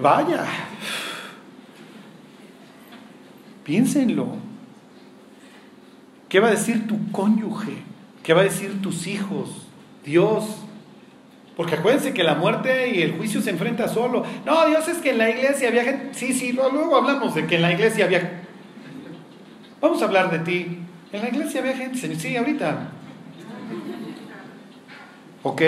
Vaya. 0.00 0.44
Piénsenlo. 3.64 4.36
¿Qué 6.28 6.40
va 6.40 6.48
a 6.48 6.52
decir 6.52 6.86
tu 6.86 7.10
cónyuge? 7.10 7.72
¿Qué 8.22 8.34
va 8.34 8.42
a 8.42 8.44
decir 8.44 8.80
tus 8.82 9.06
hijos? 9.06 9.66
Dios. 10.04 10.44
Porque 11.56 11.74
acuérdense 11.74 12.12
que 12.12 12.22
la 12.22 12.34
muerte 12.34 12.94
y 12.94 13.02
el 13.02 13.16
juicio 13.16 13.40
se 13.40 13.50
enfrenta 13.50 13.88
solo. 13.88 14.24
No, 14.44 14.66
Dios 14.66 14.86
es 14.88 14.98
que 14.98 15.10
en 15.10 15.18
la 15.18 15.30
iglesia 15.30 15.68
había 15.68 15.84
gente. 15.84 16.14
Sí, 16.14 16.32
sí, 16.32 16.52
luego 16.52 16.96
hablamos 16.96 17.34
de 17.34 17.46
que 17.46 17.56
en 17.56 17.62
la 17.62 17.72
iglesia 17.72 18.04
había. 18.04 18.42
Vamos 19.80 20.00
a 20.02 20.04
hablar 20.04 20.30
de 20.30 20.38
ti. 20.40 20.78
En 21.10 21.22
la 21.22 21.28
iglesia 21.28 21.60
había 21.60 21.76
gente, 21.76 22.14
Sí, 22.16 22.36
ahorita. 22.36 22.92
¿Ok? 25.42 25.62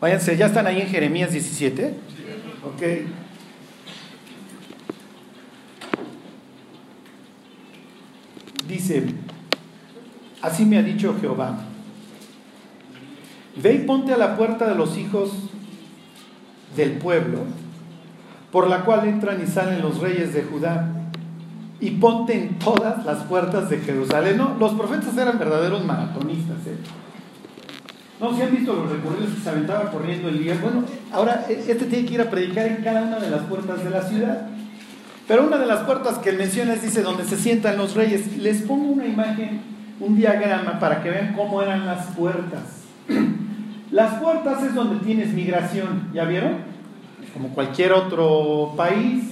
Váyanse, 0.00 0.36
¿ya 0.36 0.46
están 0.46 0.66
ahí 0.66 0.80
en 0.80 0.88
Jeremías 0.88 1.32
17? 1.32 1.94
Ok. 2.64 2.82
Dice, 8.68 9.06
así 10.42 10.64
me 10.64 10.76
ha 10.76 10.82
dicho 10.82 11.16
Jehová, 11.20 11.56
ve 13.62 13.74
y 13.74 13.78
ponte 13.78 14.12
a 14.12 14.16
la 14.16 14.36
puerta 14.36 14.68
de 14.68 14.74
los 14.74 14.98
hijos 14.98 15.30
del 16.76 16.98
pueblo, 16.98 17.44
por 18.50 18.68
la 18.68 18.84
cual 18.84 19.06
entran 19.06 19.40
y 19.40 19.46
salen 19.46 19.82
los 19.82 20.00
reyes 20.00 20.34
de 20.34 20.42
Judá, 20.42 20.90
y 21.78 21.92
ponte 21.92 22.34
en 22.34 22.58
todas 22.58 23.04
las 23.04 23.18
puertas 23.24 23.70
de 23.70 23.78
Jerusalén. 23.78 24.36
No, 24.36 24.56
los 24.58 24.72
profetas 24.72 25.16
eran 25.16 25.38
verdaderos 25.38 25.84
maratonistas. 25.84 26.66
¿eh? 26.66 26.76
No, 28.20 28.34
si 28.34 28.42
han 28.42 28.50
visto 28.50 28.72
los 28.72 28.90
recorridos 28.90 29.34
que 29.34 29.40
se 29.40 29.50
aventaba 29.50 29.90
corriendo 29.90 30.28
el 30.28 30.42
día. 30.42 30.58
Bueno, 30.62 30.84
ahora 31.12 31.46
este 31.48 31.84
tiene 31.84 32.06
que 32.06 32.14
ir 32.14 32.20
a 32.20 32.30
predicar 32.30 32.66
en 32.66 32.82
cada 32.82 33.02
una 33.02 33.18
de 33.18 33.30
las 33.30 33.42
puertas 33.42 33.84
de 33.84 33.90
la 33.90 34.02
ciudad. 34.02 34.48
Pero 35.28 35.46
una 35.46 35.58
de 35.58 35.66
las 35.66 35.80
puertas 35.80 36.18
que 36.18 36.30
él 36.30 36.38
menciona 36.38 36.74
es, 36.74 36.82
dice, 36.82 37.02
donde 37.02 37.24
se 37.24 37.36
sientan 37.36 37.76
los 37.76 37.94
reyes. 37.94 38.38
Les 38.38 38.62
pongo 38.62 38.92
una 38.92 39.06
imagen, 39.06 39.60
un 40.00 40.16
diagrama 40.16 40.78
para 40.78 41.02
que 41.02 41.10
vean 41.10 41.34
cómo 41.34 41.60
eran 41.60 41.84
las 41.84 42.06
puertas. 42.06 42.84
Las 43.90 44.14
puertas 44.14 44.62
es 44.62 44.74
donde 44.74 45.04
tienes 45.04 45.32
migración, 45.32 46.10
¿ya 46.12 46.24
vieron? 46.24 46.56
Como 47.34 47.50
cualquier 47.50 47.92
otro 47.92 48.72
país. 48.76 49.24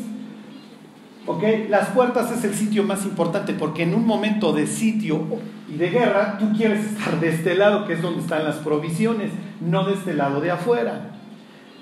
¿Ok? 1.26 1.42
Las 1.70 1.88
puertas 1.88 2.30
es 2.30 2.44
el 2.44 2.54
sitio 2.54 2.82
más 2.82 3.04
importante 3.04 3.54
porque 3.54 3.82
en 3.82 3.94
un 3.94 4.06
momento 4.06 4.52
de 4.52 4.66
sitio 4.66 5.22
y 5.68 5.76
de 5.76 5.88
guerra, 5.88 6.36
tú 6.38 6.52
quieres 6.54 6.84
estar 6.84 7.18
de 7.18 7.30
este 7.30 7.54
lado, 7.54 7.86
que 7.86 7.94
es 7.94 8.02
donde 8.02 8.20
están 8.20 8.44
las 8.44 8.56
provisiones, 8.56 9.30
no 9.60 9.84
de 9.84 9.94
este 9.94 10.12
lado 10.12 10.40
de 10.40 10.50
afuera. 10.50 11.12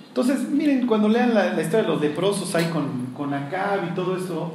Entonces, 0.09 0.49
miren, 0.49 0.87
cuando 0.87 1.09
lean 1.09 1.35
la, 1.35 1.61
historia 1.61 1.83
de 1.83 1.89
los 1.89 2.01
leprosos 2.01 2.55
ahí 2.55 2.67
con, 2.67 3.07
con 3.17 3.35
Acab 3.35 3.89
y 3.91 3.95
todo 3.95 4.17
eso, 4.17 4.53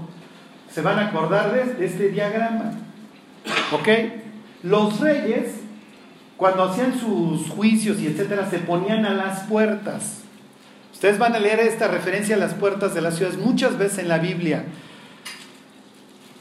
se 0.72 0.82
van 0.82 1.00
a 1.00 1.08
acordar 1.08 1.52
de, 1.52 1.86
este 1.86 2.10
diagrama. 2.10 2.72
¿Ok? 3.74 3.88
Los 4.64 5.00
reyes, 5.00 5.62
cuando 6.38 6.64
hacían 6.64 6.98
sus 6.98 7.50
juicios 7.50 8.00
y 8.00 8.08
etcétera, 8.08 8.50
se 8.50 8.60
ponían 8.60 9.06
a 9.06 9.14
las 9.14 9.42
puertas. 9.42 10.24
Ustedes 10.98 11.20
van 11.20 11.36
a 11.36 11.40
leer 11.40 11.60
esta 11.60 11.88
referencia 11.88 12.36
a 12.36 12.40
las 12.40 12.56
puertas 12.56 12.96
de 12.96 13.02
las 13.02 13.18
ciudades 13.18 13.38
muchas 13.38 13.78
veces 13.78 14.00
en 14.00 14.08
la 14.08 14.18
Biblia. 14.18 14.64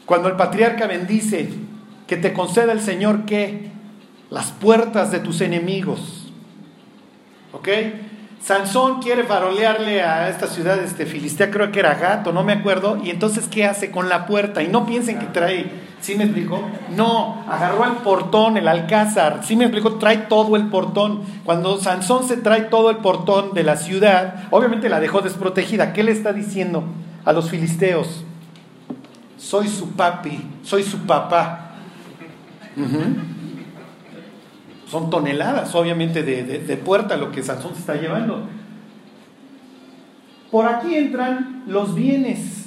Cuando 0.07 0.29
el 0.29 0.37
patriarca 0.37 0.87
bendice, 0.87 1.51
que 2.07 2.17
te 2.17 2.33
conceda 2.33 2.73
el 2.73 2.81
Señor 2.81 3.27
que 3.27 3.69
las 4.31 4.53
puertas 4.53 5.11
de 5.11 5.19
tus 5.19 5.43
enemigos. 5.43 6.33
¿Ok? 7.53 7.69
Sansón 8.43 9.03
quiere 9.03 9.25
farolearle 9.25 10.01
a 10.01 10.31
esta 10.31 10.47
ciudad 10.47 10.83
este, 10.83 11.05
filistea, 11.05 11.51
creo 11.51 11.71
que 11.71 11.81
era 11.81 11.93
gato, 11.97 12.33
no 12.33 12.43
me 12.43 12.55
acuerdo, 12.55 12.99
y 13.05 13.11
entonces 13.11 13.49
¿qué 13.51 13.67
hace 13.67 13.91
con 13.91 14.09
la 14.09 14.25
puerta? 14.25 14.63
Y 14.63 14.69
no 14.69 14.87
piensen 14.87 15.19
que 15.19 15.27
trae, 15.27 15.67
¿sí 16.01 16.15
me 16.15 16.25
explicó? 16.25 16.63
No, 16.95 17.45
agarró 17.49 17.85
el 17.85 17.97
portón, 17.99 18.57
el 18.57 18.69
alcázar, 18.69 19.41
¿sí 19.45 19.57
me 19.57 19.65
explicó? 19.65 19.95
Trae 19.95 20.19
todo 20.19 20.57
el 20.57 20.69
portón. 20.69 21.23
Cuando 21.45 21.79
Sansón 21.79 22.27
se 22.27 22.37
trae 22.37 22.63
todo 22.63 22.91
el 22.91 22.99
portón 22.99 23.55
de 23.55 23.65
la 23.65 23.77
ciudad, 23.77 24.45
obviamente 24.51 24.89
la 24.89 25.01
dejó 25.01 25.21
desprotegida. 25.21 25.93
¿Qué 25.93 26.03
le 26.03 26.13
está 26.13 26.33
diciendo 26.33 26.85
a 27.25 27.33
los 27.33 27.51
filisteos? 27.51 28.25
Soy 29.37 29.69
su 29.69 29.91
papi, 29.93 30.41
soy 30.63 30.83
su 30.83 30.99
papá. 31.01 31.73
Son 34.89 35.11
toneladas, 35.11 35.75
obviamente, 35.75 36.23
de, 36.23 36.77
puerta 36.77 37.17
lo 37.17 37.33
que 37.33 37.43
Sansón 37.43 37.75
se 37.75 37.81
está 37.81 37.95
llevando. 37.95 38.47
Por 40.51 40.67
aquí 40.67 40.95
entran 40.95 41.65
los 41.67 41.95
bienes. 41.95 42.66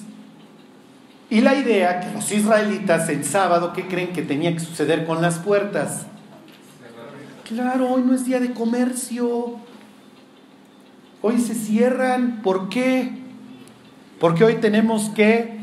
Y 1.30 1.41
la 1.41 1.55
idea 1.55 1.99
que 1.99 2.11
los 2.11 2.32
israelitas 2.32 3.07
en 3.09 3.23
sábado, 3.23 3.73
¿qué 3.73 3.88
creen 3.88 4.13
que 4.13 4.23
tenía 4.23 4.51
que 4.53 4.59
suceder 4.59 5.05
con 5.05 5.21
las 5.21 5.38
puertas? 5.39 6.05
Claro, 7.47 7.91
hoy 7.91 8.03
no 8.03 8.13
es 8.13 8.25
día 8.25 8.39
de 8.39 8.53
comercio. 8.53 9.57
Hoy 11.21 11.39
se 11.39 11.53
cierran. 11.53 12.41
¿Por 12.41 12.69
qué? 12.69 13.11
Porque 14.19 14.43
hoy 14.43 14.55
tenemos 14.55 15.09
que... 15.09 15.59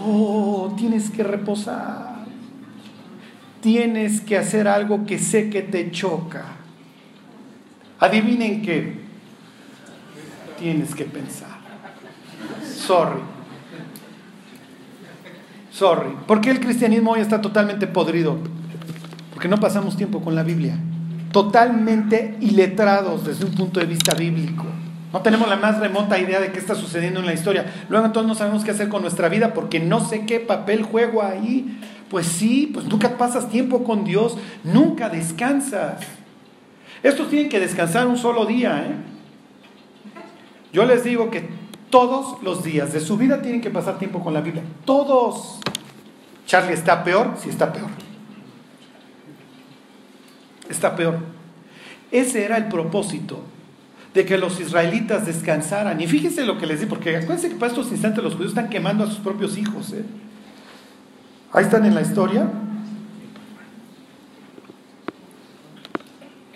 Oh, 0.00 0.74
tienes 0.76 1.10
que 1.10 1.22
reposar 1.22 2.14
tienes 3.64 4.20
que 4.20 4.36
hacer 4.36 4.68
algo 4.68 5.06
que 5.06 5.18
sé 5.18 5.48
que 5.48 5.62
te 5.62 5.90
choca. 5.90 6.44
Adivinen 7.98 8.60
qué. 8.60 8.98
Tienes 10.58 10.94
que 10.94 11.06
pensar. 11.06 11.60
Sorry. 12.62 13.22
Sorry. 15.74 16.10
¿Por 16.28 16.40
qué 16.40 16.50
el 16.50 16.60
cristianismo 16.60 17.12
hoy 17.12 17.20
está 17.20 17.40
totalmente 17.40 17.88
podrido? 17.88 18.38
Porque 19.32 19.48
no 19.48 19.58
pasamos 19.58 19.96
tiempo 19.96 20.20
con 20.20 20.36
la 20.36 20.44
Biblia. 20.44 20.78
Totalmente 21.32 22.36
iletrados 22.40 23.26
desde 23.26 23.44
un 23.44 23.54
punto 23.54 23.80
de 23.80 23.86
vista 23.86 24.14
bíblico. 24.14 24.66
No 25.12 25.20
tenemos 25.20 25.48
la 25.48 25.56
más 25.56 25.80
remota 25.80 26.16
idea 26.16 26.38
de 26.38 26.52
qué 26.52 26.60
está 26.60 26.76
sucediendo 26.76 27.18
en 27.18 27.26
la 27.26 27.32
historia. 27.32 27.66
Luego 27.88 28.06
entonces 28.06 28.28
no 28.28 28.36
sabemos 28.36 28.62
qué 28.62 28.70
hacer 28.70 28.88
con 28.88 29.02
nuestra 29.02 29.28
vida 29.28 29.52
porque 29.52 29.80
no 29.80 29.98
sé 29.98 30.26
qué 30.26 30.38
papel 30.38 30.84
juego 30.84 31.24
ahí. 31.24 31.80
Pues 32.08 32.26
sí, 32.26 32.70
pues 32.72 32.86
nunca 32.86 33.18
pasas 33.18 33.50
tiempo 33.50 33.82
con 33.82 34.04
Dios, 34.04 34.38
nunca 34.62 35.08
descansas. 35.08 36.04
Estos 37.02 37.28
tienen 37.30 37.48
que 37.48 37.58
descansar 37.58 38.06
un 38.06 38.16
solo 38.16 38.46
día. 38.46 38.86
¿eh? 38.86 38.94
Yo 40.72 40.84
les 40.84 41.02
digo 41.02 41.30
que 41.30 41.63
todos 41.94 42.42
los 42.42 42.64
días 42.64 42.92
de 42.92 42.98
su 42.98 43.16
vida 43.16 43.40
tienen 43.40 43.60
que 43.60 43.70
pasar 43.70 44.00
tiempo 44.00 44.18
con 44.18 44.34
la 44.34 44.40
Biblia. 44.40 44.64
Todos. 44.84 45.60
Charlie 46.44 46.74
está 46.74 47.04
peor, 47.04 47.36
sí 47.40 47.48
está 47.48 47.72
peor. 47.72 47.88
Está 50.68 50.96
peor. 50.96 51.18
Ese 52.10 52.44
era 52.44 52.56
el 52.56 52.66
propósito 52.66 53.44
de 54.12 54.24
que 54.24 54.36
los 54.36 54.58
israelitas 54.58 55.24
descansaran. 55.24 56.00
Y 56.00 56.08
fíjense 56.08 56.44
lo 56.44 56.58
que 56.58 56.66
les 56.66 56.80
di, 56.80 56.86
porque 56.86 57.14
acuérdense 57.14 57.48
que 57.48 57.54
para 57.54 57.70
estos 57.70 57.92
instantes 57.92 58.24
los 58.24 58.34
judíos 58.34 58.50
están 58.50 58.70
quemando 58.70 59.04
a 59.04 59.06
sus 59.06 59.20
propios 59.20 59.56
hijos. 59.56 59.92
¿eh? 59.92 60.04
Ahí 61.52 61.62
están 61.62 61.84
en 61.86 61.94
la 61.94 62.02
historia. 62.02 62.50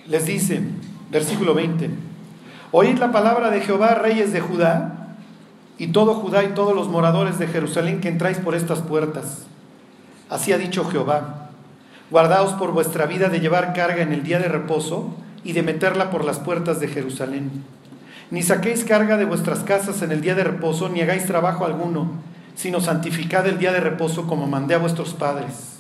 Les 0.09 0.27
dice, 0.27 0.63
versículo 1.13 1.55
20, 1.55 1.91
oíd 2.73 2.99
la 2.99 3.13
palabra 3.13 3.51
de 3.51 3.61
Jehová, 3.61 3.95
reyes 3.95 4.33
de 4.33 4.41
Judá, 4.41 4.98
y 5.79 5.89
todo 5.89 6.15
Judá 6.15 6.45
y 6.45 6.49
todos 6.49 6.75
los 6.75 6.89
moradores 6.89 7.39
de 7.39 7.47
Jerusalén 7.47 8.01
que 8.01 8.09
entráis 8.09 8.39
por 8.39 8.55
estas 8.55 8.81
puertas. 8.81 9.47
Así 10.29 10.53
ha 10.53 10.59
dicho 10.59 10.85
Jehová, 10.85 11.51
guardaos 12.11 12.53
por 12.55 12.73
vuestra 12.73 13.07
vida 13.07 13.29
de 13.29 13.41
llevar 13.41 13.73
carga 13.73 14.03
en 14.03 14.13
el 14.13 14.23
día 14.23 14.39
de 14.39 14.49
reposo 14.49 15.15
y 15.45 15.53
de 15.53 15.63
meterla 15.63 16.11
por 16.11 16.25
las 16.25 16.39
puertas 16.39 16.81
de 16.81 16.89
Jerusalén. 16.89 17.51
Ni 18.31 18.43
saquéis 18.43 18.85
carga 18.85 19.17
de 19.17 19.25
vuestras 19.25 19.61
casas 19.61 20.03
en 20.03 20.13
el 20.13 20.21
día 20.21 20.35
de 20.35 20.45
reposo, 20.45 20.89
ni 20.89 21.01
hagáis 21.01 21.27
trabajo 21.27 21.65
alguno 21.65 22.29
sino 22.59 22.81
santificad 22.81 23.47
el 23.47 23.59
día 23.59 23.71
de 23.71 23.79
reposo 23.79 24.27
como 24.27 24.49
mandé 24.49 24.75
a 24.75 24.79
vuestros 24.79 25.15
padres. 25.15 25.79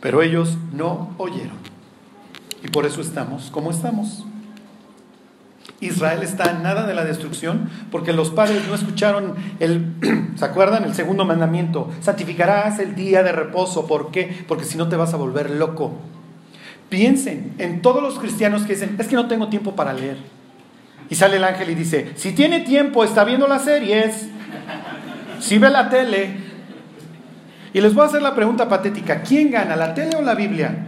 Pero 0.00 0.22
ellos 0.22 0.56
no 0.72 1.10
oyeron. 1.18 1.56
Y 2.62 2.68
por 2.68 2.86
eso 2.86 3.00
estamos 3.00 3.50
como 3.50 3.72
estamos. 3.72 4.24
Israel 5.80 6.22
está 6.22 6.50
en 6.50 6.62
nada 6.62 6.86
de 6.86 6.94
la 6.94 7.04
destrucción 7.04 7.70
porque 7.90 8.12
los 8.12 8.30
padres 8.30 8.66
no 8.66 8.74
escucharon 8.74 9.34
el, 9.60 9.94
¿se 10.36 10.44
acuerdan? 10.44 10.84
El 10.84 10.94
segundo 10.94 11.24
mandamiento. 11.24 11.90
Santificarás 12.00 12.78
el 12.80 12.94
día 12.94 13.22
de 13.22 13.32
reposo. 13.32 13.86
¿Por 13.86 14.10
qué? 14.10 14.44
Porque 14.48 14.64
si 14.64 14.76
no 14.76 14.88
te 14.88 14.96
vas 14.96 15.14
a 15.14 15.16
volver 15.16 15.50
loco. 15.50 15.96
Piensen 16.88 17.54
en 17.58 17.82
todos 17.82 18.02
los 18.02 18.18
cristianos 18.18 18.62
que 18.62 18.72
dicen, 18.72 18.96
es 18.98 19.06
que 19.06 19.14
no 19.14 19.28
tengo 19.28 19.48
tiempo 19.48 19.76
para 19.76 19.92
leer. 19.92 20.16
Y 21.10 21.14
sale 21.14 21.36
el 21.36 21.44
ángel 21.44 21.70
y 21.70 21.74
dice, 21.74 22.12
si 22.16 22.32
tiene 22.32 22.60
tiempo, 22.60 23.04
está 23.04 23.24
viendo 23.24 23.46
las 23.46 23.64
series, 23.64 24.28
si 25.40 25.58
ve 25.58 25.70
la 25.70 25.88
tele, 25.88 26.48
Y 27.72 27.80
les 27.80 27.94
voy 27.94 28.04
a 28.04 28.06
hacer 28.06 28.22
la 28.22 28.34
pregunta 28.34 28.68
patética, 28.68 29.22
¿quién 29.22 29.50
gana, 29.50 29.76
la 29.76 29.94
tele 29.94 30.16
o 30.16 30.22
la 30.22 30.34
Biblia? 30.34 30.86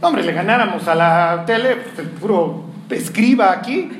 hombre, 0.00 0.22
le 0.22 0.32
ganáramos 0.32 0.88
a 0.88 0.94
la 0.94 1.44
tele, 1.44 1.76
pues, 1.94 2.08
puro 2.20 2.70
escriba 2.90 3.52
aquí. 3.52 3.99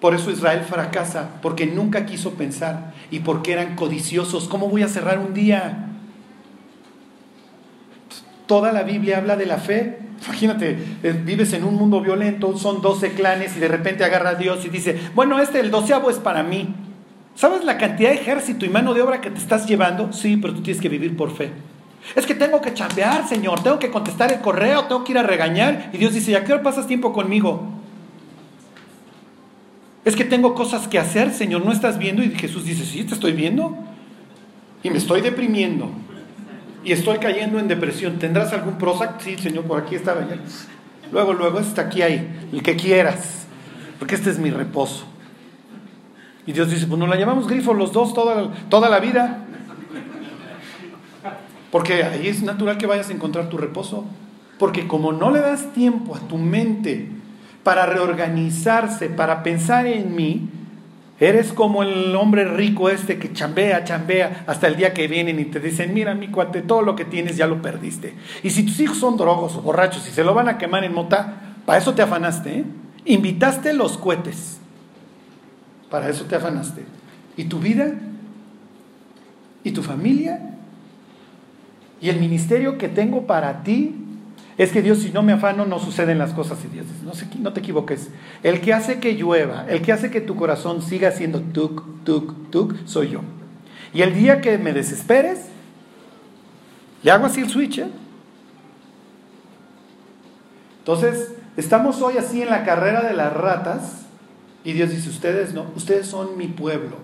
Por 0.00 0.14
eso 0.14 0.30
Israel 0.30 0.62
fracasa, 0.62 1.40
porque 1.42 1.66
nunca 1.66 2.06
quiso 2.06 2.32
pensar 2.32 2.94
y 3.10 3.20
porque 3.20 3.52
eran 3.52 3.76
codiciosos. 3.76 4.48
¿Cómo 4.48 4.68
voy 4.68 4.82
a 4.82 4.88
cerrar 4.88 5.18
un 5.18 5.34
día? 5.34 5.88
Toda 8.46 8.72
la 8.72 8.82
Biblia 8.82 9.18
habla 9.18 9.36
de 9.36 9.46
la 9.46 9.58
fe. 9.58 9.98
Imagínate, 10.24 10.78
eh, 11.02 11.22
vives 11.24 11.52
en 11.52 11.64
un 11.64 11.76
mundo 11.76 12.00
violento, 12.00 12.56
son 12.56 12.80
12 12.80 13.12
clanes 13.12 13.56
y 13.56 13.60
de 13.60 13.68
repente 13.68 14.02
agarra 14.04 14.30
a 14.30 14.34
Dios 14.34 14.64
y 14.64 14.70
dice, 14.70 14.98
bueno, 15.14 15.38
este, 15.38 15.60
el 15.60 15.70
doceavo 15.70 16.10
es 16.10 16.18
para 16.18 16.42
mí. 16.42 16.74
¿Sabes 17.34 17.64
la 17.64 17.78
cantidad 17.78 18.10
de 18.10 18.16
ejército 18.16 18.64
y 18.64 18.70
mano 18.70 18.94
de 18.94 19.02
obra 19.02 19.20
que 19.20 19.30
te 19.30 19.38
estás 19.38 19.66
llevando? 19.66 20.12
Sí, 20.12 20.36
pero 20.38 20.54
tú 20.54 20.62
tienes 20.62 20.82
que 20.82 20.88
vivir 20.88 21.16
por 21.16 21.34
fe. 21.34 21.50
Es 22.16 22.26
que 22.26 22.34
tengo 22.34 22.60
que 22.60 22.72
chambear, 22.72 23.28
Señor, 23.28 23.62
tengo 23.62 23.78
que 23.78 23.90
contestar 23.90 24.32
el 24.32 24.40
correo, 24.40 24.84
tengo 24.84 25.04
que 25.04 25.12
ir 25.12 25.18
a 25.18 25.22
regañar. 25.22 25.90
Y 25.92 25.98
Dios 25.98 26.14
dice, 26.14 26.36
¿a 26.36 26.44
qué 26.44 26.54
hora 26.54 26.62
pasas 26.62 26.86
tiempo 26.86 27.12
conmigo? 27.12 27.79
Es 30.04 30.16
que 30.16 30.24
tengo 30.24 30.54
cosas 30.54 30.88
que 30.88 30.98
hacer, 30.98 31.32
Señor, 31.32 31.64
¿no 31.64 31.72
estás 31.72 31.98
viendo? 31.98 32.22
Y 32.22 32.30
Jesús 32.30 32.64
dice, 32.64 32.84
sí, 32.84 33.04
te 33.04 33.14
estoy 33.14 33.32
viendo. 33.32 33.76
Y 34.82 34.90
me 34.90 34.96
estoy 34.96 35.20
deprimiendo. 35.20 35.90
Y 36.84 36.92
estoy 36.92 37.18
cayendo 37.18 37.58
en 37.58 37.68
depresión. 37.68 38.18
¿Tendrás 38.18 38.52
algún 38.52 38.78
Prozac? 38.78 39.20
Sí, 39.20 39.36
Señor, 39.36 39.64
por 39.64 39.80
aquí 39.82 39.94
estaba. 39.94 40.26
Luego, 41.12 41.34
luego, 41.34 41.58
está 41.60 41.82
aquí 41.82 42.00
ahí, 42.00 42.48
el 42.52 42.62
que 42.62 42.76
quieras. 42.76 43.46
Porque 43.98 44.14
este 44.14 44.30
es 44.30 44.38
mi 44.38 44.50
reposo. 44.50 45.04
Y 46.46 46.52
Dios 46.52 46.70
dice, 46.70 46.86
pues 46.86 46.98
nos 46.98 47.08
la 47.08 47.16
llamamos 47.16 47.46
grifo 47.46 47.74
los 47.74 47.92
dos 47.92 48.14
toda, 48.14 48.50
toda 48.70 48.88
la 48.88 49.00
vida. 49.00 49.44
Porque 51.70 52.02
ahí 52.02 52.26
es 52.26 52.42
natural 52.42 52.78
que 52.78 52.86
vayas 52.86 53.10
a 53.10 53.12
encontrar 53.12 53.50
tu 53.50 53.58
reposo. 53.58 54.06
Porque 54.58 54.88
como 54.88 55.12
no 55.12 55.30
le 55.30 55.40
das 55.40 55.72
tiempo 55.74 56.16
a 56.16 56.20
tu 56.20 56.38
mente 56.38 57.19
para 57.62 57.86
reorganizarse, 57.86 59.08
para 59.08 59.42
pensar 59.42 59.86
en 59.86 60.14
mí, 60.14 60.48
eres 61.18 61.52
como 61.52 61.82
el 61.82 62.16
hombre 62.16 62.44
rico 62.44 62.88
este 62.88 63.18
que 63.18 63.32
chambea, 63.32 63.84
chambea, 63.84 64.44
hasta 64.46 64.66
el 64.66 64.76
día 64.76 64.94
que 64.94 65.06
vienen 65.06 65.38
y 65.38 65.44
te 65.44 65.60
dicen, 65.60 65.92
mira 65.92 66.14
mi 66.14 66.28
cuate, 66.28 66.62
todo 66.62 66.82
lo 66.82 66.96
que 66.96 67.04
tienes 67.04 67.36
ya 67.36 67.46
lo 67.46 67.60
perdiste. 67.60 68.14
Y 68.42 68.50
si 68.50 68.64
tus 68.64 68.80
hijos 68.80 68.96
son 68.96 69.16
drogos 69.16 69.56
o 69.56 69.62
borrachos 69.62 70.08
y 70.08 70.10
se 70.10 70.24
lo 70.24 70.32
van 70.32 70.48
a 70.48 70.56
quemar 70.56 70.84
en 70.84 70.94
mota, 70.94 71.54
para 71.66 71.78
eso 71.78 71.94
te 71.94 72.02
afanaste, 72.02 72.60
¿eh? 72.60 72.64
Invitaste 73.04 73.72
los 73.72 73.98
cohetes. 73.98 74.58
Para 75.90 76.08
eso 76.08 76.24
te 76.24 76.36
afanaste. 76.36 76.84
¿Y 77.36 77.44
tu 77.44 77.58
vida? 77.58 77.92
¿Y 79.64 79.72
tu 79.72 79.82
familia? 79.82 80.56
Y 82.00 82.08
el 82.08 82.18
ministerio 82.18 82.78
que 82.78 82.88
tengo 82.88 83.26
para 83.26 83.62
ti 83.62 83.94
es 84.62 84.72
que 84.72 84.82
Dios, 84.82 84.98
si 84.98 85.10
no 85.10 85.22
me 85.22 85.32
afano, 85.32 85.64
no 85.64 85.78
suceden 85.78 86.18
las 86.18 86.32
cosas. 86.32 86.58
Y 86.64 86.68
Dios 86.68 86.86
dice, 86.86 87.04
no, 87.04 87.42
no 87.42 87.52
te 87.52 87.60
equivoques. 87.60 88.10
El 88.42 88.60
que 88.60 88.74
hace 88.74 89.00
que 89.00 89.14
llueva, 89.14 89.64
el 89.68 89.82
que 89.82 89.92
hace 89.92 90.10
que 90.10 90.20
tu 90.20 90.36
corazón 90.36 90.82
siga 90.82 91.10
siendo 91.12 91.40
tuk, 91.40 91.82
tuk, 92.04 92.50
tuk, 92.50 92.76
soy 92.84 93.10
yo. 93.10 93.20
Y 93.94 94.02
el 94.02 94.14
día 94.14 94.40
que 94.40 94.58
me 94.58 94.72
desesperes, 94.72 95.46
le 97.02 97.10
hago 97.10 97.26
así 97.26 97.40
el 97.40 97.48
switch. 97.48 97.78
¿eh? 97.78 97.88
Entonces, 100.80 101.32
estamos 101.56 102.02
hoy 102.02 102.18
así 102.18 102.42
en 102.42 102.50
la 102.50 102.64
carrera 102.64 103.02
de 103.02 103.14
las 103.14 103.32
ratas 103.32 104.02
y 104.62 104.74
Dios 104.74 104.90
dice, 104.90 105.08
ustedes 105.08 105.54
no, 105.54 105.66
ustedes 105.74 106.06
son 106.06 106.36
mi 106.36 106.48
pueblo. 106.48 106.96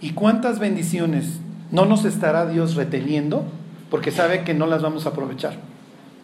¿Y 0.00 0.10
cuántas 0.10 0.58
bendiciones 0.58 1.40
no 1.70 1.86
nos 1.86 2.04
estará 2.04 2.46
Dios 2.46 2.74
reteniendo 2.74 3.44
porque 3.90 4.10
sabe 4.10 4.44
que 4.44 4.54
no 4.54 4.66
las 4.66 4.82
vamos 4.82 5.06
a 5.06 5.10
aprovechar. 5.10 5.54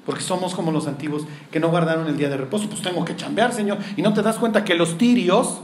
Porque 0.06 0.22
somos 0.22 0.54
como 0.54 0.72
los 0.72 0.86
antiguos 0.86 1.26
que 1.50 1.60
no 1.60 1.68
guardaron 1.68 2.06
el 2.06 2.16
día 2.16 2.28
de 2.28 2.36
reposo. 2.36 2.68
Pues 2.68 2.82
tengo 2.82 3.04
que 3.04 3.16
chambear, 3.16 3.52
Señor. 3.52 3.78
Y 3.96 4.02
no 4.02 4.12
te 4.12 4.22
das 4.22 4.36
cuenta 4.36 4.64
que 4.64 4.74
los 4.74 4.98
tirios 4.98 5.60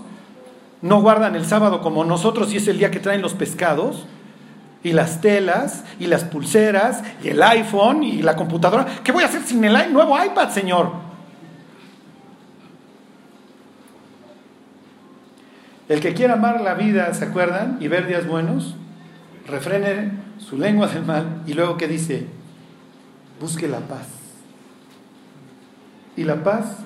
no 0.82 1.01
guardan 1.01 1.34
el 1.34 1.47
sábado 1.47 1.80
como 1.80 2.05
nosotros 2.05 2.53
y 2.53 2.59
es 2.59 2.68
el 2.68 2.78
día 2.78 2.91
que 2.91 3.01
traen 3.01 3.22
los 3.22 3.34
pescados 3.34 4.07
y 4.82 4.93
las 4.93 5.20
telas 5.20 5.84
y 5.99 6.07
las 6.07 6.24
pulseras 6.24 7.03
y 7.24 7.28
el 7.28 7.43
iPhone 7.43 8.05
y 8.05 8.22
la 8.22 8.37
computadora. 8.37 8.87
¿Qué 9.03 9.11
voy 9.11 9.24
a 9.24 9.26
hacer 9.26 9.43
sin 9.43 9.64
el 9.64 9.93
nuevo 9.93 10.22
iPad, 10.22 10.51
Señor? 10.51 11.07
El 15.89 16.01
que 16.01 16.14
quiera 16.14 16.34
amar 16.34 16.61
la 16.61 16.74
vida, 16.74 17.12
¿se 17.14 17.24
acuerdan? 17.24 17.78
Y 17.80 17.89
ver 17.89 18.07
días 18.07 18.26
buenos, 18.26 18.74
refrene 19.47 20.12
su 20.39 20.59
lengua 20.59 20.89
del 20.89 21.05
mal 21.05 21.43
y 21.47 21.55
luego 21.55 21.76
que 21.76 21.87
dice, 21.87 22.26
busque 23.41 23.68
la 23.68 23.80
paz. 23.80 24.16
Y 26.17 26.25
la 26.25 26.43
paz 26.43 26.79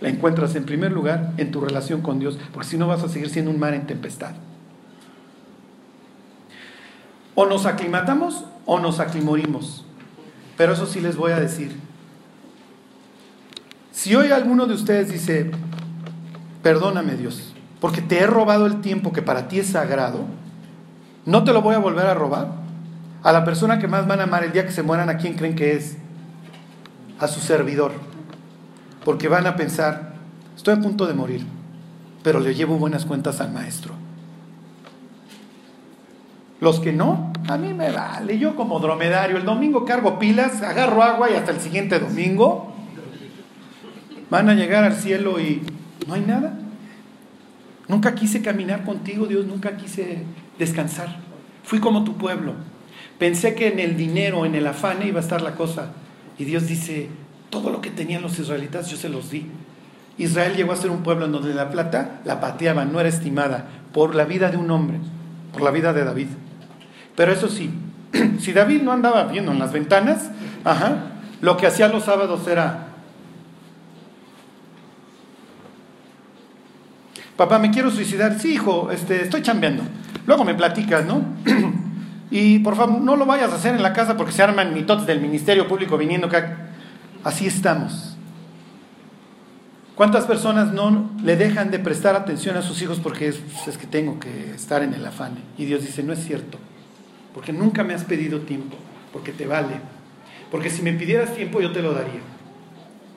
la 0.00 0.08
encuentras 0.08 0.54
en 0.54 0.64
primer 0.64 0.92
lugar 0.92 1.32
en 1.36 1.50
tu 1.50 1.60
relación 1.60 2.00
con 2.00 2.18
Dios, 2.18 2.38
porque 2.52 2.68
si 2.68 2.78
no 2.78 2.88
vas 2.88 3.02
a 3.02 3.08
seguir 3.08 3.28
siendo 3.28 3.50
un 3.50 3.58
mar 3.58 3.74
en 3.74 3.86
tempestad. 3.86 4.32
O 7.34 7.46
nos 7.46 7.66
aclimatamos 7.66 8.44
o 8.66 8.80
nos 8.80 9.00
aclimorimos. 9.00 9.84
Pero 10.56 10.72
eso 10.72 10.86
sí 10.86 11.00
les 11.00 11.16
voy 11.16 11.32
a 11.32 11.40
decir. 11.40 11.74
Si 13.92 14.14
hoy 14.14 14.30
alguno 14.30 14.66
de 14.66 14.74
ustedes 14.74 15.10
dice, 15.10 15.50
perdóname 16.62 17.16
Dios, 17.16 17.54
porque 17.80 18.00
te 18.00 18.18
he 18.18 18.26
robado 18.26 18.66
el 18.66 18.80
tiempo 18.80 19.12
que 19.12 19.22
para 19.22 19.48
ti 19.48 19.60
es 19.60 19.68
sagrado, 19.68 20.24
no 21.26 21.44
te 21.44 21.52
lo 21.52 21.60
voy 21.60 21.74
a 21.74 21.78
volver 21.78 22.06
a 22.06 22.14
robar. 22.14 22.52
A 23.22 23.32
la 23.32 23.44
persona 23.44 23.78
que 23.78 23.86
más 23.86 24.06
van 24.06 24.20
a 24.20 24.24
amar 24.24 24.44
el 24.44 24.52
día 24.52 24.64
que 24.64 24.72
se 24.72 24.82
mueran, 24.82 25.10
¿a 25.10 25.18
quién 25.18 25.34
creen 25.34 25.54
que 25.54 25.76
es? 25.76 25.98
A 27.18 27.28
su 27.28 27.40
servidor. 27.40 27.92
Porque 29.04 29.28
van 29.28 29.46
a 29.46 29.56
pensar, 29.56 30.14
estoy 30.56 30.74
a 30.74 30.80
punto 30.80 31.06
de 31.06 31.14
morir, 31.14 31.44
pero 32.22 32.40
le 32.40 32.54
llevo 32.54 32.76
buenas 32.76 33.06
cuentas 33.06 33.40
al 33.40 33.52
maestro. 33.52 33.94
Los 36.60 36.78
que 36.80 36.92
no, 36.92 37.32
a 37.48 37.56
mí 37.56 37.72
me 37.72 37.90
vale. 37.90 38.38
Yo 38.38 38.54
como 38.54 38.78
dromedario, 38.80 39.38
el 39.38 39.44
domingo 39.44 39.86
cargo 39.86 40.18
pilas, 40.18 40.60
agarro 40.62 41.02
agua 41.02 41.30
y 41.30 41.34
hasta 41.34 41.52
el 41.52 41.60
siguiente 41.60 41.98
domingo 41.98 42.74
van 44.28 44.48
a 44.48 44.54
llegar 44.54 44.84
al 44.84 44.94
cielo 44.94 45.40
y 45.40 45.62
no 46.06 46.14
hay 46.14 46.20
nada. 46.20 46.54
Nunca 47.88 48.14
quise 48.14 48.42
caminar 48.42 48.84
contigo, 48.84 49.26
Dios, 49.26 49.46
nunca 49.46 49.76
quise 49.76 50.22
descansar. 50.58 51.16
Fui 51.64 51.80
como 51.80 52.04
tu 52.04 52.16
pueblo. 52.16 52.54
Pensé 53.18 53.54
que 53.54 53.68
en 53.68 53.80
el 53.80 53.96
dinero, 53.96 54.46
en 54.46 54.54
el 54.54 54.66
afán 54.66 55.04
iba 55.04 55.18
a 55.18 55.22
estar 55.22 55.42
la 55.42 55.54
cosa. 55.54 55.92
Y 56.38 56.44
Dios 56.44 56.66
dice, 56.66 57.08
todo 57.50 57.70
lo 57.70 57.80
que 57.80 57.90
tenían 57.90 58.22
los 58.22 58.38
israelitas 58.38 58.88
yo 58.88 58.96
se 58.96 59.08
los 59.08 59.30
di. 59.30 59.46
Israel 60.16 60.54
llegó 60.54 60.72
a 60.72 60.76
ser 60.76 60.90
un 60.90 61.02
pueblo 61.02 61.26
en 61.26 61.32
donde 61.32 61.54
la 61.54 61.70
plata 61.70 62.20
la 62.24 62.40
pateaban, 62.40 62.92
no 62.92 63.00
era 63.00 63.08
estimada, 63.08 63.66
por 63.92 64.14
la 64.14 64.24
vida 64.24 64.50
de 64.50 64.56
un 64.56 64.70
hombre, 64.70 64.98
por 65.52 65.62
la 65.62 65.70
vida 65.70 65.92
de 65.92 66.04
David. 66.04 66.28
Pero 67.16 67.32
eso 67.32 67.48
sí, 67.48 67.70
si 68.38 68.52
David 68.52 68.82
no 68.82 68.92
andaba 68.92 69.24
viendo 69.24 69.52
en 69.52 69.58
las 69.58 69.72
ventanas, 69.72 70.30
ajá, 70.64 71.06
lo 71.40 71.56
que 71.56 71.66
hacía 71.66 71.88
los 71.88 72.04
sábados 72.04 72.46
era, 72.46 72.88
papá, 77.36 77.58
me 77.58 77.70
quiero 77.70 77.90
suicidar, 77.90 78.38
sí, 78.38 78.54
hijo, 78.54 78.90
este, 78.90 79.22
estoy 79.22 79.42
chambeando. 79.42 79.82
Luego 80.26 80.44
me 80.44 80.54
platicas, 80.54 81.06
¿no? 81.06 81.22
y 82.30 82.58
por 82.60 82.76
favor, 82.76 83.00
no 83.00 83.16
lo 83.16 83.26
vayas 83.26 83.50
a 83.52 83.56
hacer 83.56 83.74
en 83.74 83.82
la 83.82 83.94
casa 83.94 84.16
porque 84.16 84.32
se 84.32 84.42
arman 84.42 84.74
mitotes 84.74 85.06
del 85.06 85.20
Ministerio 85.20 85.66
Público 85.66 85.96
viniendo 85.96 86.26
acá. 86.26 86.69
Así 87.22 87.46
estamos. 87.46 88.16
¿Cuántas 89.94 90.24
personas 90.24 90.72
no 90.72 91.10
le 91.22 91.36
dejan 91.36 91.70
de 91.70 91.78
prestar 91.78 92.16
atención 92.16 92.56
a 92.56 92.62
sus 92.62 92.80
hijos 92.80 92.98
porque 93.00 93.28
es, 93.28 93.42
es, 93.66 93.76
que 93.76 93.86
tengo 93.86 94.18
que 94.18 94.52
estar 94.54 94.82
en 94.82 94.94
el 94.94 95.04
afán? 95.04 95.34
Y 95.58 95.66
Dios 95.66 95.82
dice, 95.82 96.02
no 96.02 96.14
es 96.14 96.24
cierto, 96.24 96.56
porque 97.34 97.52
nunca 97.52 97.84
me 97.84 97.92
has 97.92 98.04
pedido 98.04 98.40
tiempo, 98.40 98.76
porque 99.12 99.32
te 99.32 99.46
vale. 99.46 99.74
Porque 100.50 100.70
si 100.70 100.80
me 100.80 100.94
pidieras 100.94 101.34
tiempo 101.34 101.60
yo 101.60 101.72
te 101.72 101.82
lo 101.82 101.92
daría. 101.92 102.20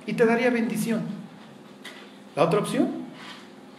Y 0.05 0.13
te 0.13 0.25
daría 0.25 0.49
bendición. 0.49 1.03
La 2.35 2.43
otra 2.43 2.59
opción, 2.59 2.89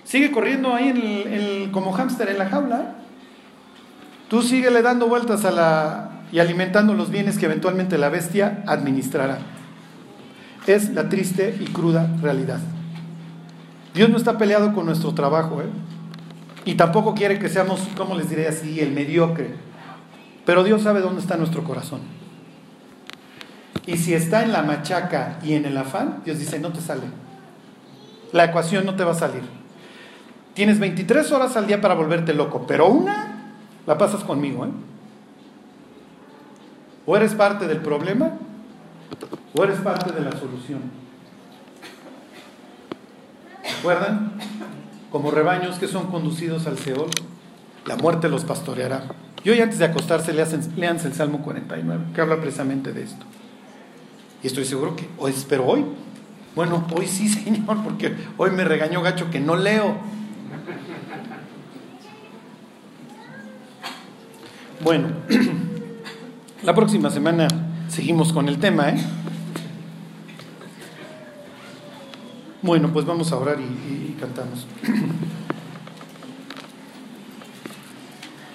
sigue 0.04 0.32
corriendo 0.32 0.72
ahí 0.72 0.88
en 0.88 1.32
el, 1.32 1.70
como 1.72 1.92
hámster 1.92 2.30
en 2.30 2.38
la 2.38 2.48
jaula. 2.48 2.94
Tú 4.28 4.42
síguele 4.42 4.80
dando 4.80 5.08
vueltas 5.08 5.44
a 5.44 5.50
la 5.50 6.10
y 6.32 6.38
alimentando 6.38 6.94
los 6.94 7.10
bienes 7.10 7.38
que 7.38 7.44
eventualmente 7.44 7.98
la 7.98 8.08
bestia 8.08 8.64
administrará. 8.66 9.38
Es 10.66 10.90
la 10.90 11.08
triste 11.08 11.56
y 11.60 11.64
cruda 11.66 12.10
realidad. 12.22 12.60
Dios 13.94 14.08
no 14.08 14.16
está 14.16 14.38
peleado 14.38 14.72
con 14.72 14.86
nuestro 14.86 15.14
trabajo, 15.14 15.60
¿eh? 15.60 15.68
Y 16.64 16.74
tampoco 16.74 17.14
quiere 17.14 17.38
que 17.38 17.48
seamos, 17.48 17.80
como 17.96 18.14
les 18.14 18.30
diré 18.30 18.48
así, 18.48 18.80
el 18.80 18.92
mediocre. 18.92 19.54
Pero 20.46 20.64
Dios 20.64 20.82
sabe 20.82 21.00
dónde 21.00 21.20
está 21.20 21.36
nuestro 21.36 21.62
corazón. 21.64 22.00
Y 23.86 23.98
si 23.98 24.14
está 24.14 24.42
en 24.42 24.52
la 24.52 24.62
machaca 24.62 25.38
y 25.42 25.52
en 25.52 25.66
el 25.66 25.76
afán, 25.76 26.22
Dios 26.24 26.38
dice, 26.38 26.58
no 26.58 26.72
te 26.72 26.80
sale. 26.80 27.02
La 28.32 28.46
ecuación 28.46 28.86
no 28.86 28.96
te 28.96 29.04
va 29.04 29.12
a 29.12 29.14
salir. 29.14 29.42
Tienes 30.54 30.78
23 30.78 31.30
horas 31.32 31.56
al 31.56 31.66
día 31.66 31.80
para 31.80 31.94
volverte 31.94 32.32
loco, 32.32 32.64
pero 32.66 32.88
una 32.88 33.52
La 33.86 33.98
pasas 33.98 34.24
conmigo, 34.24 34.64
¿eh? 34.64 34.70
O 37.06 37.16
eres 37.16 37.34
parte 37.34 37.66
del 37.66 37.78
problema 37.78 38.32
o 39.56 39.64
eres 39.64 39.78
parte 39.80 40.12
de 40.12 40.20
la 40.20 40.32
solución. 40.32 40.82
¿Recuerdan? 43.76 44.32
Como 45.10 45.30
rebaños 45.30 45.78
que 45.78 45.86
son 45.86 46.10
conducidos 46.10 46.66
al 46.66 46.78
Seol, 46.78 47.10
la 47.86 47.96
muerte 47.96 48.28
los 48.28 48.44
pastoreará. 48.44 49.04
Y 49.44 49.50
hoy 49.50 49.60
antes 49.60 49.78
de 49.78 49.84
acostarse 49.84 50.32
leanse 50.32 51.06
el 51.06 51.14
Salmo 51.14 51.42
49, 51.42 52.04
que 52.14 52.20
habla 52.20 52.40
precisamente 52.40 52.92
de 52.92 53.02
esto. 53.02 53.24
Y 54.42 54.46
estoy 54.46 54.64
seguro 54.64 54.96
que 54.96 55.08
hoy, 55.18 55.34
pero 55.48 55.66
hoy, 55.66 55.84
bueno, 56.54 56.86
hoy 56.96 57.06
sí, 57.06 57.28
Señor, 57.44 57.82
porque 57.82 58.14
hoy 58.36 58.50
me 58.50 58.64
regañó 58.64 59.02
Gacho 59.02 59.30
que 59.30 59.40
no 59.40 59.56
leo. 59.56 59.96
Bueno, 64.82 65.08
la 66.62 66.74
próxima 66.74 67.10
semana 67.10 67.48
seguimos 67.94 68.32
con 68.32 68.48
el 68.48 68.58
tema, 68.58 68.90
¿eh? 68.90 68.96
Bueno, 72.60 72.92
pues 72.92 73.06
vamos 73.06 73.30
a 73.30 73.36
orar 73.36 73.58
y, 73.60 74.16
cantamos. 74.18 74.66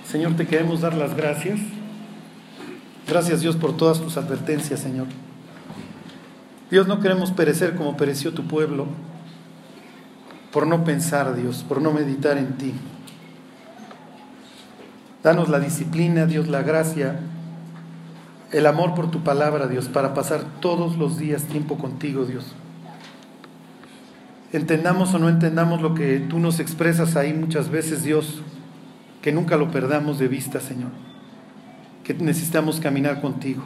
Señor, 0.06 0.36
te 0.36 0.46
queremos 0.46 0.82
dar 0.82 0.94
las 0.94 1.16
gracias. 1.16 1.60
Gracias 3.08 3.40
Dios 3.42 3.56
por 3.56 3.78
todas 3.78 4.02
tus 4.02 4.18
advertencias, 4.18 4.82
Señor. 4.82 5.08
Dios, 6.70 6.88
no 6.88 7.00
queremos 7.00 7.32
perecer 7.32 7.76
como 7.76 7.96
pereció 7.96 8.34
tu 8.34 8.46
pueblo 8.46 8.88
por 10.52 10.68
no 10.68 10.84
pensar, 10.84 11.34
Dios, 11.36 11.64
por 11.68 11.82
no 11.82 11.94
meditar 11.94 12.38
en 12.38 12.58
ti. 12.58 12.74
Danos 15.24 15.48
la 15.48 15.60
disciplina, 15.60 16.26
Dios, 16.26 16.48
la 16.48 16.62
gracia, 16.62 17.20
el 18.52 18.66
amor 18.66 18.96
por 18.96 19.12
tu 19.12 19.24
palabra, 19.24 19.68
Dios, 19.68 19.88
para 19.88 20.14
pasar 20.14 20.44
todos 20.60 20.98
los 20.98 21.18
días 21.18 21.44
tiempo 21.44 21.78
contigo, 21.78 22.26
Dios. 22.26 22.46
Entendamos 24.52 25.14
o 25.14 25.20
no 25.20 25.30
entendamos 25.30 25.82
lo 25.82 25.94
que 25.94 26.20
tú 26.20 26.40
nos 26.40 26.60
expresas 26.60 27.16
ahí 27.16 27.34
muchas 27.34 27.70
veces, 27.70 28.04
Dios, 28.04 28.42
que 29.22 29.32
nunca 29.32 29.58
lo 29.58 29.70
perdamos 29.72 30.18
de 30.18 30.28
vista, 30.28 30.60
Señor. 30.60 30.92
Que 32.04 32.14
necesitamos 32.14 32.80
caminar 32.80 33.22
contigo. 33.22 33.64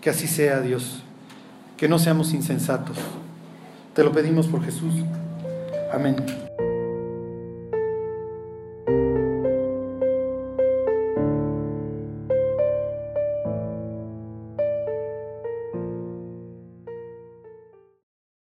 Que 0.00 0.10
así 0.10 0.26
sea, 0.26 0.60
Dios 0.60 1.02
que 1.78 1.88
no 1.88 1.98
seamos 1.98 2.34
insensatos. 2.34 2.98
Te 3.94 4.04
lo 4.04 4.12
pedimos 4.12 4.48
por 4.48 4.62
Jesús. 4.62 4.92
Amén. 5.94 6.47